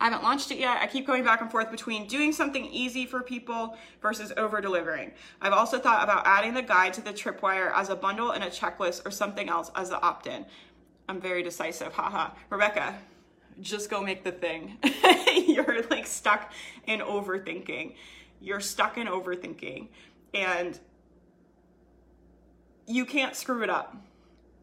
I 0.00 0.04
haven't 0.04 0.22
launched 0.22 0.50
it 0.50 0.58
yet. 0.58 0.78
I 0.80 0.86
keep 0.86 1.06
going 1.06 1.24
back 1.24 1.40
and 1.40 1.50
forth 1.50 1.70
between 1.70 2.06
doing 2.06 2.32
something 2.32 2.64
easy 2.66 3.04
for 3.04 3.20
people 3.20 3.76
versus 4.00 4.32
over 4.36 4.60
delivering. 4.60 5.12
I've 5.40 5.52
also 5.52 5.78
thought 5.78 6.04
about 6.04 6.26
adding 6.26 6.54
the 6.54 6.62
guide 6.62 6.92
to 6.94 7.00
the 7.00 7.12
tripwire 7.12 7.72
as 7.74 7.88
a 7.88 7.96
bundle 7.96 8.30
and 8.30 8.44
a 8.44 8.48
checklist 8.48 9.04
or 9.04 9.10
something 9.10 9.48
else 9.48 9.70
as 9.74 9.90
the 9.90 10.00
opt 10.00 10.26
in. 10.26 10.46
I'm 11.08 11.20
very 11.20 11.42
decisive, 11.42 11.92
haha. 11.92 12.30
Rebecca, 12.50 12.94
just 13.60 13.90
go 13.90 14.00
make 14.00 14.22
the 14.22 14.32
thing. 14.32 14.78
You're 15.46 15.82
like 15.90 16.06
stuck 16.06 16.52
in 16.86 17.00
overthinking. 17.00 17.94
You're 18.40 18.60
stuck 18.60 18.98
in 18.98 19.08
overthinking 19.08 19.88
and 20.32 20.78
you 22.86 23.04
can't 23.04 23.34
screw 23.34 23.62
it 23.62 23.70
up 23.70 23.96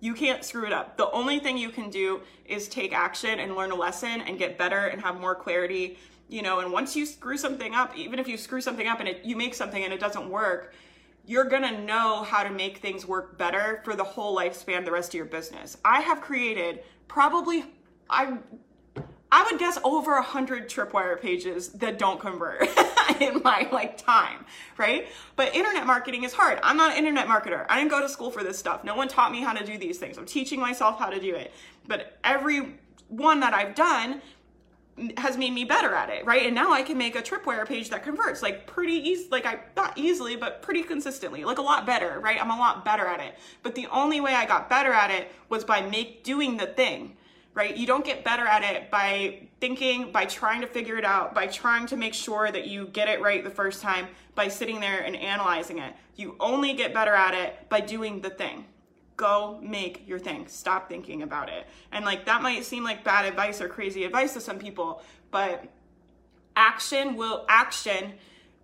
you 0.06 0.14
can't 0.14 0.45
screw 0.45 0.68
it 0.68 0.72
up. 0.72 0.97
The 0.97 1.10
only 1.10 1.39
thing 1.39 1.58
you 1.58 1.70
can 1.70 1.89
do 1.89 2.22
is 2.45 2.68
take 2.68 2.93
action 2.93 3.39
and 3.39 3.56
learn 3.56 3.72
a 3.72 3.76
lesson 3.76 4.22
and 4.22 4.38
get 4.38 4.56
better 4.56 4.86
and 4.86 5.01
have 5.01 5.20
more 5.20 5.34
clarity, 5.34 5.97
you 6.30 6.43
know, 6.43 6.60
and 6.60 6.72
once 6.72 6.95
you 6.95 7.08
screw 7.08 7.38
something 7.38 7.74
up, 7.74 7.97
even 7.97 8.20
if 8.20 8.28
you 8.28 8.38
screw 8.38 8.62
something 8.62 8.88
up 8.88 8.99
and 8.99 9.10
it, 9.10 9.26
you 9.26 9.36
make 9.36 9.56
something 9.56 9.84
and 9.84 9.91
it 9.91 9.99
doesn't 9.99 10.30
work, 10.30 10.76
you're 11.26 11.45
gonna 11.45 11.84
know 11.84 12.22
how 12.22 12.43
to 12.43 12.51
make 12.51 12.78
things 12.78 13.08
work 13.08 13.39
better 13.39 13.82
for 13.84 13.95
the 13.95 14.03
whole 14.03 14.38
lifespan, 14.38 14.86
the 14.86 14.91
rest 14.91 15.10
of 15.10 15.16
your 15.16 15.26
business. 15.26 15.76
I 15.84 16.01
have 16.01 16.22
created 16.22 16.84
probably, 17.08 17.66
I 18.08 18.38
I 19.36 19.43
would 19.43 19.59
guess 19.59 19.77
over 19.83 20.15
a 20.15 20.21
hundred 20.21 20.69
tripwire 20.69 21.19
pages 21.19 21.67
that 21.73 21.99
don't 21.99 22.21
convert 22.21 22.61
in 23.19 23.41
my 23.43 23.67
like 23.69 23.97
time, 23.97 24.45
right? 24.77 25.09
But 25.36 25.53
internet 25.53 25.86
marketing 25.86 26.23
is 26.23 26.31
hard. 26.31 26.57
I'm 26.63 26.77
not 26.77 26.93
an 26.93 26.97
internet 26.97 27.27
marketer. 27.27 27.65
I 27.67 27.77
didn't 27.77 27.91
go 27.91 27.99
to 27.99 28.07
school 28.07 28.31
for 28.31 28.45
this 28.45 28.57
stuff. 28.57 28.86
No 28.86 28.95
one 28.95 29.09
taught 29.09 29.33
me 29.33 29.41
how 29.41 29.51
to 29.51 29.65
do 29.65 29.77
these 29.77 29.97
things. 29.97 30.17
I'm 30.17 30.25
teaching 30.25 30.61
myself 30.61 30.99
how 30.99 31.09
to 31.09 31.19
do 31.19 31.36
it. 31.36 31.51
But 31.86 32.17
every 32.23 32.79
one 33.09 33.41
that 33.41 33.53
I've 33.53 33.75
done 33.75 34.21
has 35.17 35.36
made 35.36 35.51
me 35.51 35.65
better 35.65 35.93
at 35.93 36.09
it, 36.09 36.25
right? 36.25 36.45
And 36.45 36.55
now 36.55 36.71
I 36.71 36.81
can 36.81 36.97
make 36.97 37.17
a 37.17 37.21
tripwire 37.21 37.67
page 37.67 37.89
that 37.89 38.05
converts 38.05 38.41
like 38.41 38.65
pretty 38.65 38.93
easy, 38.93 39.27
like 39.31 39.45
I 39.45 39.59
not 39.75 39.97
easily, 39.97 40.38
but 40.38 40.61
pretty 40.61 40.83
consistently, 40.83 41.43
like 41.43 41.57
a 41.57 41.61
lot 41.61 41.86
better, 41.86 42.21
right? 42.21 42.41
I'm 42.41 42.51
a 42.51 42.57
lot 42.57 42.86
better 42.86 43.05
at 43.05 43.19
it. 43.19 43.38
But 43.63 43.75
the 43.75 43.88
only 43.88 44.21
way 44.21 44.33
I 44.33 44.45
got 44.45 44.69
better 44.69 44.93
at 44.93 45.11
it 45.11 45.29
was 45.49 45.65
by 45.65 45.81
make 45.81 46.23
doing 46.23 46.55
the 46.55 46.67
thing 46.67 47.17
right? 47.56 47.76
You 47.76 47.88
don't 47.88 48.06
get 48.06 48.24
better 48.24 48.45
at 48.45 48.64
it 48.64 48.91
by 48.91 49.47
thinking, 49.62 50.12
by 50.12 50.26
trying 50.26 50.62
to 50.62 50.68
figure 50.68 50.97
it 50.97 51.06
out, 51.06 51.34
by 51.34 51.47
trying 51.47 51.88
to 51.88 51.95
make 51.95 52.14
sure 52.14 52.51
that 52.51 52.68
you 52.68 52.88
get 52.88 53.08
it 53.08 53.22
right 53.22 53.43
the 53.43 53.49
first 53.49 53.82
time, 53.82 54.08
by 54.36 54.49
sitting 54.49 54.82
there 54.82 54.99
and 54.99 55.16
analyzing 55.16 55.80
it. 55.80 55.95
You 56.18 56.36
only 56.39 56.74
get 56.74 56.93
better 56.93 57.14
at 57.14 57.34
it 57.34 57.70
by 57.70 57.80
doing 57.80 58.20
the 58.20 58.30
thing. 58.30 58.66
Go 59.16 59.60
make 59.64 60.06
your 60.06 60.20
thing. 60.20 60.47
Stop 60.49 60.89
thinking 60.89 61.24
about 61.24 61.49
it. 61.49 61.66
And 61.93 62.03
like 62.03 62.26
that 62.26 62.41
might 62.41 62.66
seem 62.66 62.84
like 62.84 63.06
bad 63.06 63.26
advice 63.26 63.62
or 63.62 63.70
crazy 63.70 64.03
advice 64.03 64.34
to 64.34 64.41
some 64.41 64.60
people, 64.60 65.01
but 65.32 65.64
action 66.58 67.16
will 67.16 67.45
action 67.47 68.14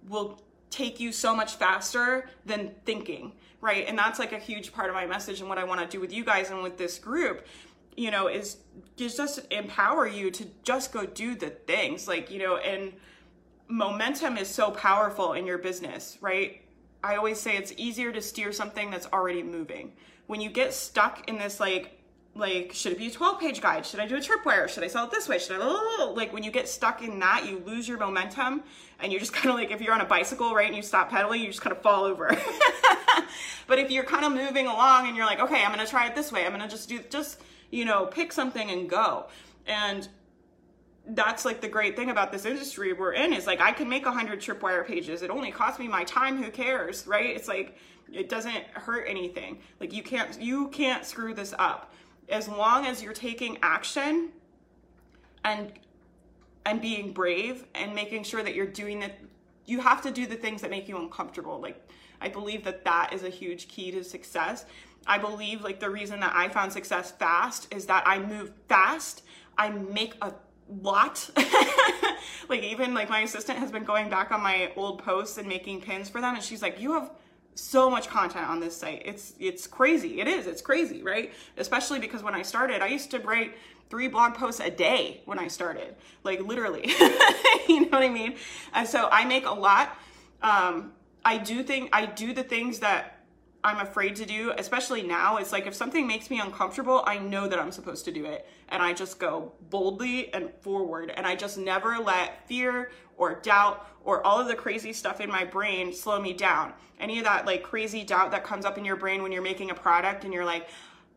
will 0.10 0.42
take 0.70 1.00
you 1.00 1.14
so 1.14 1.34
much 1.34 1.56
faster 1.56 2.30
than 2.46 2.72
thinking, 2.86 3.32
right? 3.62 3.86
And 3.88 3.98
that's 3.98 4.20
like 4.20 4.34
a 4.34 4.40
huge 4.40 4.74
part 4.74 4.90
of 4.90 4.96
my 4.96 5.06
message 5.06 5.40
and 5.40 5.48
what 5.48 5.58
I 5.58 5.64
want 5.64 5.80
to 5.80 5.88
do 5.88 6.02
with 6.02 6.12
you 6.12 6.26
guys 6.26 6.50
and 6.50 6.62
with 6.64 6.78
this 6.78 7.00
group 7.00 7.46
you 7.96 8.12
know, 8.12 8.28
is 8.28 8.58
just 8.96 9.40
empower 9.52 10.08
you 10.08 10.32
to 10.32 10.46
just 10.64 10.92
go 10.92 11.06
do 11.06 11.36
the 11.36 11.50
things. 11.50 12.08
Like, 12.08 12.32
you 12.32 12.40
know, 12.40 12.58
and 12.58 12.94
momentum 13.68 14.38
is 14.38 14.48
so 14.48 14.72
powerful 14.72 15.34
in 15.34 15.46
your 15.46 15.58
business, 15.58 16.18
right? 16.22 16.62
I 17.04 17.16
always 17.16 17.40
say 17.40 17.58
it's 17.58 17.74
easier 17.78 18.12
to 18.12 18.22
steer 18.22 18.52
something 18.52 18.92
that's 18.92 19.08
already 19.08 19.44
moving. 19.44 19.94
When 20.28 20.42
you 20.42 20.50
get 20.50 20.74
stuck 20.74 21.28
in 21.30 21.38
this 21.38 21.60
like 21.60 22.02
like 22.36 22.72
should 22.74 22.94
it 22.94 22.98
be 22.98 23.08
a 23.08 23.12
12 23.12 23.40
page 23.40 23.62
guide 23.62 23.86
should 23.86 24.00
i 24.00 24.08
do 24.08 24.16
a 24.16 24.20
tripwire 24.20 24.68
should 24.70 24.84
i 24.84 24.88
sell 24.88 25.04
it 25.04 25.12
this 25.12 25.28
way 25.28 25.38
should 25.38 25.60
i 25.60 26.14
like 26.16 26.32
when 26.32 26.44
you 26.44 26.52
get 26.52 26.68
stuck 26.68 27.02
in 27.02 27.20
that 27.20 27.46
you 27.46 27.62
lose 27.66 27.88
your 27.88 27.98
momentum 27.98 28.64
and 29.02 29.12
you're 29.12 29.20
just 29.20 29.34
kind 29.34 29.50
of 29.50 29.56
like 29.56 29.72
if 29.72 29.82
you're 29.82 29.94
on 29.94 30.00
a 30.00 30.06
bicycle 30.06 30.56
right 30.56 30.68
and 30.68 30.76
you 30.76 30.82
stop 30.82 31.10
pedaling 31.10 31.42
you 31.42 31.48
just 31.48 31.62
kind 31.62 31.76
of 31.76 31.82
fall 31.82 32.06
over 32.06 32.28
but 33.68 33.80
if 33.80 33.92
you're 33.92 34.06
kind 34.06 34.24
of 34.24 34.32
moving 34.32 34.66
along 34.68 35.08
and 35.08 35.18
you're 35.18 35.26
like 35.26 35.42
okay 35.42 35.62
i'm 35.64 35.72
gonna 35.72 35.86
try 35.86 36.08
it 36.08 36.16
this 36.16 36.32
way 36.32 36.46
i'm 36.46 36.52
gonna 36.52 36.70
just 36.70 36.88
do 36.88 37.00
just 37.10 37.42
you 37.72 37.86
know, 37.86 38.06
pick 38.06 38.32
something 38.32 38.70
and 38.70 38.90
go. 38.90 39.28
And 39.66 40.08
that's 41.08 41.46
like 41.46 41.62
the 41.62 41.68
great 41.68 41.96
thing 41.96 42.10
about 42.10 42.32
this 42.32 42.46
industry 42.46 42.94
we're 42.94 43.14
in 43.14 43.34
is 43.34 43.48
like 43.48 43.60
I 43.60 43.72
can 43.72 43.90
make 43.90 44.06
a 44.06 44.12
hundred 44.12 44.40
tripwire 44.40 44.86
pages. 44.86 45.22
It 45.22 45.30
only 45.30 45.52
costs 45.52 45.80
me 45.80 45.88
my 45.88 46.04
time. 46.04 46.42
Who 46.42 46.52
cares, 46.52 47.08
right? 47.08 47.36
It's 47.36 47.48
like 47.48 47.78
it 48.12 48.30
doesn't 48.30 48.64
hurt 48.74 49.06
anything. 49.08 49.60
Like 49.80 49.94
you 49.94 50.04
can't 50.04 50.40
you 50.40 50.68
can't 50.70 51.06
screw 51.06 51.34
this 51.34 51.54
up 51.58 51.94
as 52.30 52.48
long 52.48 52.86
as 52.86 53.02
you're 53.02 53.14
taking 53.14 53.58
action 53.64 54.30
and 55.44 55.72
and 56.66 56.80
being 56.80 57.12
brave 57.12 57.66
and 57.74 57.96
making 57.96 58.24
sure 58.24 58.44
that 58.44 58.54
you're 58.54 58.68
doing 58.68 59.02
it. 59.02 59.20
You 59.66 59.80
have 59.80 60.02
to 60.04 60.12
do 60.12 60.28
the 60.28 60.36
things 60.36 60.62
that 60.62 60.70
make 60.70 60.88
you 60.88 60.98
uncomfortable. 60.98 61.60
Like 61.60 61.88
I 62.22 62.30
believe 62.30 62.64
that 62.66 62.86
that 62.86 63.12
is 63.14 63.24
a 63.24 63.30
huge 63.30 63.68
key 63.68 63.92
to 63.92 64.04
success. 64.04 64.66
I 65.08 65.18
believe 65.18 65.62
like 65.62 65.80
the 65.80 65.90
reason 65.90 66.20
that 66.20 66.34
I 66.36 66.50
found 66.50 66.72
success 66.72 67.12
fast 67.12 67.74
is 67.74 67.88
that 67.88 68.04
I 68.06 68.20
move 68.20 68.52
fast. 68.70 69.24
I 69.58 69.70
make 69.70 70.16
a 70.22 70.34
lot. 70.82 71.30
like 72.50 72.64
even 72.64 72.94
like 72.94 73.10
my 73.10 73.22
assistant 73.22 73.60
has 73.60 73.72
been 73.72 73.84
going 73.84 74.10
back 74.10 74.32
on 74.32 74.42
my 74.42 74.72
old 74.76 75.04
posts 75.04 75.38
and 75.38 75.48
making 75.48 75.82
pins 75.82 76.10
for 76.10 76.22
them 76.22 76.36
and 76.36 76.44
she's 76.44 76.62
like, 76.62 76.80
"You 76.80 76.94
have 76.94 77.12
so 77.56 77.90
much 77.90 78.08
content 78.08 78.48
on 78.48 78.60
this 78.60 78.76
site. 78.76 79.02
It's 79.06 79.34
it's 79.40 79.68
crazy. 79.68 80.22
It 80.22 80.28
is. 80.28 80.48
It's 80.48 80.62
crazy, 80.62 81.04
right? 81.04 81.34
Especially 81.58 82.00
because 82.00 82.24
when 82.24 82.36
I 82.36 82.42
started, 82.42 82.82
I 82.82 82.88
used 82.88 83.12
to 83.12 83.20
write 83.20 83.56
three 83.90 84.08
blog 84.08 84.36
posts 84.36 84.62
a 84.62 84.70
day 84.70 85.22
when 85.26 85.38
I 85.38 85.48
started. 85.48 85.96
Like 86.24 86.42
literally. 86.42 86.88
you 87.68 87.82
know 87.82 87.98
what 87.98 88.04
I 88.04 88.10
mean? 88.10 88.36
And 88.74 88.88
so 88.88 89.10
I 89.12 89.26
make 89.26 89.46
a 89.46 89.52
lot. 89.54 89.98
Um 90.42 90.94
I 91.24 91.38
do 91.38 91.64
think 91.64 91.90
I 91.94 92.06
do 92.06 92.34
the 92.34 92.44
things 92.44 92.80
that 92.80 93.21
I'm 93.64 93.80
afraid 93.80 94.16
to 94.18 94.26
do, 94.26 94.54
especially 94.58 95.04
now. 95.04 95.38
It's 95.38 95.52
like 95.52 95.68
if 95.68 95.76
something 95.76 96.08
makes 96.08 96.30
me 96.30 96.40
uncomfortable, 96.40 97.04
I 97.06 97.20
know 97.20 97.48
that 97.48 97.60
I'm 97.60 97.72
supposed 97.72 98.06
to 98.06 98.12
do 98.12 98.26
it. 98.26 98.48
And 98.70 98.82
I 98.82 98.94
just 98.94 99.20
go 99.20 99.52
boldly 99.70 100.34
and 100.34 100.50
forward. 100.62 101.12
And 101.16 101.28
I 101.28 101.36
just 101.36 101.58
never 101.58 101.98
let 101.98 102.48
fear 102.48 102.92
or 103.18 103.36
doubt 103.36 103.88
or 104.04 104.26
all 104.26 104.40
of 104.40 104.48
the 104.48 104.56
crazy 104.56 104.94
stuff 104.94 105.22
in 105.22 105.30
my 105.30 105.46
brain 105.46 105.94
slow 105.94 106.20
me 106.20 106.34
down. 106.34 106.74
Any 107.00 107.20
of 107.20 107.26
that 107.26 107.46
like 107.46 107.62
crazy 107.62 108.04
doubt 108.04 108.32
that 108.32 108.44
comes 108.44 108.66
up 108.66 108.78
in 108.78 108.86
your 108.86 108.96
brain 108.96 109.22
when 109.22 109.32
you're 109.32 109.44
making 109.44 109.70
a 109.70 109.76
product 109.76 110.24
and 110.24 110.34
you're 110.34 110.46
like, 110.46 110.68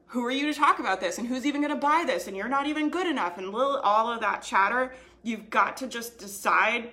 who 0.06 0.24
are 0.24 0.30
you 0.30 0.46
to 0.46 0.54
talk 0.58 0.78
about 0.78 1.00
this? 1.00 1.18
And 1.18 1.26
who's 1.26 1.46
even 1.46 1.62
gonna 1.62 1.76
buy 1.76 2.04
this? 2.06 2.28
And 2.28 2.36
you're 2.36 2.48
not 2.48 2.66
even 2.66 2.90
good 2.90 3.06
enough. 3.06 3.38
And 3.38 3.50
little, 3.52 3.78
all 3.78 4.12
of 4.12 4.20
that 4.20 4.42
chatter, 4.42 4.94
you've 5.22 5.48
got 5.48 5.78
to 5.78 5.86
just 5.86 6.18
decide 6.18 6.90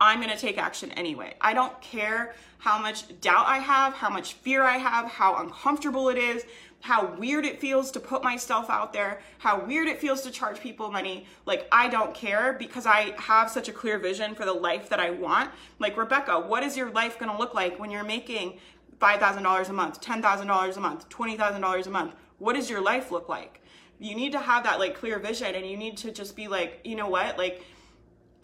I'm 0.00 0.20
going 0.20 0.32
to 0.32 0.38
take 0.38 0.58
action 0.58 0.90
anyway. 0.92 1.34
I 1.40 1.54
don't 1.54 1.80
care 1.80 2.34
how 2.58 2.78
much 2.78 3.20
doubt 3.20 3.46
I 3.46 3.58
have, 3.58 3.94
how 3.94 4.10
much 4.10 4.34
fear 4.34 4.62
I 4.62 4.78
have, 4.78 5.06
how 5.10 5.36
uncomfortable 5.36 6.08
it 6.08 6.18
is, 6.18 6.44
how 6.80 7.14
weird 7.16 7.44
it 7.44 7.60
feels 7.60 7.90
to 7.92 8.00
put 8.00 8.22
myself 8.22 8.70
out 8.70 8.92
there, 8.92 9.20
how 9.38 9.64
weird 9.64 9.88
it 9.88 9.98
feels 9.98 10.22
to 10.22 10.30
charge 10.30 10.60
people 10.60 10.90
money. 10.90 11.26
Like, 11.44 11.66
I 11.72 11.88
don't 11.88 12.14
care 12.14 12.52
because 12.52 12.86
I 12.86 13.14
have 13.18 13.50
such 13.50 13.68
a 13.68 13.72
clear 13.72 13.98
vision 13.98 14.34
for 14.34 14.44
the 14.44 14.52
life 14.52 14.88
that 14.90 15.00
I 15.00 15.10
want. 15.10 15.50
Like, 15.78 15.96
Rebecca, 15.96 16.40
what 16.40 16.62
is 16.62 16.76
your 16.76 16.90
life 16.90 17.18
going 17.18 17.30
to 17.30 17.38
look 17.38 17.54
like 17.54 17.78
when 17.78 17.90
you're 17.90 18.04
making 18.04 18.58
$5,000 19.00 19.68
a 19.68 19.72
month, 19.72 20.00
$10,000 20.00 20.76
a 20.76 20.80
month, 20.80 21.08
$20,000 21.08 21.86
a 21.86 21.90
month? 21.90 22.14
What 22.38 22.54
does 22.54 22.70
your 22.70 22.80
life 22.80 23.10
look 23.10 23.28
like? 23.28 23.62
You 23.98 24.14
need 24.14 24.32
to 24.32 24.38
have 24.38 24.64
that 24.64 24.78
like 24.78 24.94
clear 24.94 25.18
vision 25.18 25.54
and 25.54 25.66
you 25.66 25.76
need 25.76 25.96
to 25.98 26.12
just 26.12 26.36
be 26.36 26.48
like, 26.48 26.80
you 26.84 26.96
know 26.96 27.08
what? 27.08 27.38
Like, 27.38 27.62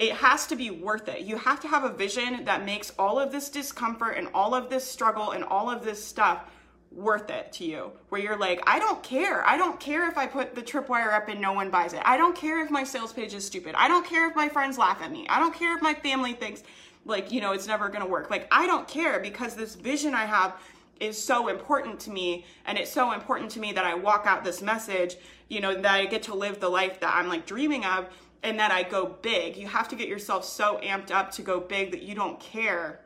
it 0.02 0.14
has 0.14 0.48
to 0.48 0.56
be 0.56 0.70
worth 0.70 1.08
it. 1.08 1.20
You 1.20 1.36
have 1.36 1.60
to 1.60 1.68
have 1.68 1.84
a 1.84 1.92
vision 1.92 2.44
that 2.44 2.64
makes 2.64 2.92
all 2.98 3.20
of 3.20 3.30
this 3.30 3.48
discomfort 3.48 4.16
and 4.16 4.26
all 4.34 4.52
of 4.52 4.68
this 4.68 4.84
struggle 4.84 5.30
and 5.30 5.44
all 5.44 5.70
of 5.70 5.84
this 5.84 6.04
stuff 6.04 6.44
worth 6.90 7.30
it 7.30 7.52
to 7.52 7.64
you. 7.64 7.92
Where 8.08 8.20
you're 8.20 8.36
like, 8.36 8.60
I 8.66 8.80
don't 8.80 9.00
care. 9.04 9.46
I 9.46 9.56
don't 9.56 9.78
care 9.78 10.08
if 10.08 10.18
I 10.18 10.26
put 10.26 10.56
the 10.56 10.62
tripwire 10.62 11.12
up 11.12 11.28
and 11.28 11.40
no 11.40 11.52
one 11.52 11.70
buys 11.70 11.92
it. 11.92 12.02
I 12.04 12.16
don't 12.16 12.34
care 12.36 12.64
if 12.64 12.70
my 12.70 12.82
sales 12.82 13.12
page 13.12 13.32
is 13.32 13.46
stupid. 13.46 13.76
I 13.76 13.86
don't 13.86 14.04
care 14.04 14.28
if 14.28 14.34
my 14.34 14.48
friends 14.48 14.76
laugh 14.76 15.00
at 15.00 15.12
me. 15.12 15.24
I 15.28 15.38
don't 15.38 15.54
care 15.54 15.76
if 15.76 15.82
my 15.82 15.94
family 15.94 16.32
thinks 16.32 16.64
like, 17.04 17.30
you 17.30 17.40
know, 17.40 17.52
it's 17.52 17.68
never 17.68 17.88
going 17.88 18.02
to 18.02 18.10
work. 18.10 18.28
Like, 18.28 18.48
I 18.50 18.66
don't 18.66 18.88
care 18.88 19.20
because 19.20 19.54
this 19.54 19.76
vision 19.76 20.14
I 20.14 20.24
have 20.24 20.56
is 20.98 21.22
so 21.22 21.46
important 21.46 22.00
to 22.00 22.10
me 22.10 22.44
and 22.66 22.76
it's 22.76 22.90
so 22.90 23.12
important 23.12 23.52
to 23.52 23.60
me 23.60 23.72
that 23.72 23.84
I 23.84 23.94
walk 23.94 24.24
out 24.26 24.42
this 24.42 24.62
message, 24.62 25.16
you 25.48 25.60
know, 25.60 25.74
that 25.74 25.94
I 25.94 26.06
get 26.06 26.24
to 26.24 26.34
live 26.34 26.58
the 26.58 26.68
life 26.68 26.98
that 27.00 27.14
I'm 27.14 27.28
like 27.28 27.46
dreaming 27.46 27.84
of 27.84 28.08
and 28.42 28.58
that 28.58 28.70
I 28.70 28.82
go 28.82 29.06
big. 29.06 29.56
You 29.56 29.66
have 29.68 29.88
to 29.88 29.96
get 29.96 30.08
yourself 30.08 30.44
so 30.44 30.80
amped 30.82 31.10
up 31.10 31.30
to 31.32 31.42
go 31.42 31.60
big 31.60 31.92
that 31.92 32.02
you 32.02 32.14
don't 32.14 32.40
care 32.40 33.00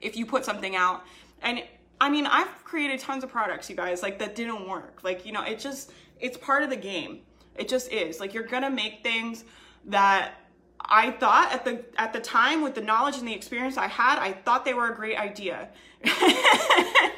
if 0.00 0.16
you 0.16 0.26
put 0.26 0.44
something 0.44 0.76
out. 0.76 1.02
And 1.42 1.62
I 2.00 2.08
mean, 2.08 2.26
I've 2.26 2.64
created 2.64 3.00
tons 3.00 3.24
of 3.24 3.30
products, 3.30 3.70
you 3.70 3.76
guys, 3.76 4.02
like 4.02 4.18
that 4.18 4.34
didn't 4.34 4.68
work. 4.68 5.00
Like, 5.02 5.26
you 5.26 5.32
know, 5.32 5.42
it 5.42 5.58
just, 5.58 5.92
it's 6.20 6.36
part 6.36 6.62
of 6.62 6.70
the 6.70 6.76
game. 6.76 7.20
It 7.56 7.68
just 7.68 7.92
is. 7.92 8.18
Like, 8.20 8.34
you're 8.34 8.44
gonna 8.44 8.70
make 8.70 9.02
things 9.02 9.44
that 9.86 10.34
I 10.80 11.12
thought 11.12 11.52
at 11.52 11.64
the 11.64 11.84
at 11.96 12.12
the 12.12 12.20
time 12.20 12.62
with 12.62 12.74
the 12.74 12.80
knowledge 12.80 13.18
and 13.18 13.26
the 13.26 13.34
experience 13.34 13.76
I 13.76 13.86
had, 13.86 14.18
I 14.18 14.32
thought 14.32 14.64
they 14.64 14.74
were 14.74 14.90
a 14.90 14.94
great 14.94 15.16
idea. 15.16 15.68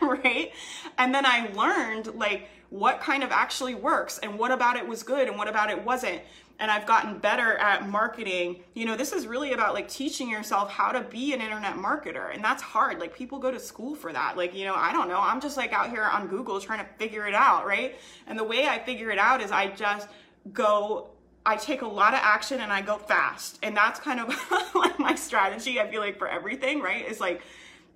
right? 0.03 0.53
And 0.99 1.14
then 1.14 1.24
I 1.24 1.51
learned 1.55 2.14
like 2.14 2.49
what 2.70 3.01
kind 3.01 3.22
of 3.22 3.30
actually 3.30 3.74
works 3.74 4.18
and 4.18 4.38
what 4.38 4.51
about 4.51 4.76
it 4.76 4.86
was 4.86 5.03
good 5.03 5.28
and 5.28 5.38
what 5.38 5.49
about 5.49 5.70
it 5.70 5.84
wasn't 5.84 6.20
and 6.61 6.70
I've 6.70 6.86
gotten 6.86 7.18
better 7.18 7.57
at 7.57 7.88
marketing. 7.88 8.62
You 8.74 8.86
know, 8.86 8.96
this 8.96 9.12
is 9.12 9.26
really 9.26 9.52
about 9.52 9.74
like 9.74 9.88
teaching 9.88 10.30
yourself 10.30 10.70
how 10.70 10.92
to 10.92 11.00
be 11.00 11.32
an 11.32 11.40
internet 11.40 11.74
marketer. 11.74 12.32
And 12.32 12.44
that's 12.44 12.62
hard. 12.62 13.00
Like 13.00 13.14
people 13.14 13.38
go 13.38 13.50
to 13.50 13.59
school 13.59 13.94
for 13.94 14.12
that. 14.12 14.36
Like, 14.36 14.55
you 14.55 14.64
know, 14.64 14.74
I 14.74 14.92
don't 14.92 15.09
know. 15.09 15.18
I'm 15.18 15.40
just 15.40 15.57
like 15.57 15.72
out 15.72 15.90
here 15.90 16.05
on 16.05 16.28
Google 16.28 16.61
trying 16.61 16.78
to 16.78 16.90
figure 16.96 17.26
it 17.26 17.34
out, 17.34 17.66
right? 17.66 17.96
And 18.26 18.38
the 18.38 18.44
way 18.44 18.68
I 18.68 18.78
figure 18.78 19.11
it 19.11 19.18
out 19.18 19.42
is 19.42 19.50
I 19.50 19.68
just 19.68 20.09
go 20.52 21.09
I 21.46 21.57
take 21.57 21.82
a 21.82 21.86
lot 21.86 22.14
of 22.14 22.20
action 22.22 22.61
and 22.61 22.72
I 22.72 22.80
go 22.80 22.96
fast. 22.96 23.59
And 23.62 23.76
that's 23.76 24.00
kind 24.00 24.20
of 24.20 24.28
like 24.74 24.98
my 24.98 25.14
strategy, 25.14 25.78
I 25.80 25.90
feel 25.90 26.00
like 26.00 26.18
for 26.18 26.28
everything, 26.28 26.80
right? 26.80 27.07
Is 27.07 27.20
like 27.20 27.42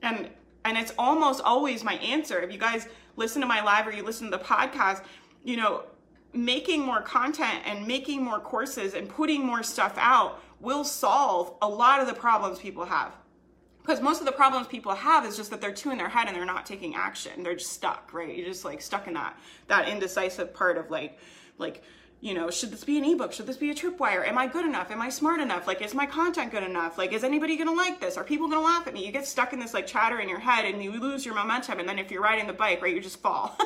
and 0.03 0.29
and 0.65 0.77
it's 0.77 0.93
almost 0.99 1.41
always 1.43 1.85
my 1.85 1.95
answer. 1.95 2.41
If 2.41 2.53
you 2.53 2.59
guys 2.59 2.89
listen 3.17 3.41
to 3.41 3.47
my 3.47 3.63
live 3.63 3.87
or 3.87 3.93
you 3.93 4.03
listen 4.03 4.31
to 4.31 4.37
the 4.37 4.45
podcast, 4.45 5.05
you 5.45 5.57
know, 5.57 5.85
making 6.33 6.85
more 6.85 7.01
content 7.01 7.63
and 7.65 7.87
making 7.87 8.23
more 8.23 8.41
courses 8.41 8.95
and 8.95 9.09
putting 9.09 9.45
more 9.45 9.63
stuff 9.63 9.95
out 9.97 10.41
will 10.61 10.85
solve 10.85 11.55
a 11.63 11.69
lot 11.69 12.01
of 12.01 12.07
the 12.07 12.15
problems 12.15 12.59
people 12.59 12.85
have. 12.85 13.15
Because 13.81 14.03
most 14.03 14.21
of 14.21 14.27
the 14.27 14.33
problems 14.33 14.67
people 14.67 14.95
have 14.95 15.25
is 15.25 15.37
just 15.37 15.51
that 15.51 15.63
they're 15.63 15.73
too 15.73 15.91
in 15.91 15.97
their 15.97 16.11
head 16.11 16.27
and 16.27 16.37
they're 16.37 16.45
not 16.45 16.67
taking 16.67 16.95
action. 16.95 17.43
They're 17.43 17.55
just 17.55 17.73
stuck, 17.73 18.13
right? 18.13 18.37
You're 18.37 18.47
just 18.47 18.65
like 18.65 18.83
stuck 18.83 19.07
in 19.07 19.15
that 19.15 19.39
that 19.69 19.89
indecisive 19.89 20.53
part 20.53 20.77
of 20.77 20.91
like 20.91 21.19
like 21.57 21.83
you 22.21 22.35
know, 22.35 22.51
should 22.51 22.73
this 22.73 22.83
be 22.83 22.99
an 22.99 23.05
ebook? 23.05 23.33
Should 23.33 23.47
this 23.47 23.57
be 23.57 23.71
a 23.71 23.75
tripwire? 23.75 24.27
Am 24.27 24.37
I 24.37 24.49
good 24.49 24.65
enough? 24.65 24.91
Am 24.91 25.01
I 25.01 25.09
smart 25.09 25.41
enough? 25.41 25.69
Like, 25.69 25.81
is 25.81 25.95
my 25.95 26.05
content 26.05 26.51
good 26.51 26.65
enough? 26.65 26.99
Like, 26.99 27.13
is 27.13 27.23
anybody 27.23 27.57
gonna 27.57 27.73
like 27.73 28.01
this? 28.01 28.17
Are 28.17 28.25
people 28.25 28.49
gonna 28.49 28.61
laugh 28.65 28.89
at 28.89 28.95
me? 28.95 29.07
You 29.07 29.13
get 29.13 29.25
stuck 29.25 29.53
in 29.53 29.61
this 29.61 29.73
like 29.73 29.87
chatter 29.87 30.19
in 30.19 30.29
your 30.29 30.41
head 30.41 30.65
and 30.65 30.83
you 30.83 30.91
lose 30.91 31.25
your 31.25 31.37
momentum. 31.37 31.79
And 31.79 31.89
then 31.89 31.99
if 31.99 32.11
you're 32.11 32.23
riding 32.23 32.49
the 32.49 32.53
bike, 32.53 32.83
right, 32.83 32.93
you 32.93 33.01
just 33.01 33.21
fall. 33.21 33.57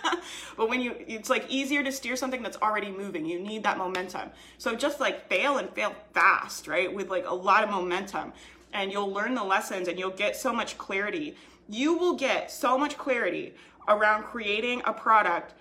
but 0.56 0.68
when 0.68 0.80
you, 0.80 0.94
it's 1.08 1.28
like 1.28 1.46
easier 1.48 1.82
to 1.82 1.90
steer 1.90 2.14
something 2.14 2.44
that's 2.44 2.56
already 2.58 2.92
moving. 2.92 3.26
You 3.26 3.40
need 3.40 3.64
that 3.64 3.76
momentum. 3.76 4.30
So 4.58 4.76
just 4.76 5.00
like 5.00 5.28
fail 5.28 5.58
and 5.58 5.68
fail 5.70 5.92
fast, 6.14 6.68
right? 6.68 6.92
With 6.92 7.10
like 7.10 7.26
a 7.26 7.34
lot 7.34 7.64
of 7.64 7.70
momentum. 7.70 8.32
And 8.72 8.92
you'll 8.92 9.10
learn 9.10 9.34
the 9.34 9.44
lessons 9.44 9.88
and 9.88 9.98
you'll 9.98 10.10
get 10.10 10.36
so 10.36 10.52
much 10.52 10.78
clarity. 10.78 11.34
You 11.68 11.98
will 11.98 12.14
get 12.14 12.52
so 12.52 12.78
much 12.78 12.96
clarity 12.96 13.54
around 13.88 14.24
creating 14.24 14.82
a 14.84 14.92
product 14.92 15.54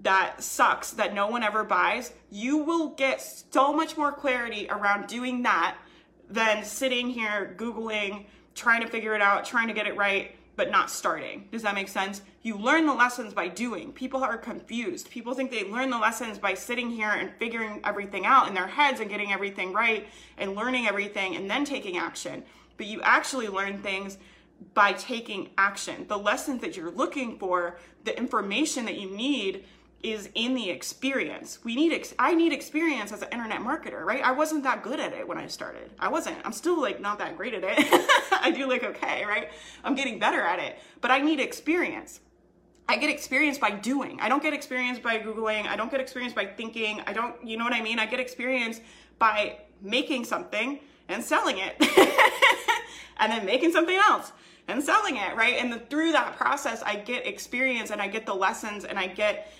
that 0.00 0.42
sucks 0.42 0.92
that 0.92 1.14
no 1.14 1.28
one 1.28 1.42
ever 1.42 1.64
buys, 1.64 2.12
you 2.30 2.58
will 2.58 2.88
get 2.90 3.20
so 3.20 3.72
much 3.72 3.96
more 3.96 4.12
clarity 4.12 4.66
around 4.70 5.06
doing 5.06 5.42
that 5.42 5.76
than 6.30 6.64
sitting 6.64 7.10
here 7.10 7.54
Googling, 7.58 8.26
trying 8.54 8.80
to 8.80 8.88
figure 8.88 9.14
it 9.14 9.20
out, 9.20 9.44
trying 9.44 9.68
to 9.68 9.74
get 9.74 9.86
it 9.86 9.96
right, 9.96 10.34
but 10.56 10.70
not 10.70 10.90
starting. 10.90 11.48
Does 11.50 11.62
that 11.62 11.74
make 11.74 11.88
sense? 11.88 12.22
You 12.42 12.56
learn 12.56 12.86
the 12.86 12.94
lessons 12.94 13.34
by 13.34 13.48
doing. 13.48 13.92
People 13.92 14.22
are 14.22 14.36
confused. 14.36 15.10
People 15.10 15.34
think 15.34 15.50
they 15.50 15.64
learn 15.64 15.90
the 15.90 15.98
lessons 15.98 16.38
by 16.38 16.54
sitting 16.54 16.90
here 16.90 17.10
and 17.10 17.30
figuring 17.38 17.80
everything 17.84 18.26
out 18.26 18.48
in 18.48 18.54
their 18.54 18.66
heads 18.66 19.00
and 19.00 19.10
getting 19.10 19.32
everything 19.32 19.72
right 19.72 20.08
and 20.38 20.54
learning 20.54 20.86
everything 20.86 21.36
and 21.36 21.50
then 21.50 21.64
taking 21.64 21.96
action. 21.96 22.44
But 22.76 22.86
you 22.86 23.00
actually 23.02 23.48
learn 23.48 23.82
things 23.82 24.18
by 24.74 24.92
taking 24.92 25.50
action. 25.58 26.06
The 26.08 26.18
lessons 26.18 26.60
that 26.60 26.76
you're 26.76 26.90
looking 26.90 27.38
for, 27.38 27.78
the 28.04 28.16
information 28.16 28.84
that 28.84 28.98
you 28.98 29.10
need 29.10 29.64
is 30.02 30.28
in 30.34 30.54
the 30.54 30.70
experience. 30.70 31.58
We 31.64 31.76
need 31.76 31.92
ex- 31.92 32.14
I 32.18 32.34
need 32.34 32.52
experience 32.52 33.12
as 33.12 33.22
an 33.22 33.28
internet 33.30 33.60
marketer, 33.60 34.02
right? 34.04 34.22
I 34.22 34.32
wasn't 34.32 34.64
that 34.64 34.82
good 34.82 34.98
at 34.98 35.12
it 35.12 35.26
when 35.26 35.38
I 35.38 35.46
started. 35.46 35.90
I 35.98 36.08
wasn't. 36.08 36.38
I'm 36.44 36.52
still 36.52 36.80
like 36.80 37.00
not 37.00 37.18
that 37.18 37.36
great 37.36 37.54
at 37.54 37.62
it. 37.64 37.76
I 38.32 38.50
do 38.50 38.68
like 38.68 38.82
okay, 38.82 39.24
right? 39.24 39.50
I'm 39.84 39.94
getting 39.94 40.18
better 40.18 40.40
at 40.40 40.58
it, 40.58 40.78
but 41.00 41.10
I 41.10 41.18
need 41.18 41.40
experience. 41.40 42.20
I 42.88 42.96
get 42.96 43.10
experience 43.10 43.58
by 43.58 43.70
doing. 43.70 44.18
I 44.20 44.28
don't 44.28 44.42
get 44.42 44.52
experience 44.52 44.98
by 44.98 45.18
googling. 45.18 45.66
I 45.66 45.76
don't 45.76 45.90
get 45.90 46.00
experience 46.00 46.34
by 46.34 46.46
thinking. 46.46 47.00
I 47.06 47.12
don't, 47.12 47.34
you 47.46 47.56
know 47.56 47.64
what 47.64 47.72
I 47.72 47.80
mean? 47.80 47.98
I 47.98 48.06
get 48.06 48.20
experience 48.20 48.80
by 49.18 49.58
making 49.80 50.24
something 50.24 50.80
and 51.08 51.22
selling 51.22 51.58
it. 51.58 51.76
and 53.18 53.30
then 53.30 53.46
making 53.46 53.70
something 53.72 53.96
else 53.96 54.32
and 54.68 54.82
selling 54.82 55.16
it, 55.16 55.36
right? 55.36 55.56
And 55.56 55.72
the, 55.72 55.78
through 55.78 56.12
that 56.12 56.36
process, 56.36 56.82
I 56.82 56.96
get 56.96 57.26
experience 57.26 57.90
and 57.90 58.00
I 58.00 58.08
get 58.08 58.26
the 58.26 58.34
lessons 58.34 58.84
and 58.84 58.98
I 58.98 59.06
get 59.06 59.52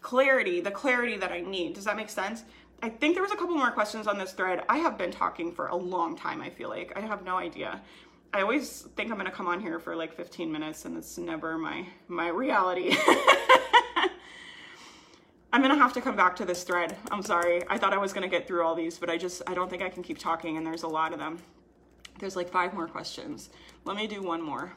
clarity, 0.00 0.60
the 0.60 0.70
clarity 0.70 1.16
that 1.16 1.32
I 1.32 1.40
need. 1.40 1.74
Does 1.74 1.84
that 1.84 1.96
make 1.96 2.10
sense? 2.10 2.44
I 2.82 2.88
think 2.88 3.14
there 3.14 3.22
was 3.22 3.32
a 3.32 3.36
couple 3.36 3.56
more 3.56 3.72
questions 3.72 4.06
on 4.06 4.18
this 4.18 4.32
thread. 4.32 4.62
I 4.68 4.78
have 4.78 4.96
been 4.96 5.10
talking 5.10 5.52
for 5.52 5.66
a 5.66 5.76
long 5.76 6.16
time, 6.16 6.40
I 6.40 6.50
feel 6.50 6.68
like. 6.68 6.92
I 6.96 7.00
have 7.00 7.24
no 7.24 7.36
idea. 7.36 7.82
I 8.32 8.42
always 8.42 8.82
think 8.94 9.10
I'm 9.10 9.16
gonna 9.16 9.30
come 9.30 9.48
on 9.48 9.60
here 9.60 9.80
for 9.80 9.96
like 9.96 10.14
15 10.14 10.52
minutes 10.52 10.84
and 10.84 10.96
it's 10.96 11.18
never 11.18 11.56
my 11.58 11.86
my 12.08 12.28
reality. 12.28 12.94
I'm 15.52 15.62
gonna 15.62 15.78
have 15.78 15.94
to 15.94 16.00
come 16.02 16.14
back 16.14 16.36
to 16.36 16.44
this 16.44 16.62
thread. 16.62 16.94
I'm 17.10 17.22
sorry. 17.22 17.62
I 17.68 17.78
thought 17.78 17.94
I 17.94 17.96
was 17.96 18.12
gonna 18.12 18.28
get 18.28 18.46
through 18.46 18.62
all 18.64 18.74
these, 18.74 18.98
but 18.98 19.08
I 19.08 19.16
just 19.16 19.42
I 19.46 19.54
don't 19.54 19.70
think 19.70 19.82
I 19.82 19.88
can 19.88 20.02
keep 20.02 20.18
talking 20.18 20.58
and 20.58 20.66
there's 20.66 20.82
a 20.82 20.88
lot 20.88 21.12
of 21.12 21.18
them. 21.18 21.38
There's 22.18 22.36
like 22.36 22.50
five 22.50 22.74
more 22.74 22.86
questions. 22.86 23.48
Let 23.84 23.96
me 23.96 24.06
do 24.06 24.22
one 24.22 24.42
more. 24.42 24.74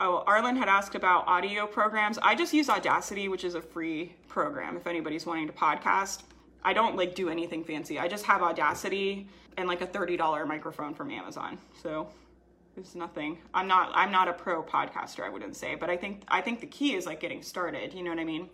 Oh, 0.00 0.22
Arlen 0.26 0.56
had 0.56 0.68
asked 0.68 0.94
about 0.94 1.26
audio 1.26 1.66
programs. 1.66 2.18
I 2.18 2.34
just 2.34 2.54
use 2.54 2.70
Audacity, 2.70 3.28
which 3.28 3.42
is 3.42 3.54
a 3.54 3.60
free 3.60 4.14
program 4.28 4.76
if 4.76 4.86
anybody's 4.86 5.26
wanting 5.26 5.48
to 5.48 5.52
podcast. 5.52 6.22
I 6.62 6.72
don't 6.72 6.96
like 6.96 7.14
do 7.14 7.28
anything 7.28 7.64
fancy. 7.64 7.98
I 7.98 8.06
just 8.06 8.24
have 8.24 8.42
Audacity 8.42 9.28
and 9.56 9.66
like 9.66 9.80
a 9.80 9.86
$30 9.86 10.46
microphone 10.46 10.94
from 10.94 11.10
Amazon. 11.10 11.58
So 11.82 12.08
it's 12.76 12.94
nothing. 12.94 13.38
I'm 13.52 13.66
not 13.66 13.90
I'm 13.94 14.12
not 14.12 14.28
a 14.28 14.32
pro 14.32 14.62
podcaster, 14.62 15.24
I 15.24 15.28
wouldn't 15.28 15.56
say, 15.56 15.74
but 15.74 15.90
I 15.90 15.96
think 15.96 16.22
I 16.28 16.40
think 16.40 16.60
the 16.60 16.66
key 16.66 16.94
is 16.94 17.06
like 17.06 17.20
getting 17.20 17.42
started, 17.42 17.92
you 17.92 18.02
know 18.02 18.10
what 18.10 18.20
I 18.20 18.24
mean? 18.24 18.48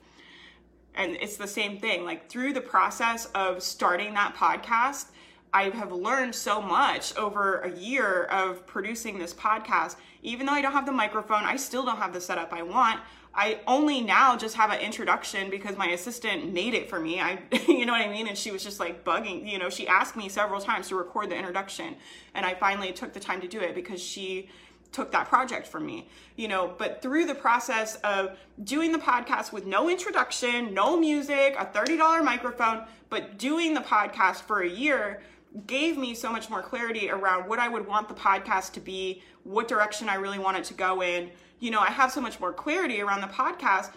And 0.94 1.16
it's 1.20 1.36
the 1.36 1.48
same 1.48 1.78
thing. 1.78 2.04
Like 2.04 2.28
through 2.28 2.54
the 2.54 2.60
process 2.60 3.26
of 3.34 3.62
starting 3.62 4.14
that 4.14 4.34
podcast, 4.34 5.06
I 5.54 5.70
have 5.70 5.92
learned 5.92 6.34
so 6.34 6.60
much 6.60 7.16
over 7.16 7.60
a 7.60 7.70
year 7.70 8.24
of 8.24 8.66
producing 8.66 9.20
this 9.20 9.32
podcast. 9.32 9.94
Even 10.24 10.46
though 10.46 10.52
I 10.52 10.60
don't 10.60 10.72
have 10.72 10.84
the 10.84 10.92
microphone, 10.92 11.44
I 11.44 11.54
still 11.54 11.84
don't 11.84 11.98
have 11.98 12.12
the 12.12 12.20
setup 12.20 12.52
I 12.52 12.62
want. 12.62 13.00
I 13.32 13.60
only 13.68 14.00
now 14.00 14.36
just 14.36 14.56
have 14.56 14.72
an 14.72 14.80
introduction 14.80 15.50
because 15.50 15.76
my 15.76 15.86
assistant 15.90 16.52
made 16.52 16.74
it 16.74 16.90
for 16.90 16.98
me. 16.98 17.20
I, 17.20 17.38
you 17.68 17.86
know 17.86 17.92
what 17.92 18.02
I 18.02 18.08
mean? 18.08 18.26
And 18.26 18.36
she 18.36 18.50
was 18.50 18.64
just 18.64 18.80
like 18.80 19.04
bugging, 19.04 19.48
you 19.48 19.58
know, 19.58 19.70
she 19.70 19.86
asked 19.86 20.16
me 20.16 20.28
several 20.28 20.60
times 20.60 20.88
to 20.88 20.96
record 20.96 21.30
the 21.30 21.36
introduction. 21.36 21.94
And 22.34 22.44
I 22.44 22.54
finally 22.54 22.92
took 22.92 23.12
the 23.12 23.20
time 23.20 23.40
to 23.40 23.48
do 23.48 23.60
it 23.60 23.76
because 23.76 24.02
she 24.02 24.48
took 24.90 25.12
that 25.12 25.28
project 25.28 25.66
from 25.66 25.86
me, 25.86 26.08
you 26.36 26.48
know. 26.48 26.74
But 26.78 27.00
through 27.02 27.26
the 27.26 27.34
process 27.34 27.96
of 27.96 28.36
doing 28.62 28.92
the 28.92 28.98
podcast 28.98 29.52
with 29.52 29.66
no 29.66 29.88
introduction, 29.88 30.74
no 30.74 30.98
music, 30.98 31.56
a 31.58 31.66
$30 31.66 32.24
microphone, 32.24 32.86
but 33.08 33.38
doing 33.38 33.74
the 33.74 33.80
podcast 33.80 34.42
for 34.42 34.62
a 34.62 34.68
year, 34.68 35.20
gave 35.66 35.96
me 35.96 36.14
so 36.14 36.32
much 36.32 36.50
more 36.50 36.62
clarity 36.62 37.10
around 37.10 37.48
what 37.48 37.58
I 37.58 37.68
would 37.68 37.86
want 37.86 38.08
the 38.08 38.14
podcast 38.14 38.72
to 38.72 38.80
be, 38.80 39.22
what 39.44 39.68
direction 39.68 40.08
I 40.08 40.16
really 40.16 40.38
want 40.38 40.56
it 40.56 40.64
to 40.64 40.74
go 40.74 41.02
in. 41.02 41.30
You 41.60 41.70
know, 41.70 41.80
I 41.80 41.90
have 41.90 42.10
so 42.10 42.20
much 42.20 42.40
more 42.40 42.52
clarity 42.52 43.00
around 43.00 43.20
the 43.20 43.28
podcast 43.28 43.90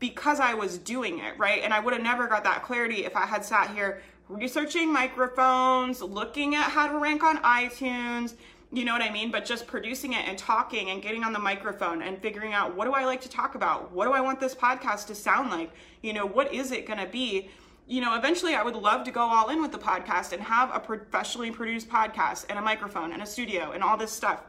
because 0.00 0.40
I 0.40 0.54
was 0.54 0.78
doing 0.78 1.20
it, 1.20 1.38
right? 1.38 1.62
And 1.62 1.72
I 1.72 1.80
would 1.80 1.94
have 1.94 2.02
never 2.02 2.26
got 2.26 2.44
that 2.44 2.62
clarity 2.64 3.04
if 3.04 3.16
I 3.16 3.26
had 3.26 3.44
sat 3.44 3.70
here 3.70 4.02
researching 4.28 4.92
microphones, 4.92 6.02
looking 6.02 6.54
at 6.54 6.64
how 6.64 6.88
to 6.88 6.98
rank 6.98 7.22
on 7.22 7.38
iTunes, 7.38 8.34
you 8.74 8.84
know 8.84 8.92
what 8.92 9.02
I 9.02 9.10
mean? 9.10 9.30
But 9.30 9.44
just 9.44 9.68
producing 9.68 10.14
it 10.14 10.26
and 10.26 10.36
talking 10.36 10.90
and 10.90 11.00
getting 11.00 11.22
on 11.22 11.32
the 11.32 11.38
microphone 11.38 12.02
and 12.02 12.20
figuring 12.20 12.52
out 12.52 12.74
what 12.74 12.86
do 12.86 12.92
I 12.92 13.04
like 13.04 13.20
to 13.20 13.28
talk 13.28 13.54
about? 13.54 13.92
What 13.92 14.06
do 14.06 14.12
I 14.12 14.20
want 14.20 14.40
this 14.40 14.54
podcast 14.54 15.06
to 15.06 15.14
sound 15.14 15.50
like? 15.50 15.70
You 16.02 16.12
know, 16.12 16.26
what 16.26 16.52
is 16.52 16.72
it 16.72 16.86
going 16.86 16.98
to 16.98 17.06
be? 17.06 17.50
You 17.86 18.00
know, 18.00 18.16
eventually 18.16 18.54
I 18.54 18.62
would 18.62 18.76
love 18.76 19.04
to 19.04 19.10
go 19.10 19.20
all 19.20 19.50
in 19.50 19.60
with 19.60 19.72
the 19.72 19.78
podcast 19.78 20.32
and 20.32 20.42
have 20.42 20.74
a 20.74 20.80
professionally 20.80 21.50
produced 21.50 21.88
podcast 21.88 22.46
and 22.48 22.58
a 22.58 22.62
microphone 22.62 23.12
and 23.12 23.22
a 23.22 23.26
studio 23.26 23.72
and 23.72 23.82
all 23.82 23.96
this 23.96 24.10
stuff. 24.10 24.40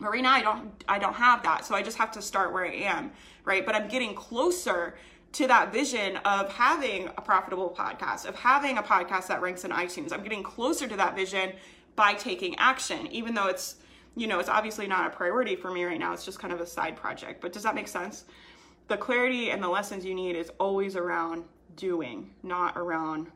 But 0.00 0.12
right 0.12 0.22
now 0.22 0.32
I 0.32 0.42
don't 0.42 0.84
I 0.88 0.98
don't 0.98 1.14
have 1.14 1.42
that. 1.42 1.64
So 1.64 1.74
I 1.74 1.82
just 1.82 1.98
have 1.98 2.12
to 2.12 2.22
start 2.22 2.52
where 2.52 2.64
I 2.64 2.74
am, 2.74 3.10
right? 3.44 3.66
But 3.66 3.74
I'm 3.74 3.88
getting 3.88 4.14
closer 4.14 4.96
to 5.32 5.46
that 5.48 5.72
vision 5.72 6.16
of 6.18 6.52
having 6.52 7.08
a 7.08 7.20
profitable 7.20 7.74
podcast, 7.76 8.26
of 8.26 8.34
having 8.36 8.78
a 8.78 8.82
podcast 8.82 9.26
that 9.26 9.42
ranks 9.42 9.64
in 9.64 9.72
iTunes. 9.72 10.12
I'm 10.12 10.22
getting 10.22 10.42
closer 10.42 10.86
to 10.86 10.96
that 10.96 11.16
vision 11.16 11.52
by 11.96 12.14
taking 12.14 12.56
action, 12.56 13.08
even 13.08 13.34
though 13.34 13.48
it's, 13.48 13.76
you 14.16 14.26
know, 14.26 14.38
it's 14.38 14.48
obviously 14.48 14.86
not 14.86 15.06
a 15.06 15.10
priority 15.10 15.56
for 15.56 15.70
me 15.70 15.84
right 15.84 15.98
now. 15.98 16.12
It's 16.12 16.24
just 16.24 16.38
kind 16.38 16.52
of 16.52 16.60
a 16.60 16.66
side 16.66 16.96
project. 16.96 17.40
But 17.40 17.52
does 17.52 17.64
that 17.64 17.74
make 17.74 17.88
sense? 17.88 18.24
The 18.86 18.96
clarity 18.96 19.50
and 19.50 19.62
the 19.62 19.68
lessons 19.68 20.04
you 20.04 20.14
need 20.14 20.34
is 20.34 20.50
always 20.58 20.96
around 20.96 21.44
doing, 21.78 22.30
not 22.42 22.76
around 22.76 23.28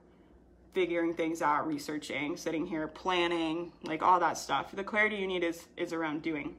figuring 0.74 1.14
things 1.14 1.40
out, 1.40 1.66
researching, 1.66 2.36
sitting 2.36 2.66
here, 2.66 2.88
planning, 2.88 3.72
like 3.84 4.03
all 4.03 4.20
that 4.20 4.36
stuff. 4.36 4.72
The 4.72 4.84
clarity 4.84 5.16
you 5.16 5.26
need 5.26 5.45
is 5.45 5.68
is 5.76 5.93
around 5.93 6.22
doing. 6.22 6.57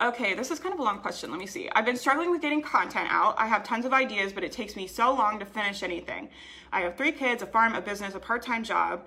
Okay, 0.00 0.34
this 0.34 0.50
is 0.50 0.58
kind 0.58 0.74
of 0.74 0.78
a 0.78 0.82
long 0.82 0.98
question. 0.98 1.30
Let 1.30 1.38
me 1.38 1.46
see. 1.46 1.70
I've 1.74 1.86
been 1.86 1.96
struggling 1.96 2.30
with 2.30 2.42
getting 2.42 2.60
content 2.60 3.08
out. 3.10 3.34
I 3.38 3.46
have 3.46 3.64
tons 3.64 3.86
of 3.86 3.94
ideas, 3.94 4.30
but 4.30 4.44
it 4.44 4.52
takes 4.52 4.76
me 4.76 4.86
so 4.86 5.14
long 5.14 5.38
to 5.38 5.46
finish 5.46 5.82
anything. 5.82 6.28
I 6.70 6.82
have 6.82 6.96
three 6.98 7.12
kids, 7.12 7.42
a 7.42 7.46
farm, 7.46 7.74
a 7.74 7.80
business, 7.80 8.14
a 8.14 8.20
part 8.20 8.42
time 8.42 8.62
job. 8.62 9.06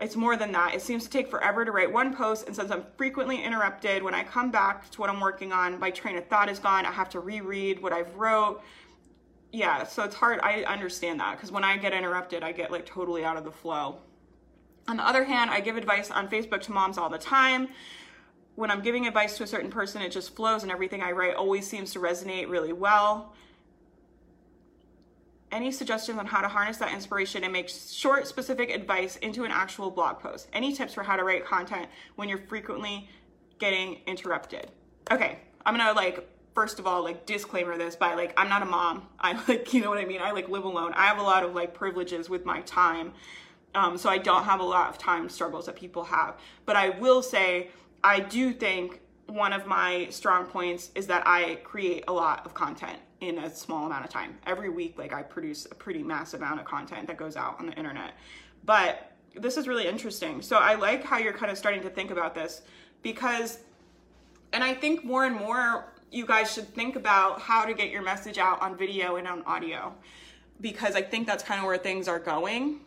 It's 0.00 0.16
more 0.16 0.36
than 0.36 0.50
that. 0.52 0.74
It 0.74 0.82
seems 0.82 1.04
to 1.04 1.10
take 1.10 1.28
forever 1.28 1.64
to 1.64 1.70
write 1.70 1.92
one 1.92 2.16
post, 2.16 2.46
and 2.46 2.56
since 2.56 2.70
I'm 2.72 2.86
frequently 2.96 3.44
interrupted, 3.44 4.02
when 4.02 4.14
I 4.14 4.24
come 4.24 4.50
back 4.50 4.90
to 4.90 5.00
what 5.00 5.10
I'm 5.10 5.20
working 5.20 5.52
on, 5.52 5.78
my 5.78 5.90
train 5.90 6.16
of 6.16 6.26
thought 6.26 6.48
is 6.48 6.58
gone. 6.58 6.86
I 6.86 6.90
have 6.90 7.10
to 7.10 7.20
reread 7.20 7.80
what 7.80 7.92
I've 7.92 8.12
wrote 8.16 8.62
yeah, 9.52 9.84
so 9.84 10.04
it's 10.04 10.14
hard. 10.14 10.40
I 10.42 10.62
understand 10.62 11.20
that 11.20 11.36
because 11.36 11.50
when 11.50 11.64
I 11.64 11.76
get 11.76 11.92
interrupted, 11.92 12.42
I 12.42 12.52
get 12.52 12.70
like 12.70 12.86
totally 12.86 13.24
out 13.24 13.36
of 13.36 13.44
the 13.44 13.50
flow. 13.50 13.98
On 14.88 14.96
the 14.96 15.06
other 15.06 15.24
hand, 15.24 15.50
I 15.50 15.60
give 15.60 15.76
advice 15.76 16.10
on 16.10 16.28
Facebook 16.28 16.62
to 16.62 16.72
moms 16.72 16.98
all 16.98 17.10
the 17.10 17.18
time. 17.18 17.68
When 18.54 18.70
I'm 18.70 18.80
giving 18.80 19.06
advice 19.06 19.36
to 19.38 19.44
a 19.44 19.46
certain 19.46 19.70
person, 19.70 20.02
it 20.02 20.10
just 20.10 20.34
flows 20.34 20.62
and 20.62 20.70
everything 20.70 21.02
I 21.02 21.12
write 21.12 21.34
always 21.34 21.66
seems 21.66 21.92
to 21.92 22.00
resonate 22.00 22.48
really 22.48 22.72
well. 22.72 23.34
Any 25.52 25.72
suggestions 25.72 26.18
on 26.18 26.26
how 26.26 26.40
to 26.40 26.48
harness 26.48 26.76
that 26.78 26.92
inspiration 26.92 27.42
and 27.42 27.52
make 27.52 27.68
short, 27.68 28.26
specific 28.28 28.70
advice 28.70 29.16
into 29.16 29.44
an 29.44 29.50
actual 29.50 29.90
blog 29.90 30.20
post? 30.20 30.48
Any 30.52 30.72
tips 30.72 30.94
for 30.94 31.02
how 31.02 31.16
to 31.16 31.24
write 31.24 31.44
content 31.44 31.88
when 32.14 32.28
you're 32.28 32.38
frequently 32.38 33.08
getting 33.58 33.98
interrupted? 34.06 34.70
Okay, 35.10 35.38
I'm 35.66 35.76
gonna 35.76 35.92
like 35.92 36.28
first 36.54 36.78
of 36.78 36.86
all 36.86 37.02
like 37.02 37.26
disclaimer 37.26 37.76
this 37.76 37.96
by 37.96 38.14
like 38.14 38.32
i'm 38.36 38.48
not 38.48 38.62
a 38.62 38.66
mom. 38.66 39.06
I 39.20 39.32
like 39.48 39.72
you 39.72 39.80
know 39.80 39.90
what 39.90 39.98
i 39.98 40.04
mean? 40.04 40.20
I 40.20 40.30
like 40.32 40.48
live 40.48 40.64
alone. 40.64 40.92
I 40.94 41.06
have 41.06 41.18
a 41.18 41.22
lot 41.22 41.44
of 41.44 41.54
like 41.54 41.74
privileges 41.74 42.28
with 42.28 42.44
my 42.44 42.60
time 42.62 43.12
um, 43.74 43.96
so 43.96 44.08
i 44.08 44.18
don't 44.18 44.44
have 44.44 44.60
a 44.60 44.64
lot 44.64 44.88
of 44.88 44.98
time 44.98 45.28
struggles 45.28 45.66
that 45.66 45.76
people 45.76 46.04
have. 46.04 46.38
But 46.66 46.76
i 46.76 46.90
will 46.90 47.22
say 47.22 47.70
i 48.02 48.20
do 48.20 48.52
think 48.52 49.00
one 49.26 49.52
of 49.52 49.66
my 49.66 50.08
strong 50.10 50.46
points 50.46 50.90
is 50.94 51.06
that 51.06 51.22
i 51.26 51.56
create 51.62 52.04
a 52.08 52.12
lot 52.12 52.44
of 52.44 52.54
content 52.54 52.98
in 53.20 53.38
a 53.38 53.54
small 53.54 53.86
amount 53.86 54.04
of 54.04 54.10
time. 54.10 54.38
Every 54.46 54.70
week 54.70 54.98
like 54.98 55.12
i 55.12 55.22
produce 55.22 55.66
a 55.66 55.74
pretty 55.74 56.02
massive 56.02 56.40
amount 56.40 56.60
of 56.60 56.66
content 56.66 57.06
that 57.06 57.16
goes 57.16 57.36
out 57.36 57.58
on 57.60 57.66
the 57.66 57.72
internet. 57.74 58.14
But 58.64 59.12
this 59.36 59.56
is 59.56 59.68
really 59.68 59.86
interesting. 59.86 60.42
So 60.42 60.56
i 60.56 60.74
like 60.74 61.04
how 61.04 61.18
you're 61.18 61.32
kind 61.32 61.52
of 61.52 61.58
starting 61.58 61.82
to 61.82 61.90
think 61.90 62.10
about 62.10 62.34
this 62.34 62.62
because 63.02 63.58
and 64.52 64.64
i 64.64 64.74
think 64.74 65.04
more 65.04 65.24
and 65.24 65.36
more 65.36 65.92
you 66.10 66.26
guys 66.26 66.52
should 66.52 66.68
think 66.74 66.96
about 66.96 67.40
how 67.40 67.64
to 67.64 67.74
get 67.74 67.90
your 67.90 68.02
message 68.02 68.38
out 68.38 68.60
on 68.60 68.76
video 68.76 69.16
and 69.16 69.28
on 69.28 69.42
audio. 69.42 69.94
Because 70.60 70.94
I 70.94 71.02
think 71.02 71.26
that's 71.26 71.42
kind 71.42 71.60
of 71.60 71.66
where 71.66 71.78
things 71.78 72.08
are 72.08 72.18
going, 72.18 72.80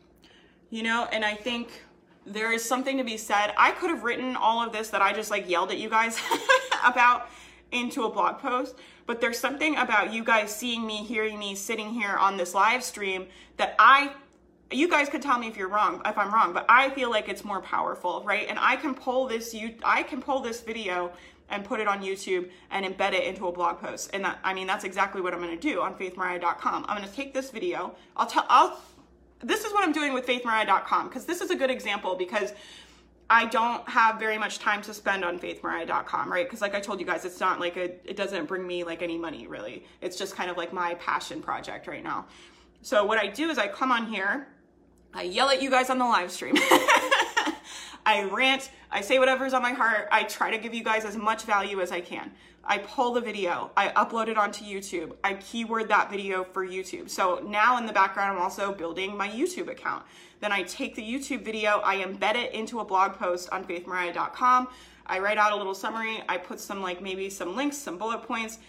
you 0.69 0.84
know, 0.84 1.07
and 1.11 1.26
I 1.26 1.34
think 1.34 1.84
there 2.26 2.51
is 2.53 2.63
something 2.63 2.97
to 2.97 3.03
be 3.03 3.17
said. 3.17 3.53
I 3.57 3.71
could 3.71 3.89
have 3.89 4.03
written 4.03 4.36
all 4.36 4.65
of 4.65 4.71
this 4.71 4.89
that 4.89 5.01
I 5.01 5.13
just 5.13 5.32
like 5.32 5.49
yelled 5.49 5.71
at 5.71 5.78
you 5.78 5.89
guys 5.89 6.19
about 6.86 7.30
into 7.71 8.03
a 8.03 8.09
blog 8.09 8.39
post, 8.39 8.76
but 9.07 9.19
there's 9.19 9.39
something 9.39 9.76
about 9.78 10.13
you 10.13 10.24
guys 10.24 10.55
seeing 10.55 10.86
me, 10.86 10.97
hearing 10.97 11.39
me 11.39 11.55
sitting 11.55 11.89
here 11.89 12.15
on 12.15 12.38
this 12.38 12.53
live 12.53 12.84
stream 12.84 13.26
that 13.57 13.76
I 13.80 14.13
you 14.71 14.89
guys 14.89 15.09
could 15.09 15.21
tell 15.21 15.38
me 15.38 15.47
if 15.47 15.55
you're 15.55 15.67
wrong 15.67 16.01
if 16.05 16.17
i'm 16.17 16.34
wrong 16.34 16.53
but 16.53 16.65
i 16.67 16.89
feel 16.91 17.09
like 17.09 17.30
it's 17.30 17.43
more 17.43 17.61
powerful 17.61 18.24
right? 18.26 18.47
And 18.49 18.57
i 18.59 18.76
can 18.76 18.95
pull 18.95 19.28
this 19.28 19.53
you 19.53 19.76
i 19.84 20.03
can 20.03 20.21
pull 20.21 20.39
this 20.39 20.61
video 20.61 21.11
and 21.50 21.64
put 21.64 21.80
it 21.80 21.88
on 21.88 22.02
YouTube 22.02 22.50
and 22.72 22.86
embed 22.86 23.14
it 23.14 23.26
into 23.26 23.48
a 23.48 23.52
blog 23.52 23.80
post. 23.80 24.10
And 24.14 24.26
that, 24.26 24.39
I 24.44 24.54
mean, 24.54 24.68
that's 24.68 24.84
exactly 24.84 25.22
what 25.22 25.34
I'm 25.34 25.41
going 25.41 25.58
to 25.58 25.62
do 25.62 25.82
on 25.82 25.96
faithmariah.com. 25.96 26.86
I'm 26.88 26.98
going 26.98 27.08
to 27.08 27.16
take 27.16 27.34
this 27.34 27.52
video. 27.52 27.96
I'll 28.18 28.28
tell, 28.28 28.46
I'll, 28.50 28.82
this 29.41 29.64
is 29.64 29.74
what 29.74 29.84
I'm 29.84 29.91
doing 29.91 30.14
with 30.14 30.26
faithmariah.com 30.26 31.10
because 31.10 31.26
this 31.26 31.41
is 31.41 31.52
a 31.52 31.56
good 31.56 31.70
example 31.70 32.16
because 32.16 32.54
I 33.30 33.46
don't 33.46 33.88
have 33.89 34.20
very 34.20 34.38
much 34.38 34.60
time 34.60 34.82
to 34.84 34.94
spend 34.94 35.24
on 35.24 35.39
faithmariah.com, 35.39 36.32
right? 36.32 36.46
Because 36.46 36.62
like 36.62 36.76
I 36.76 36.80
told 36.80 37.00
you 37.00 37.06
guys, 37.06 37.26
it's 37.26 37.39
not 37.39 37.60
like 37.60 37.78
a, 37.78 37.86
it 38.10 38.16
doesn't 38.16 38.46
bring 38.46 38.66
me 38.66 38.84
like 38.84 39.02
any 39.02 39.18
money 39.18 39.48
really. 39.48 39.86
It's 40.02 40.18
just 40.18 40.36
kind 40.36 40.50
of 40.50 40.58
like 40.58 40.74
my 40.74 40.96
passion 40.96 41.41
project 41.41 41.88
right 41.88 42.04
now. 42.04 42.26
So 42.82 43.06
what 43.06 43.18
I 43.18 43.28
do 43.28 43.50
is 43.50 43.58
I 43.58 43.68
come 43.68 43.91
on 43.91 44.08
here, 44.08 44.48
I 45.14 45.24
yell 45.24 45.50
at 45.50 45.62
you 45.62 45.70
guys 45.70 45.89
on 45.89 45.98
the 45.98 46.06
live 46.06 46.32
stream. 46.32 46.56
I 48.06 48.24
rant, 48.26 48.70
I 48.91 49.01
say 49.01 49.20
whatever's 49.20 49.54
on 49.54 49.62
my 49.62 49.72
heart. 49.72 50.08
I 50.12 50.24
try 50.24 50.51
to 50.51 50.58
give 50.58 50.74
you 50.74 50.84
guys 50.84 51.06
as 51.06 51.16
much 51.16 51.43
value 51.43 51.82
as 51.82 51.91
I 51.91 52.01
can. 52.01 52.32
I 52.66 52.78
pull 52.78 53.14
the 53.14 53.22
video, 53.22 53.72
I 53.76 53.89
upload 53.89 54.30
it 54.30 54.38
onto 54.38 54.64
YouTube, 54.64 55.16
I 55.22 55.34
keyword 55.34 55.89
that 55.89 56.10
video 56.10 56.45
for 56.45 56.66
YouTube. 56.66 57.10
So 57.10 57.43
now 57.45 57.78
in 57.78 57.86
the 57.86 57.91
background, 57.91 58.38
I'm 58.38 58.41
also 58.41 58.74
building 58.74 59.18
my 59.18 59.28
YouTube 59.28 59.70
account. 59.70 60.06
Then 60.39 60.54
I 60.54 60.64
take 60.64 60.95
the 60.95 61.01
YouTube 61.01 61.43
video, 61.43 61.82
I 61.84 61.97
embed 61.97 62.36
it 62.36 62.54
into 62.54 62.80
a 62.80 62.86
blog 62.86 63.14
post 63.14 63.49
on 63.51 63.66
faithmariah.com. 63.66 64.70
I 65.06 65.20
write 65.20 65.38
out 65.38 65.51
a 65.51 65.56
little 65.58 65.76
summary, 65.76 66.24
I 66.30 66.38
put 66.38 66.62
some 66.62 66.82
like 66.82 67.01
maybe 67.01 67.30
some 67.30 67.58
links, 67.58 67.78
some 67.78 67.97
bullet 67.97 68.24
points, 68.24 68.60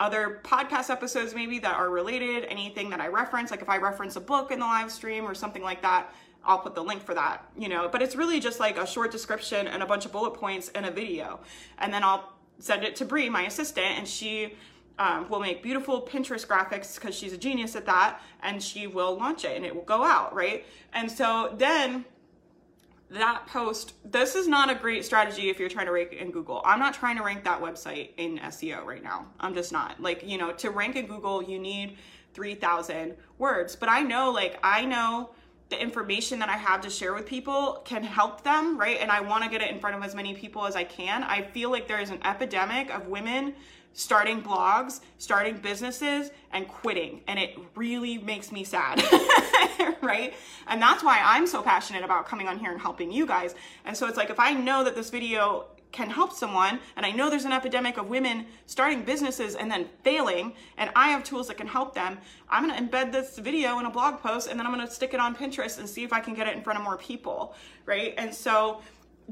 other 0.00 0.40
podcast 0.42 0.90
episodes 0.90 1.34
maybe 1.34 1.60
that 1.60 1.76
are 1.76 1.90
related, 1.90 2.44
anything 2.46 2.90
that 2.90 3.00
I 3.00 3.06
reference, 3.06 3.50
like 3.52 3.62
if 3.62 3.68
I 3.68 3.76
reference 3.76 4.16
a 4.16 4.20
book 4.20 4.50
in 4.50 4.58
the 4.58 4.64
live 4.64 4.90
stream 4.90 5.24
or 5.24 5.34
something 5.34 5.62
like 5.62 5.82
that, 5.82 6.12
I'll 6.44 6.58
put 6.58 6.74
the 6.74 6.84
link 6.84 7.02
for 7.02 7.14
that, 7.14 7.48
you 7.56 7.68
know, 7.68 7.88
but 7.90 8.02
it's 8.02 8.16
really 8.16 8.40
just 8.40 8.60
like 8.60 8.78
a 8.78 8.86
short 8.86 9.10
description 9.10 9.66
and 9.66 9.82
a 9.82 9.86
bunch 9.86 10.04
of 10.04 10.12
bullet 10.12 10.34
points 10.34 10.70
and 10.74 10.86
a 10.86 10.90
video. 10.90 11.40
And 11.78 11.92
then 11.92 12.04
I'll 12.04 12.32
send 12.58 12.84
it 12.84 12.96
to 12.96 13.04
Bree, 13.04 13.28
my 13.28 13.42
assistant, 13.42 13.98
and 13.98 14.06
she 14.06 14.54
um, 14.98 15.28
will 15.28 15.40
make 15.40 15.62
beautiful 15.62 16.02
Pinterest 16.02 16.46
graphics 16.46 16.94
because 16.94 17.14
she's 17.14 17.32
a 17.32 17.38
genius 17.38 17.74
at 17.76 17.86
that, 17.86 18.20
and 18.42 18.62
she 18.62 18.86
will 18.86 19.16
launch 19.16 19.44
it 19.44 19.56
and 19.56 19.64
it 19.64 19.74
will 19.74 19.82
go 19.82 20.04
out, 20.04 20.34
right? 20.34 20.64
And 20.92 21.10
so 21.10 21.54
then 21.56 22.04
that 23.10 23.46
post, 23.46 23.94
this 24.04 24.34
is 24.34 24.48
not 24.48 24.70
a 24.70 24.74
great 24.74 25.04
strategy 25.04 25.48
if 25.48 25.58
you're 25.58 25.68
trying 25.68 25.86
to 25.86 25.92
rank 25.92 26.12
in 26.12 26.30
Google. 26.30 26.62
I'm 26.64 26.78
not 26.78 26.94
trying 26.94 27.16
to 27.16 27.22
rank 27.22 27.44
that 27.44 27.60
website 27.60 28.10
in 28.16 28.38
SEO 28.38 28.84
right 28.84 29.02
now. 29.02 29.26
I'm 29.40 29.54
just 29.54 29.72
not. 29.72 30.00
Like, 30.00 30.26
you 30.26 30.38
know, 30.38 30.52
to 30.52 30.70
rank 30.70 30.96
in 30.96 31.06
Google, 31.06 31.42
you 31.42 31.58
need 31.58 31.96
3,000 32.34 33.14
words. 33.38 33.76
But 33.76 33.88
I 33.88 34.02
know, 34.02 34.30
like, 34.30 34.58
I 34.62 34.84
know 34.84 35.30
the 35.70 35.80
information 35.80 36.38
that 36.40 36.48
I 36.48 36.56
have 36.56 36.80
to 36.82 36.90
share 36.90 37.14
with 37.14 37.26
people 37.26 37.82
can 37.84 38.02
help 38.02 38.42
them, 38.44 38.78
right? 38.78 38.98
And 39.00 39.10
I 39.10 39.20
want 39.20 39.44
to 39.44 39.50
get 39.50 39.62
it 39.62 39.70
in 39.70 39.80
front 39.80 39.96
of 39.96 40.02
as 40.02 40.14
many 40.14 40.34
people 40.34 40.66
as 40.66 40.76
I 40.76 40.84
can. 40.84 41.22
I 41.22 41.42
feel 41.42 41.70
like 41.70 41.88
there 41.88 42.00
is 42.00 42.10
an 42.10 42.20
epidemic 42.24 42.94
of 42.94 43.06
women 43.08 43.54
starting 43.94 44.42
blogs, 44.42 45.00
starting 45.18 45.56
businesses, 45.56 46.30
and 46.52 46.68
quitting. 46.68 47.22
And 47.26 47.38
it 47.38 47.56
really 47.76 48.18
makes 48.18 48.52
me 48.52 48.64
sad, 48.64 49.02
right? 50.02 50.34
And 50.66 50.82
that's 50.82 51.02
why 51.02 51.20
I'm 51.24 51.46
so 51.46 51.62
passionate 51.62 52.04
about 52.04 52.26
coming 52.26 52.48
on 52.48 52.58
here 52.58 52.72
and 52.72 52.80
helping 52.80 53.10
you 53.10 53.24
guys. 53.24 53.54
And 53.84 53.96
so 53.96 54.06
it's 54.06 54.16
like, 54.16 54.30
if 54.30 54.40
I 54.40 54.52
know 54.52 54.84
that 54.84 54.94
this 54.94 55.10
video 55.10 55.66
can 55.94 56.10
help 56.10 56.32
someone, 56.32 56.80
and 56.96 57.06
I 57.06 57.12
know 57.12 57.30
there's 57.30 57.44
an 57.44 57.52
epidemic 57.52 57.98
of 57.98 58.08
women 58.08 58.46
starting 58.66 59.04
businesses 59.04 59.54
and 59.54 59.70
then 59.70 59.86
failing, 60.02 60.52
and 60.76 60.90
I 60.96 61.10
have 61.10 61.22
tools 61.22 61.46
that 61.48 61.56
can 61.56 61.68
help 61.68 61.94
them, 61.94 62.18
I'm 62.50 62.68
gonna 62.68 62.80
embed 62.80 63.12
this 63.12 63.38
video 63.38 63.78
in 63.78 63.86
a 63.86 63.90
blog 63.90 64.20
post 64.20 64.50
and 64.50 64.58
then 64.58 64.66
I'm 64.66 64.72
gonna 64.72 64.90
stick 64.90 65.14
it 65.14 65.20
on 65.20 65.36
Pinterest 65.36 65.78
and 65.78 65.88
see 65.88 66.02
if 66.02 66.12
I 66.12 66.18
can 66.18 66.34
get 66.34 66.48
it 66.48 66.56
in 66.56 66.62
front 66.62 66.80
of 66.80 66.84
more 66.84 66.98
people, 66.98 67.54
right? 67.86 68.12
And 68.18 68.34
so 68.34 68.82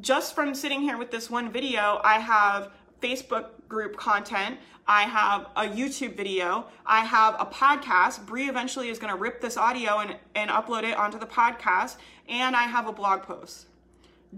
just 0.00 0.36
from 0.36 0.54
sitting 0.54 0.80
here 0.80 0.96
with 0.96 1.10
this 1.10 1.28
one 1.28 1.50
video, 1.50 2.00
I 2.04 2.20
have 2.20 2.70
Facebook 3.02 3.48
group 3.68 3.96
content. 3.96 4.58
I 4.86 5.02
have 5.02 5.46
a 5.56 5.62
YouTube 5.62 6.16
video. 6.16 6.66
I 6.86 7.00
have 7.04 7.34
a 7.40 7.46
podcast. 7.46 8.24
Bree 8.24 8.48
eventually 8.48 8.88
is 8.88 8.98
going 8.98 9.12
to 9.12 9.18
rip 9.18 9.40
this 9.40 9.56
audio 9.56 9.98
and, 9.98 10.16
and 10.34 10.50
upload 10.50 10.84
it 10.84 10.96
onto 10.96 11.18
the 11.18 11.26
podcast. 11.26 11.96
And 12.28 12.56
I 12.56 12.62
have 12.62 12.88
a 12.88 12.92
blog 12.92 13.22
post 13.22 13.66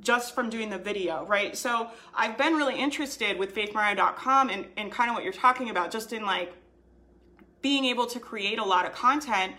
just 0.00 0.34
from 0.34 0.50
doing 0.50 0.70
the 0.70 0.78
video, 0.78 1.24
right? 1.26 1.56
So 1.56 1.88
I've 2.14 2.36
been 2.36 2.54
really 2.54 2.78
interested 2.78 3.38
with 3.38 3.54
faithmariah.com 3.54 4.50
and, 4.50 4.66
and 4.76 4.90
kind 4.90 5.08
of 5.10 5.14
what 5.14 5.24
you're 5.24 5.32
talking 5.32 5.70
about, 5.70 5.90
just 5.90 6.12
in 6.12 6.24
like 6.24 6.52
being 7.62 7.84
able 7.84 8.06
to 8.06 8.20
create 8.20 8.58
a 8.58 8.64
lot 8.64 8.86
of 8.86 8.92
content 8.92 9.52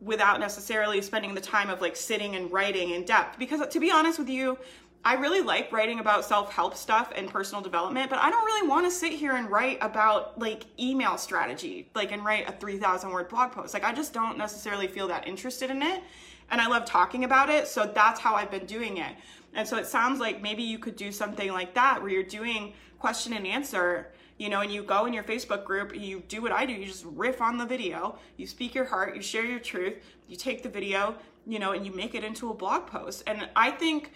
without 0.00 0.40
necessarily 0.40 1.02
spending 1.02 1.34
the 1.34 1.40
time 1.40 1.68
of 1.68 1.80
like 1.80 1.96
sitting 1.96 2.36
and 2.36 2.52
writing 2.52 2.90
in 2.90 3.04
depth. 3.04 3.38
Because 3.38 3.66
to 3.66 3.80
be 3.80 3.90
honest 3.90 4.18
with 4.18 4.28
you, 4.28 4.58
I 5.02 5.14
really 5.14 5.40
like 5.40 5.72
writing 5.72 5.98
about 5.98 6.26
self-help 6.26 6.76
stuff 6.76 7.10
and 7.16 7.28
personal 7.28 7.62
development, 7.62 8.10
but 8.10 8.18
I 8.18 8.28
don't 8.28 8.44
really 8.44 8.68
want 8.68 8.84
to 8.84 8.90
sit 8.90 9.14
here 9.14 9.34
and 9.34 9.50
write 9.50 9.78
about 9.80 10.38
like 10.38 10.66
email 10.78 11.16
strategy, 11.16 11.90
like 11.94 12.12
and 12.12 12.22
write 12.22 12.48
a 12.48 12.52
3000 12.52 13.10
word 13.10 13.28
blog 13.28 13.52
post. 13.52 13.72
Like 13.72 13.84
I 13.84 13.94
just 13.94 14.12
don't 14.12 14.36
necessarily 14.36 14.86
feel 14.86 15.08
that 15.08 15.26
interested 15.26 15.70
in 15.70 15.82
it. 15.82 16.02
and 16.50 16.60
I 16.60 16.66
love 16.66 16.84
talking 16.84 17.24
about 17.24 17.48
it. 17.48 17.68
So 17.68 17.90
that's 17.94 18.20
how 18.20 18.34
I've 18.34 18.50
been 18.50 18.66
doing 18.66 18.98
it. 18.98 19.14
And 19.54 19.66
so 19.66 19.76
it 19.76 19.86
sounds 19.86 20.20
like 20.20 20.40
maybe 20.40 20.62
you 20.62 20.78
could 20.78 20.96
do 20.96 21.10
something 21.10 21.52
like 21.52 21.74
that 21.74 22.00
where 22.00 22.10
you're 22.10 22.22
doing 22.22 22.74
question 22.98 23.32
and 23.32 23.46
answer, 23.46 24.12
you 24.38 24.48
know, 24.48 24.60
and 24.60 24.72
you 24.72 24.82
go 24.82 25.06
in 25.06 25.12
your 25.12 25.24
Facebook 25.24 25.64
group, 25.64 25.94
you 25.94 26.22
do 26.28 26.40
what 26.42 26.52
I 26.52 26.66
do, 26.66 26.72
you 26.72 26.86
just 26.86 27.04
riff 27.04 27.40
on 27.40 27.58
the 27.58 27.66
video, 27.66 28.18
you 28.36 28.46
speak 28.46 28.74
your 28.74 28.84
heart, 28.84 29.16
you 29.16 29.22
share 29.22 29.44
your 29.44 29.58
truth, 29.58 29.96
you 30.28 30.36
take 30.36 30.62
the 30.62 30.68
video, 30.68 31.16
you 31.46 31.58
know, 31.58 31.72
and 31.72 31.84
you 31.84 31.92
make 31.92 32.14
it 32.14 32.24
into 32.24 32.50
a 32.50 32.54
blog 32.54 32.86
post. 32.86 33.22
And 33.26 33.48
I 33.56 33.70
think 33.70 34.12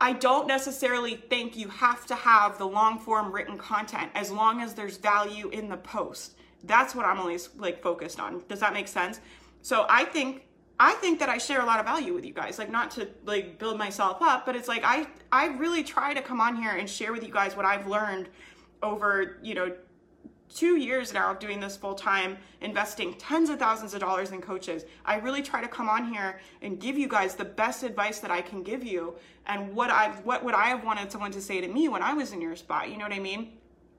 I 0.00 0.12
don't 0.12 0.48
necessarily 0.48 1.14
think 1.14 1.56
you 1.56 1.68
have 1.68 2.06
to 2.06 2.14
have 2.16 2.58
the 2.58 2.66
long 2.66 2.98
form 2.98 3.30
written 3.30 3.56
content 3.56 4.10
as 4.14 4.32
long 4.32 4.60
as 4.60 4.74
there's 4.74 4.96
value 4.96 5.48
in 5.50 5.68
the 5.68 5.76
post. 5.76 6.34
That's 6.64 6.94
what 6.94 7.04
I'm 7.04 7.18
always 7.18 7.50
like 7.56 7.82
focused 7.82 8.18
on. 8.18 8.42
Does 8.48 8.60
that 8.60 8.72
make 8.72 8.88
sense? 8.88 9.20
So 9.60 9.86
I 9.88 10.04
think 10.04 10.44
I 10.84 10.94
think 10.94 11.20
that 11.20 11.28
I 11.28 11.38
share 11.38 11.60
a 11.60 11.64
lot 11.64 11.78
of 11.78 11.86
value 11.86 12.12
with 12.12 12.26
you 12.26 12.32
guys. 12.32 12.58
Like 12.58 12.68
not 12.68 12.90
to 12.92 13.08
like 13.24 13.56
build 13.56 13.78
myself 13.78 14.20
up, 14.20 14.44
but 14.44 14.56
it's 14.56 14.66
like 14.66 14.82
I 14.84 15.06
I 15.30 15.46
really 15.46 15.84
try 15.84 16.12
to 16.12 16.20
come 16.20 16.40
on 16.40 16.56
here 16.56 16.72
and 16.72 16.90
share 16.90 17.12
with 17.12 17.22
you 17.22 17.32
guys 17.32 17.56
what 17.56 17.64
I've 17.64 17.86
learned 17.86 18.28
over, 18.82 19.38
you 19.44 19.54
know, 19.54 19.72
two 20.52 20.76
years 20.76 21.14
now 21.14 21.30
of 21.30 21.38
doing 21.38 21.60
this 21.60 21.76
full 21.76 21.94
time, 21.94 22.36
investing 22.62 23.14
tens 23.14 23.48
of 23.48 23.60
thousands 23.60 23.94
of 23.94 24.00
dollars 24.00 24.32
in 24.32 24.40
coaches. 24.40 24.84
I 25.04 25.18
really 25.18 25.40
try 25.40 25.60
to 25.60 25.68
come 25.68 25.88
on 25.88 26.12
here 26.12 26.40
and 26.62 26.80
give 26.80 26.98
you 26.98 27.06
guys 27.06 27.36
the 27.36 27.44
best 27.44 27.84
advice 27.84 28.18
that 28.18 28.32
I 28.32 28.40
can 28.40 28.64
give 28.64 28.82
you 28.82 29.14
and 29.46 29.76
what 29.76 29.88
I've 29.90 30.24
what 30.24 30.44
would 30.44 30.54
I 30.54 30.64
have 30.70 30.82
wanted 30.82 31.12
someone 31.12 31.30
to 31.30 31.40
say 31.40 31.60
to 31.60 31.68
me 31.68 31.86
when 31.86 32.02
I 32.02 32.12
was 32.12 32.32
in 32.32 32.40
your 32.40 32.56
spot. 32.56 32.90
You 32.90 32.98
know 32.98 33.04
what 33.04 33.14
I 33.14 33.20
mean? 33.20 33.52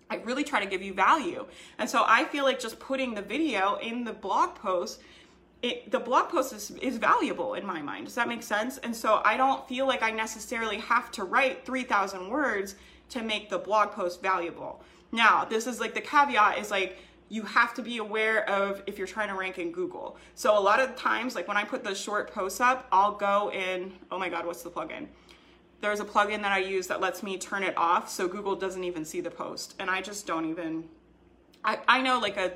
I 0.10 0.18
really 0.18 0.44
try 0.44 0.60
to 0.60 0.70
give 0.70 0.82
you 0.82 0.94
value. 0.94 1.46
And 1.80 1.90
so 1.90 2.04
I 2.06 2.26
feel 2.26 2.44
like 2.44 2.60
just 2.60 2.78
putting 2.78 3.14
the 3.14 3.22
video 3.22 3.78
in 3.78 4.04
the 4.04 4.12
blog 4.12 4.56
post 4.56 5.00
it, 5.64 5.90
the 5.92 6.00
blog 6.00 6.28
post 6.28 6.52
is, 6.52 6.72
is 6.82 6.98
valuable 6.98 7.54
in 7.54 7.66
my 7.66 7.82
mind. 7.82 8.06
Does 8.06 8.16
that 8.16 8.28
make 8.28 8.44
sense? 8.44 8.78
And 8.80 8.94
so 8.94 9.22
I 9.24 9.38
don't 9.38 9.66
feel 9.68 9.88
like 9.88 10.04
I 10.04 10.12
necessarily 10.12 10.78
have 10.80 11.10
to 11.12 11.24
write 11.24 11.66
3,000 11.66 12.28
words 12.28 12.76
to 13.10 13.24
make 13.24 13.50
the 13.50 13.58
blog 13.58 13.92
post 13.92 14.22
valuable. 14.22 14.84
Now, 15.14 15.46
this 15.46 15.66
is 15.66 15.80
like 15.80 15.94
the 15.94 16.02
caveat 16.02 16.58
is 16.58 16.70
like, 16.70 16.98
you 17.30 17.44
have 17.44 17.74
to 17.76 17.82
be 17.82 17.98
aware 17.98 18.48
of 18.50 18.84
if 18.88 18.98
you're 18.98 19.08
trying 19.08 19.30
to 19.30 19.36
rank 19.36 19.58
in 19.58 19.72
Google. 19.72 20.18
So 20.36 20.56
a 20.56 20.60
lot 20.60 20.82
of 20.82 20.98
times, 20.98 21.34
like 21.34 21.48
when 21.48 21.58
I 21.58 21.64
put 21.64 21.84
the 21.84 21.96
short 21.96 22.32
posts 22.34 22.60
up, 22.60 22.86
I'll 22.92 23.14
go 23.14 23.50
in, 23.52 23.94
oh 24.12 24.20
my 24.20 24.28
God, 24.28 24.46
what's 24.46 24.64
the 24.64 24.70
plugin? 24.70 25.08
There's 25.80 26.02
a 26.02 26.06
plugin 26.06 26.42
that 26.42 26.52
I 26.52 26.60
use 26.60 26.88
that 26.88 27.00
lets 27.00 27.24
me 27.24 27.38
turn 27.38 27.64
it 27.64 27.76
off 27.78 28.10
so 28.10 28.28
Google 28.28 28.56
doesn't 28.56 28.84
even 28.84 29.06
see 29.06 29.22
the 29.22 29.32
post. 29.32 29.76
And 29.80 29.90
I 29.90 30.02
just 30.02 30.28
don't 30.28 30.46
even, 30.46 30.84
I, 31.64 31.80
I 31.88 32.02
know 32.02 32.20
like 32.20 32.36
a, 32.36 32.52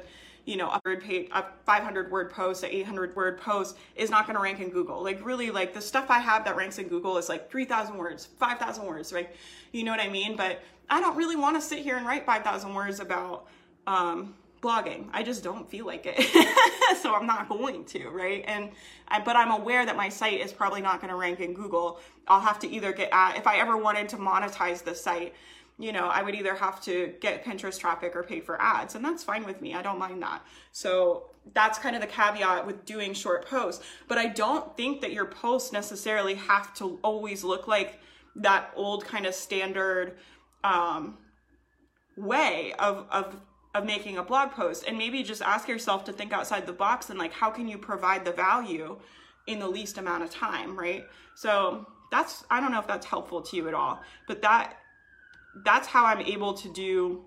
you 0.48 0.56
know, 0.56 0.70
a 0.70 0.80
page, 0.95 1.30
500 1.66 2.10
word 2.10 2.32
post, 2.32 2.64
a 2.64 2.74
800 2.74 3.16
word 3.18 3.38
post 3.38 3.78
is 3.98 4.10
not 4.10 4.26
going 4.26 4.38
to 4.38 4.41
rank 4.41 4.62
in 4.62 4.70
Google. 4.70 5.04
Like 5.04 5.24
really, 5.24 5.52
like 5.52 5.74
the 5.74 5.82
stuff 5.82 6.10
I 6.10 6.20
have 6.20 6.45
that 6.45 6.56
ranks 6.56 6.80
in 6.80 6.88
Google 6.88 7.18
is 7.18 7.28
like 7.28 7.52
3,000 7.52 7.98
words, 7.98 8.26
5,000 8.39 8.86
words, 8.86 9.12
right? 9.12 9.30
You 9.74 9.84
know 9.84 9.91
what 9.91 10.00
I 10.00 10.08
mean? 10.08 10.38
But 10.38 10.64
I 10.89 11.02
don't 11.02 11.18
really 11.18 11.36
want 11.36 11.58
to 11.58 11.62
sit 11.62 11.80
here 11.80 11.98
and 11.98 12.08
write 12.08 12.26
5,000 12.26 12.74
words 12.74 13.02
about 13.02 13.48
um, 13.88 14.36
blogging. 14.64 15.10
I 15.12 15.22
just 15.22 15.43
don't 15.43 15.70
feel 15.70 15.86
like 15.86 16.06
it. 16.06 16.98
so 17.02 17.14
I'm 17.14 17.28
not 17.28 17.50
going 17.50 17.84
to, 17.84 18.08
right? 18.08 18.45
And 18.48 18.72
I, 19.10 19.20
but 19.20 19.36
I'm 19.36 19.52
aware 19.52 19.86
that 19.86 19.98
my 19.98 20.08
site 20.08 20.39
is 20.39 20.54
probably 20.54 20.82
not 20.82 21.02
going 21.02 21.12
to 21.12 21.18
rank 21.18 21.41
in 21.41 21.54
Google. 21.54 22.00
I'll 22.26 22.39
have 22.39 22.60
to 22.60 22.70
either 22.70 22.93
get 22.93 23.10
at, 23.12 23.36
if 23.36 23.48
I 23.48 23.58
ever 23.58 23.76
wanted 23.76 24.08
to 24.10 24.18
monetize 24.18 24.82
the 24.82 24.95
site, 24.95 25.34
you 25.80 25.92
know, 25.92 26.08
I 26.08 26.24
would 26.24 26.34
either 26.34 26.56
have 26.56 26.82
to 26.86 27.14
get 27.22 27.46
Pinterest 27.46 27.80
traffic 27.80 28.16
or 28.16 28.24
pay 28.24 28.40
for 28.40 28.60
ads, 28.62 28.96
and 28.96 29.06
that's 29.06 29.24
fine 29.24 29.46
with 29.46 29.62
me. 29.62 29.76
I 29.76 29.82
don't 29.82 30.00
mind 30.00 30.22
that. 30.24 30.42
So 30.72 31.30
that's 31.54 31.78
kind 31.78 31.96
of 31.96 32.02
the 32.02 32.08
caveat 32.08 32.66
with 32.66 32.84
doing 32.86 33.14
short 33.14 33.48
posts. 33.48 33.84
But 34.08 34.18
I 34.18 34.28
don't 34.28 34.76
think 34.76 35.02
that 35.02 35.14
your 35.14 35.26
posts 35.26 35.72
necessarily 35.72 36.36
have 36.36 36.74
to 36.76 37.00
always 37.04 37.44
look 37.44 37.68
like 37.68 38.00
that 38.38 38.72
old 38.76 39.06
kind 39.06 39.26
of 39.26 39.36
standard 39.36 40.18
um, 40.64 41.18
way 42.18 42.74
of, 42.80 43.06
of 43.12 43.40
of 43.76 43.86
making 43.86 44.18
a 44.18 44.24
blog 44.24 44.52
post 44.52 44.86
and 44.88 44.98
maybe 44.98 45.22
just 45.22 45.42
ask 45.42 45.68
yourself 45.68 46.04
to 46.06 46.12
think 46.12 46.34
outside 46.34 46.66
the 46.66 46.74
box 46.74 47.10
and 47.10 47.20
like 47.20 47.32
how 47.32 47.50
can 47.50 47.68
you 47.68 47.78
provide 47.78 48.26
the 48.26 48.32
value 48.32 48.98
in 49.46 49.60
the 49.60 49.68
least 49.68 50.00
amount 50.00 50.24
of 50.24 50.32
time 50.32 50.78
right 50.78 51.04
so 51.36 51.86
that's 52.12 52.44
i 52.50 52.60
don't 52.60 52.72
know 52.72 52.80
if 52.80 52.88
that's 52.88 53.06
helpful 53.06 53.42
to 53.42 53.56
you 53.56 53.68
at 53.68 53.76
all 53.76 54.02
but 54.28 54.42
that 54.42 54.78
that's 55.64 55.88
how 55.88 56.05
I'm 56.05 56.22
able 56.22 56.53
to 56.55 56.72
do 56.72 57.24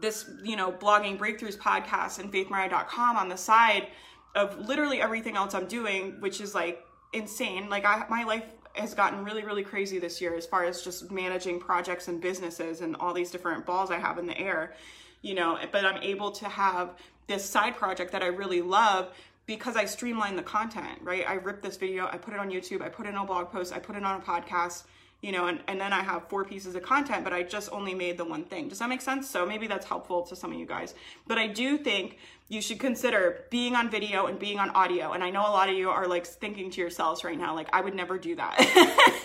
this, 0.00 0.30
you 0.42 0.56
know, 0.56 0.70
blogging 0.72 1.18
breakthroughs 1.18 1.58
podcast 1.58 2.18
and 2.18 2.32
faithmariah.com 2.32 3.16
on 3.16 3.28
the 3.28 3.36
side 3.36 3.88
of 4.34 4.58
literally 4.58 5.00
everything 5.00 5.36
else 5.36 5.54
I'm 5.54 5.66
doing, 5.66 6.20
which 6.20 6.40
is 6.40 6.54
like 6.54 6.84
insane. 7.12 7.68
Like 7.68 7.84
I, 7.84 8.04
my 8.08 8.24
life 8.24 8.44
has 8.74 8.94
gotten 8.94 9.24
really, 9.24 9.44
really 9.44 9.64
crazy 9.64 9.98
this 9.98 10.20
year 10.20 10.34
as 10.34 10.46
far 10.46 10.64
as 10.64 10.82
just 10.82 11.10
managing 11.10 11.58
projects 11.58 12.08
and 12.08 12.20
businesses 12.20 12.80
and 12.80 12.96
all 12.96 13.12
these 13.12 13.30
different 13.30 13.66
balls 13.66 13.90
I 13.90 13.98
have 13.98 14.18
in 14.18 14.26
the 14.26 14.38
air, 14.38 14.74
you 15.22 15.34
know, 15.34 15.58
but 15.72 15.84
I'm 15.84 16.00
able 16.02 16.30
to 16.32 16.48
have 16.48 16.90
this 17.26 17.44
side 17.44 17.76
project 17.76 18.12
that 18.12 18.22
I 18.22 18.26
really 18.26 18.62
love 18.62 19.12
because 19.46 19.76
I 19.76 19.86
streamline 19.86 20.36
the 20.36 20.42
content, 20.42 20.98
right? 21.02 21.24
I 21.28 21.34
rip 21.34 21.62
this 21.62 21.76
video, 21.76 22.06
I 22.06 22.18
put 22.18 22.34
it 22.34 22.40
on 22.40 22.50
YouTube, 22.50 22.82
I 22.82 22.88
put 22.90 23.06
it 23.06 23.10
in 23.10 23.16
a 23.16 23.24
blog 23.24 23.50
post, 23.50 23.72
I 23.72 23.78
put 23.78 23.96
it 23.96 24.04
on 24.04 24.20
a 24.20 24.22
podcast, 24.22 24.84
you 25.20 25.32
know, 25.32 25.48
and, 25.48 25.60
and 25.66 25.80
then 25.80 25.92
I 25.92 26.00
have 26.00 26.28
four 26.28 26.44
pieces 26.44 26.74
of 26.74 26.82
content, 26.82 27.24
but 27.24 27.32
I 27.32 27.42
just 27.42 27.70
only 27.72 27.94
made 27.94 28.18
the 28.18 28.24
one 28.24 28.44
thing. 28.44 28.68
Does 28.68 28.78
that 28.78 28.88
make 28.88 29.00
sense? 29.00 29.28
So 29.28 29.44
maybe 29.44 29.66
that's 29.66 29.86
helpful 29.86 30.22
to 30.22 30.36
some 30.36 30.52
of 30.52 30.58
you 30.58 30.66
guys. 30.66 30.94
But 31.26 31.38
I 31.38 31.48
do 31.48 31.76
think 31.76 32.18
you 32.48 32.62
should 32.62 32.78
consider 32.78 33.44
being 33.50 33.74
on 33.74 33.90
video 33.90 34.26
and 34.26 34.38
being 34.38 34.58
on 34.58 34.70
audio. 34.70 35.12
And 35.12 35.24
I 35.24 35.30
know 35.30 35.40
a 35.40 35.50
lot 35.50 35.68
of 35.68 35.74
you 35.74 35.90
are 35.90 36.06
like 36.06 36.26
thinking 36.26 36.70
to 36.70 36.80
yourselves 36.80 37.24
right 37.24 37.36
now, 37.36 37.54
like, 37.54 37.68
I 37.72 37.80
would 37.80 37.94
never 37.94 38.16
do 38.16 38.36
that. 38.36 39.14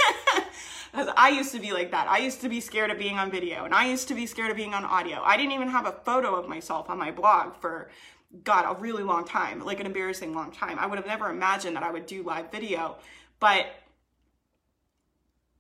Because 0.94 1.12
I 1.18 1.30
used 1.30 1.52
to 1.54 1.60
be 1.60 1.72
like 1.74 1.90
that. 1.90 2.08
I 2.08 2.20
used 2.20 2.42
to 2.42 2.50
be 2.50 2.62
scared 2.62 2.92
of 2.92 3.00
being 3.00 3.18
on 3.18 3.32
video 3.32 3.66
and 3.66 3.74
I 3.74 3.88
used 3.88 4.08
to 4.10 4.14
be 4.14 4.28
scared 4.28 4.52
of 4.52 4.58
being 4.58 4.76
on 4.76 4.86
audio. 4.86 5.24
I 5.24 5.38
didn't 5.38 5.54
even 5.54 5.68
have 5.70 5.88
a 5.88 5.92
photo 5.92 6.36
of 6.36 6.48
myself 6.48 6.88
on 6.88 7.00
my 7.00 7.10
blog 7.10 7.56
for 7.56 7.90
God, 8.44 8.66
a 8.78 8.80
really 8.80 9.02
long 9.02 9.26
time, 9.26 9.60
like 9.66 9.80
an 9.80 9.88
embarrassing 9.88 10.36
long 10.36 10.52
time. 10.52 10.78
I 10.78 10.86
would 10.86 11.00
have 11.00 11.08
never 11.08 11.32
imagined 11.32 11.76
that 11.78 11.84
I 11.84 11.90
would 11.90 12.06
do 12.06 12.22
live 12.22 12.52
video. 12.52 12.98
But 13.40 13.66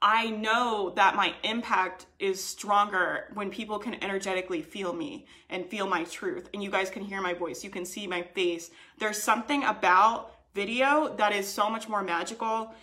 I 0.05 0.31
know 0.31 0.91
that 0.97 1.15
my 1.15 1.33
impact 1.43 2.07
is 2.19 2.43
stronger 2.43 3.29
when 3.35 3.49
people 3.49 3.79
can 3.79 4.03
energetically 4.03 4.61
feel 4.61 4.91
me 4.91 5.25
and 5.49 5.65
feel 5.65 5.87
my 5.87 6.03
truth. 6.03 6.49
And 6.53 6.61
you 6.61 6.69
guys 6.69 6.89
can 6.89 7.05
hear 7.05 7.21
my 7.21 7.33
voice, 7.33 7.63
you 7.63 7.69
can 7.69 7.85
see 7.85 8.05
my 8.05 8.21
face. 8.21 8.69
There's 8.99 9.17
something 9.17 9.63
about 9.63 10.35
video 10.53 11.15
that 11.15 11.31
is 11.31 11.47
so 11.47 11.69
much 11.69 11.87
more 11.87 12.03
magical 12.03 12.73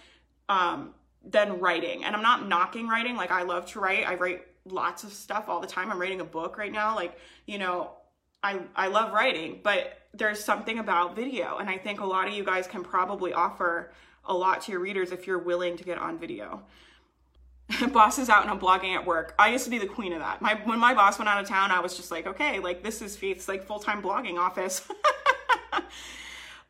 um, 0.49 0.95
than 1.23 1.61
writing. 1.61 2.05
And 2.05 2.17
I'm 2.17 2.23
not 2.23 2.49
knocking 2.49 2.89
writing, 2.89 3.17
like, 3.17 3.31
I 3.31 3.43
love 3.43 3.67
to 3.73 3.81
write. 3.81 4.09
I 4.09 4.15
write 4.15 4.47
lots 4.65 5.05
of 5.05 5.13
stuff 5.13 5.45
all 5.47 5.61
the 5.61 5.67
time. 5.67 5.93
I'm 5.93 6.01
writing 6.01 6.23
a 6.23 6.25
book 6.25 6.57
right 6.57 6.73
now. 6.73 6.97
Like, 6.97 7.19
you 7.45 7.59
know, 7.59 7.91
I, 8.43 8.61
I 8.75 8.87
love 8.89 9.13
writing, 9.13 9.61
but 9.63 9.99
there's 10.15 10.43
something 10.43 10.79
about 10.79 11.17
video. 11.17 11.59
And 11.59 11.69
I 11.69 11.77
think 11.77 12.01
a 12.01 12.07
lot 12.07 12.29
of 12.29 12.33
you 12.33 12.45
guys 12.45 12.67
can 12.67 12.83
probably 12.83 13.35
offer 13.35 13.93
a 14.25 14.33
lot 14.33 14.63
to 14.63 14.73
your 14.73 14.81
readers 14.81 15.13
if 15.13 15.27
you're 15.27 15.39
willing 15.39 15.77
to 15.77 15.85
get 15.85 15.99
on 15.99 16.19
video. 16.19 16.63
boss 17.93 18.19
is 18.19 18.29
out 18.29 18.43
and 18.43 18.51
I'm 18.51 18.59
blogging 18.59 18.95
at 18.95 19.07
work. 19.07 19.35
I 19.39 19.51
used 19.51 19.65
to 19.65 19.71
be 19.71 19.79
the 19.79 19.87
queen 19.87 20.13
of 20.13 20.21
that. 20.21 20.41
My 20.43 20.55
when 20.65 20.79
my 20.79 20.95
boss 20.95 21.19
went 21.19 21.29
out 21.29 21.41
of 21.43 21.49
town, 21.49 21.71
I 21.71 21.81
was 21.81 21.97
just 21.97 22.11
like, 22.11 22.27
okay, 22.27 22.59
like 22.59 22.83
this 22.83 23.03
is 23.03 23.17
Faith's 23.17 23.49
like 23.49 23.65
full-time 23.65 24.03
blogging 24.03 24.39
office. 24.39 24.87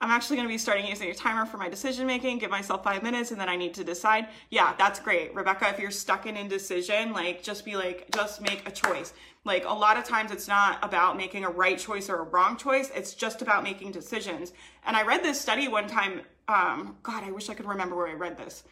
I'm 0.02 0.10
actually 0.10 0.36
going 0.36 0.48
to 0.48 0.52
be 0.52 0.56
starting 0.56 0.86
using 0.86 1.10
a 1.10 1.14
timer 1.14 1.44
for 1.44 1.58
my 1.58 1.68
decision 1.68 2.06
making, 2.06 2.38
give 2.38 2.50
myself 2.50 2.82
five 2.82 3.02
minutes, 3.02 3.32
and 3.32 3.40
then 3.40 3.50
I 3.50 3.56
need 3.56 3.74
to 3.74 3.84
decide. 3.84 4.28
Yeah, 4.48 4.74
that's 4.78 4.98
great. 4.98 5.34
Rebecca, 5.34 5.68
if 5.68 5.78
you're 5.78 5.90
stuck 5.90 6.24
in 6.24 6.38
indecision, 6.38 7.12
like 7.12 7.42
just 7.42 7.66
be 7.66 7.76
like, 7.76 8.06
just 8.14 8.40
make 8.40 8.66
a 8.66 8.70
choice. 8.70 9.12
Like 9.44 9.66
a 9.66 9.72
lot 9.72 9.98
of 9.98 10.04
times 10.04 10.30
it's 10.30 10.48
not 10.48 10.78
about 10.82 11.18
making 11.18 11.44
a 11.44 11.50
right 11.50 11.78
choice 11.78 12.08
or 12.08 12.20
a 12.20 12.22
wrong 12.22 12.56
choice. 12.56 12.90
It's 12.94 13.12
just 13.12 13.42
about 13.42 13.62
making 13.62 13.92
decisions. 13.92 14.54
And 14.86 14.96
I 14.96 15.02
read 15.02 15.22
this 15.22 15.38
study 15.38 15.68
one 15.68 15.86
time. 15.86 16.22
Um, 16.48 16.96
God, 17.02 17.22
I 17.22 17.30
wish 17.30 17.50
I 17.50 17.54
could 17.54 17.66
remember 17.66 17.94
where 17.94 18.08
I 18.08 18.14
read 18.14 18.38
this 18.38 18.64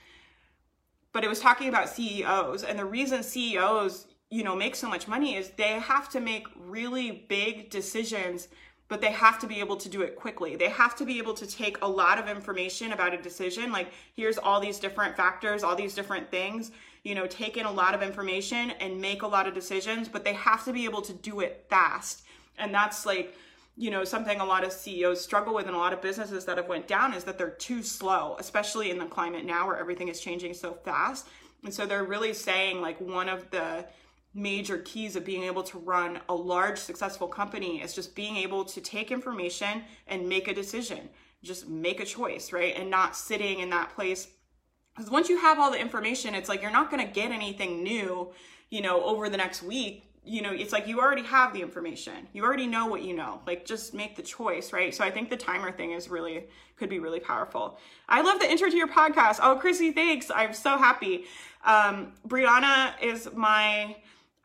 but 1.19 1.25
it 1.25 1.29
was 1.29 1.41
talking 1.41 1.69
about 1.69 1.89
CEOs 1.89 2.63
and 2.63 2.79
the 2.79 2.85
reason 2.85 3.25
CEOs, 3.25 4.07
you 4.31 4.45
know, 4.45 4.55
make 4.55 4.77
so 4.77 4.89
much 4.89 5.09
money 5.09 5.35
is 5.35 5.51
they 5.57 5.73
have 5.81 6.09
to 6.11 6.21
make 6.21 6.47
really 6.55 7.25
big 7.29 7.71
decisions, 7.71 8.47
but 8.87 9.01
they 9.01 9.11
have 9.11 9.37
to 9.41 9.49
be 9.49 9.59
able 9.59 9.77
to 9.79 9.89
do 9.89 10.03
it 10.03 10.15
quickly. 10.15 10.55
They 10.55 10.69
have 10.69 10.95
to 10.95 11.05
be 11.05 11.19
able 11.19 11.35
to 11.35 11.45
take 11.45 11.77
a 11.83 11.89
lot 11.89 12.21
of 12.21 12.29
information 12.29 12.93
about 12.93 13.15
a 13.15 13.21
decision, 13.21 13.73
like 13.73 13.89
here's 14.15 14.39
all 14.39 14.61
these 14.61 14.79
different 14.79 15.17
factors, 15.17 15.65
all 15.65 15.75
these 15.75 15.93
different 15.93 16.31
things, 16.31 16.71
you 17.03 17.17
know, 17.17 17.27
take 17.27 17.57
in 17.57 17.67
a 17.67 17.73
lot 17.73 17.97
of 17.97 18.03
information 18.05 18.71
and 18.79 19.01
make 19.01 19.23
a 19.23 19.27
lot 19.27 19.49
of 19.49 19.55
decisions, 19.55 20.09
but 20.09 20.23
they 20.23 20.35
have 20.35 20.65
to 20.67 20.73
be 20.73 20.85
able 20.85 21.03
to 21.03 21.13
do 21.15 21.41
it 21.41 21.67
fast. 21.69 22.23
And 22.59 22.73
that's 22.73 23.05
like 23.05 23.35
you 23.79 23.91
know 23.91 24.05
something 24.05 24.41
a 24.41 24.45
lot 24.45 24.65
of 24.65 24.73
CEOs 24.73 25.21
struggle 25.21 25.55
with 25.55 25.67
and 25.67 25.75
a 25.75 25.79
lot 25.79 25.93
of 25.93 26.03
businesses 26.03 26.45
that 26.45 26.57
have 26.57 26.69
went 26.69 26.89
down 26.89 27.15
is 27.15 27.25
that 27.25 27.39
they're 27.39 27.51
too 27.51 27.83
slow 27.83 28.37
especially 28.39 28.91
in 28.91 28.99
the 28.99 29.07
climate 29.07 29.45
now 29.45 29.67
where 29.67 29.79
everything 29.79 30.09
is 30.09 30.21
changing 30.21 30.53
so 30.53 30.73
fast 30.73 31.27
and 31.65 31.73
so 31.73 31.87
they're 31.87 32.05
really 32.05 32.35
saying 32.35 32.81
like 32.81 33.01
one 33.01 33.29
of 33.29 33.51
the 33.51 33.87
major 34.35 34.79
keys 34.79 35.17
of 35.17 35.25
being 35.25 35.45
able 35.45 35.63
to 35.63 35.79
run 35.79 36.21
a 36.29 36.35
large 36.35 36.79
successful 36.79 37.29
company 37.29 37.81
is 37.81 37.95
just 37.95 38.15
being 38.15 38.37
able 38.37 38.65
to 38.65 38.81
take 38.81 39.11
information 39.11 39.83
and 40.07 40.29
make 40.29 40.49
a 40.49 40.55
decision 40.55 41.09
just 41.43 41.69
make 41.69 42.01
a 42.01 42.05
choice, 42.05 42.53
right? 42.53 42.75
And 42.77 42.91
not 42.91 43.17
sitting 43.17 43.61
in 43.61 43.71
that 43.71 43.95
place. 43.95 44.29
Because 44.95 45.11
once 45.11 45.29
you 45.29 45.39
have 45.39 45.59
all 45.59 45.71
the 45.71 45.81
information, 45.81 46.35
it's 46.35 46.49
like 46.49 46.63
you're 46.63 46.71
not 46.71 46.91
going 46.91 47.07
to 47.07 47.13
get 47.13 47.31
anything 47.31 47.83
new, 47.83 48.33
you 48.71 48.81
know, 48.81 49.05
over 49.05 49.29
the 49.29 49.37
next 49.37 49.63
week. 49.63 50.05
You 50.25 50.43
know, 50.43 50.53
it's 50.53 50.73
like 50.73 50.87
you 50.87 51.01
already 51.01 51.23
have 51.23 51.55
the 51.55 51.63
information. 51.63 52.29
You 52.33 52.45
already 52.45 52.67
know 52.67 52.87
what 52.87 53.03
you 53.03 53.15
know. 53.15 53.41
Like 53.47 53.65
just 53.65 53.95
make 53.95 54.17
the 54.17 54.23
choice, 54.23 54.73
right? 54.73 54.95
So 54.95 55.05
I 55.05 55.11
think 55.11 55.31
the 55.31 55.37
timer 55.37 55.73
thing 55.73 55.93
is 55.93 56.09
really 56.09 56.49
could 56.77 56.91
be 56.91 56.99
really 56.99 57.21
powerful. 57.21 57.79
I 58.09 58.21
love 58.21 58.39
the 58.39 58.51
intro 58.51 58.71
to 58.71 58.77
your 58.77 58.89
podcast. 58.89 59.39
Oh, 59.43 59.57
Chrissy, 59.57 59.93
thanks. 59.93 60.31
I'm 60.35 60.53
so 60.55 60.77
happy. 60.79 61.25
Um, 61.65 62.13
Brianna 62.27 62.93
is 63.03 63.29
my 63.35 63.97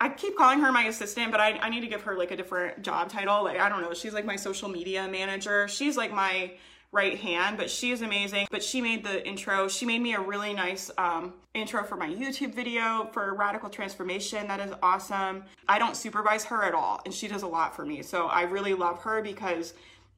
I 0.03 0.09
keep 0.09 0.36
calling 0.38 0.59
her 0.59 0.69
my 0.69 0.84
assistant, 0.84 1.32
but 1.32 1.39
I, 1.39 1.51
I 1.59 1.69
need 1.69 1.80
to 1.80 1.88
give 1.88 2.01
her 2.01 2.17
like 2.17 2.32
a 2.32 2.36
different 2.36 2.82
job 2.82 3.09
title. 3.09 3.41
Like, 3.41 3.57
I 3.57 3.69
don't 3.69 3.82
know. 3.82 3.93
She's 3.93 4.13
like 4.13 4.26
my 4.26 4.36
social 4.36 4.67
media 4.67 5.07
manager. 5.07 5.67
She's 5.69 5.95
like 5.95 6.11
my 6.11 6.51
right 6.93 7.19
hand, 7.19 7.57
but 7.57 7.69
she 7.69 7.91
is 7.91 8.01
amazing. 8.01 8.47
But 8.49 8.63
she 8.63 8.79
made 8.79 9.03
the 9.03 9.27
intro. 9.27 9.67
She 9.67 9.85
made 9.85 10.01
me 10.01 10.13
a 10.13 10.21
really 10.21 10.53
nice 10.53 10.89
um, 10.97 11.33
intro 11.53 11.83
for 11.83 11.97
my 11.97 12.07
YouTube 12.07 12.53
video 12.53 13.09
for 13.11 13.33
Radical 13.33 13.69
Transformation. 13.69 14.47
That 14.47 14.59
is 14.61 14.73
awesome. 14.81 15.43
I 15.67 15.79
don't 15.79 15.97
supervise 15.97 16.45
her 16.45 16.63
at 16.63 16.73
all, 16.73 17.01
and 17.03 17.13
she 17.13 17.27
does 17.27 17.41
a 17.41 17.47
lot 17.47 17.75
for 17.75 17.85
me. 17.85 18.03
So 18.03 18.27
I 18.27 18.43
really 18.43 18.75
love 18.75 18.99
her 18.99 19.21
because 19.21 19.73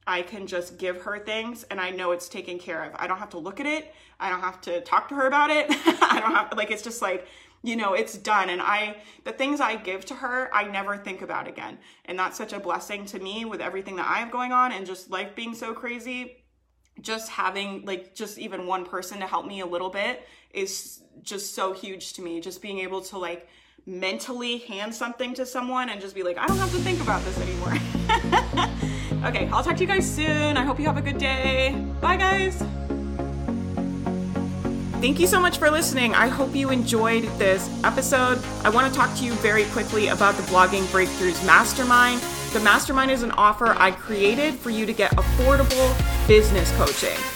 I 0.06 0.22
can 0.22 0.46
just 0.46 0.78
give 0.78 1.02
her 1.02 1.18
things 1.18 1.64
and 1.64 1.80
I 1.80 1.90
know 1.90 2.12
it's 2.12 2.28
taken 2.28 2.60
care 2.60 2.84
of. 2.84 2.92
I 2.94 3.08
don't 3.08 3.18
have 3.18 3.30
to 3.30 3.38
look 3.38 3.58
at 3.58 3.66
it. 3.66 3.92
I 4.20 4.30
don't 4.30 4.40
have 4.40 4.60
to 4.60 4.80
talk 4.82 5.08
to 5.08 5.16
her 5.16 5.26
about 5.26 5.50
it. 5.50 5.66
I 5.70 6.20
don't 6.20 6.32
have 6.32 6.56
like 6.56 6.70
it's 6.70 6.82
just 6.82 7.02
like 7.02 7.26
you 7.62 7.74
know 7.74 7.94
it's 7.94 8.16
done 8.18 8.50
and 8.50 8.60
i 8.60 8.96
the 9.24 9.32
things 9.32 9.60
i 9.60 9.74
give 9.74 10.04
to 10.04 10.14
her 10.14 10.54
i 10.54 10.64
never 10.64 10.96
think 10.96 11.22
about 11.22 11.48
again 11.48 11.78
and 12.04 12.18
that's 12.18 12.36
such 12.36 12.52
a 12.52 12.60
blessing 12.60 13.06
to 13.06 13.18
me 13.18 13.46
with 13.46 13.62
everything 13.62 13.96
that 13.96 14.06
i 14.06 14.18
have 14.18 14.30
going 14.30 14.52
on 14.52 14.72
and 14.72 14.86
just 14.86 15.10
life 15.10 15.34
being 15.34 15.54
so 15.54 15.72
crazy 15.72 16.36
just 17.00 17.30
having 17.30 17.84
like 17.84 18.14
just 18.14 18.38
even 18.38 18.66
one 18.66 18.84
person 18.84 19.18
to 19.20 19.26
help 19.26 19.46
me 19.46 19.60
a 19.60 19.66
little 19.66 19.90
bit 19.90 20.26
is 20.52 21.02
just 21.22 21.54
so 21.54 21.72
huge 21.72 22.14
to 22.14 22.22
me 22.22 22.40
just 22.40 22.62
being 22.62 22.78
able 22.78 23.00
to 23.00 23.18
like 23.18 23.48
mentally 23.86 24.58
hand 24.58 24.94
something 24.94 25.34
to 25.34 25.46
someone 25.46 25.88
and 25.88 26.00
just 26.00 26.14
be 26.14 26.22
like 26.22 26.38
i 26.38 26.46
don't 26.46 26.58
have 26.58 26.72
to 26.72 26.78
think 26.78 27.00
about 27.00 27.22
this 27.24 27.38
anymore 27.40 27.74
okay 29.28 29.48
i'll 29.52 29.62
talk 29.62 29.76
to 29.76 29.82
you 29.82 29.86
guys 29.86 30.08
soon 30.10 30.56
i 30.56 30.64
hope 30.64 30.78
you 30.78 30.86
have 30.86 30.96
a 30.96 31.02
good 31.02 31.18
day 31.18 31.72
bye 32.00 32.16
guys 32.16 32.62
Thank 34.96 35.20
you 35.20 35.26
so 35.26 35.38
much 35.38 35.58
for 35.58 35.70
listening. 35.70 36.14
I 36.14 36.26
hope 36.26 36.56
you 36.56 36.70
enjoyed 36.70 37.24
this 37.38 37.68
episode. 37.84 38.42
I 38.64 38.70
want 38.70 38.90
to 38.90 38.98
talk 38.98 39.14
to 39.18 39.24
you 39.24 39.34
very 39.34 39.64
quickly 39.66 40.08
about 40.08 40.36
the 40.36 40.42
Blogging 40.44 40.84
Breakthroughs 40.86 41.44
Mastermind. 41.44 42.22
The 42.52 42.60
Mastermind 42.60 43.10
is 43.10 43.22
an 43.22 43.32
offer 43.32 43.74
I 43.78 43.90
created 43.90 44.54
for 44.54 44.70
you 44.70 44.86
to 44.86 44.92
get 44.92 45.10
affordable 45.12 46.26
business 46.26 46.70
coaching. 46.76 47.35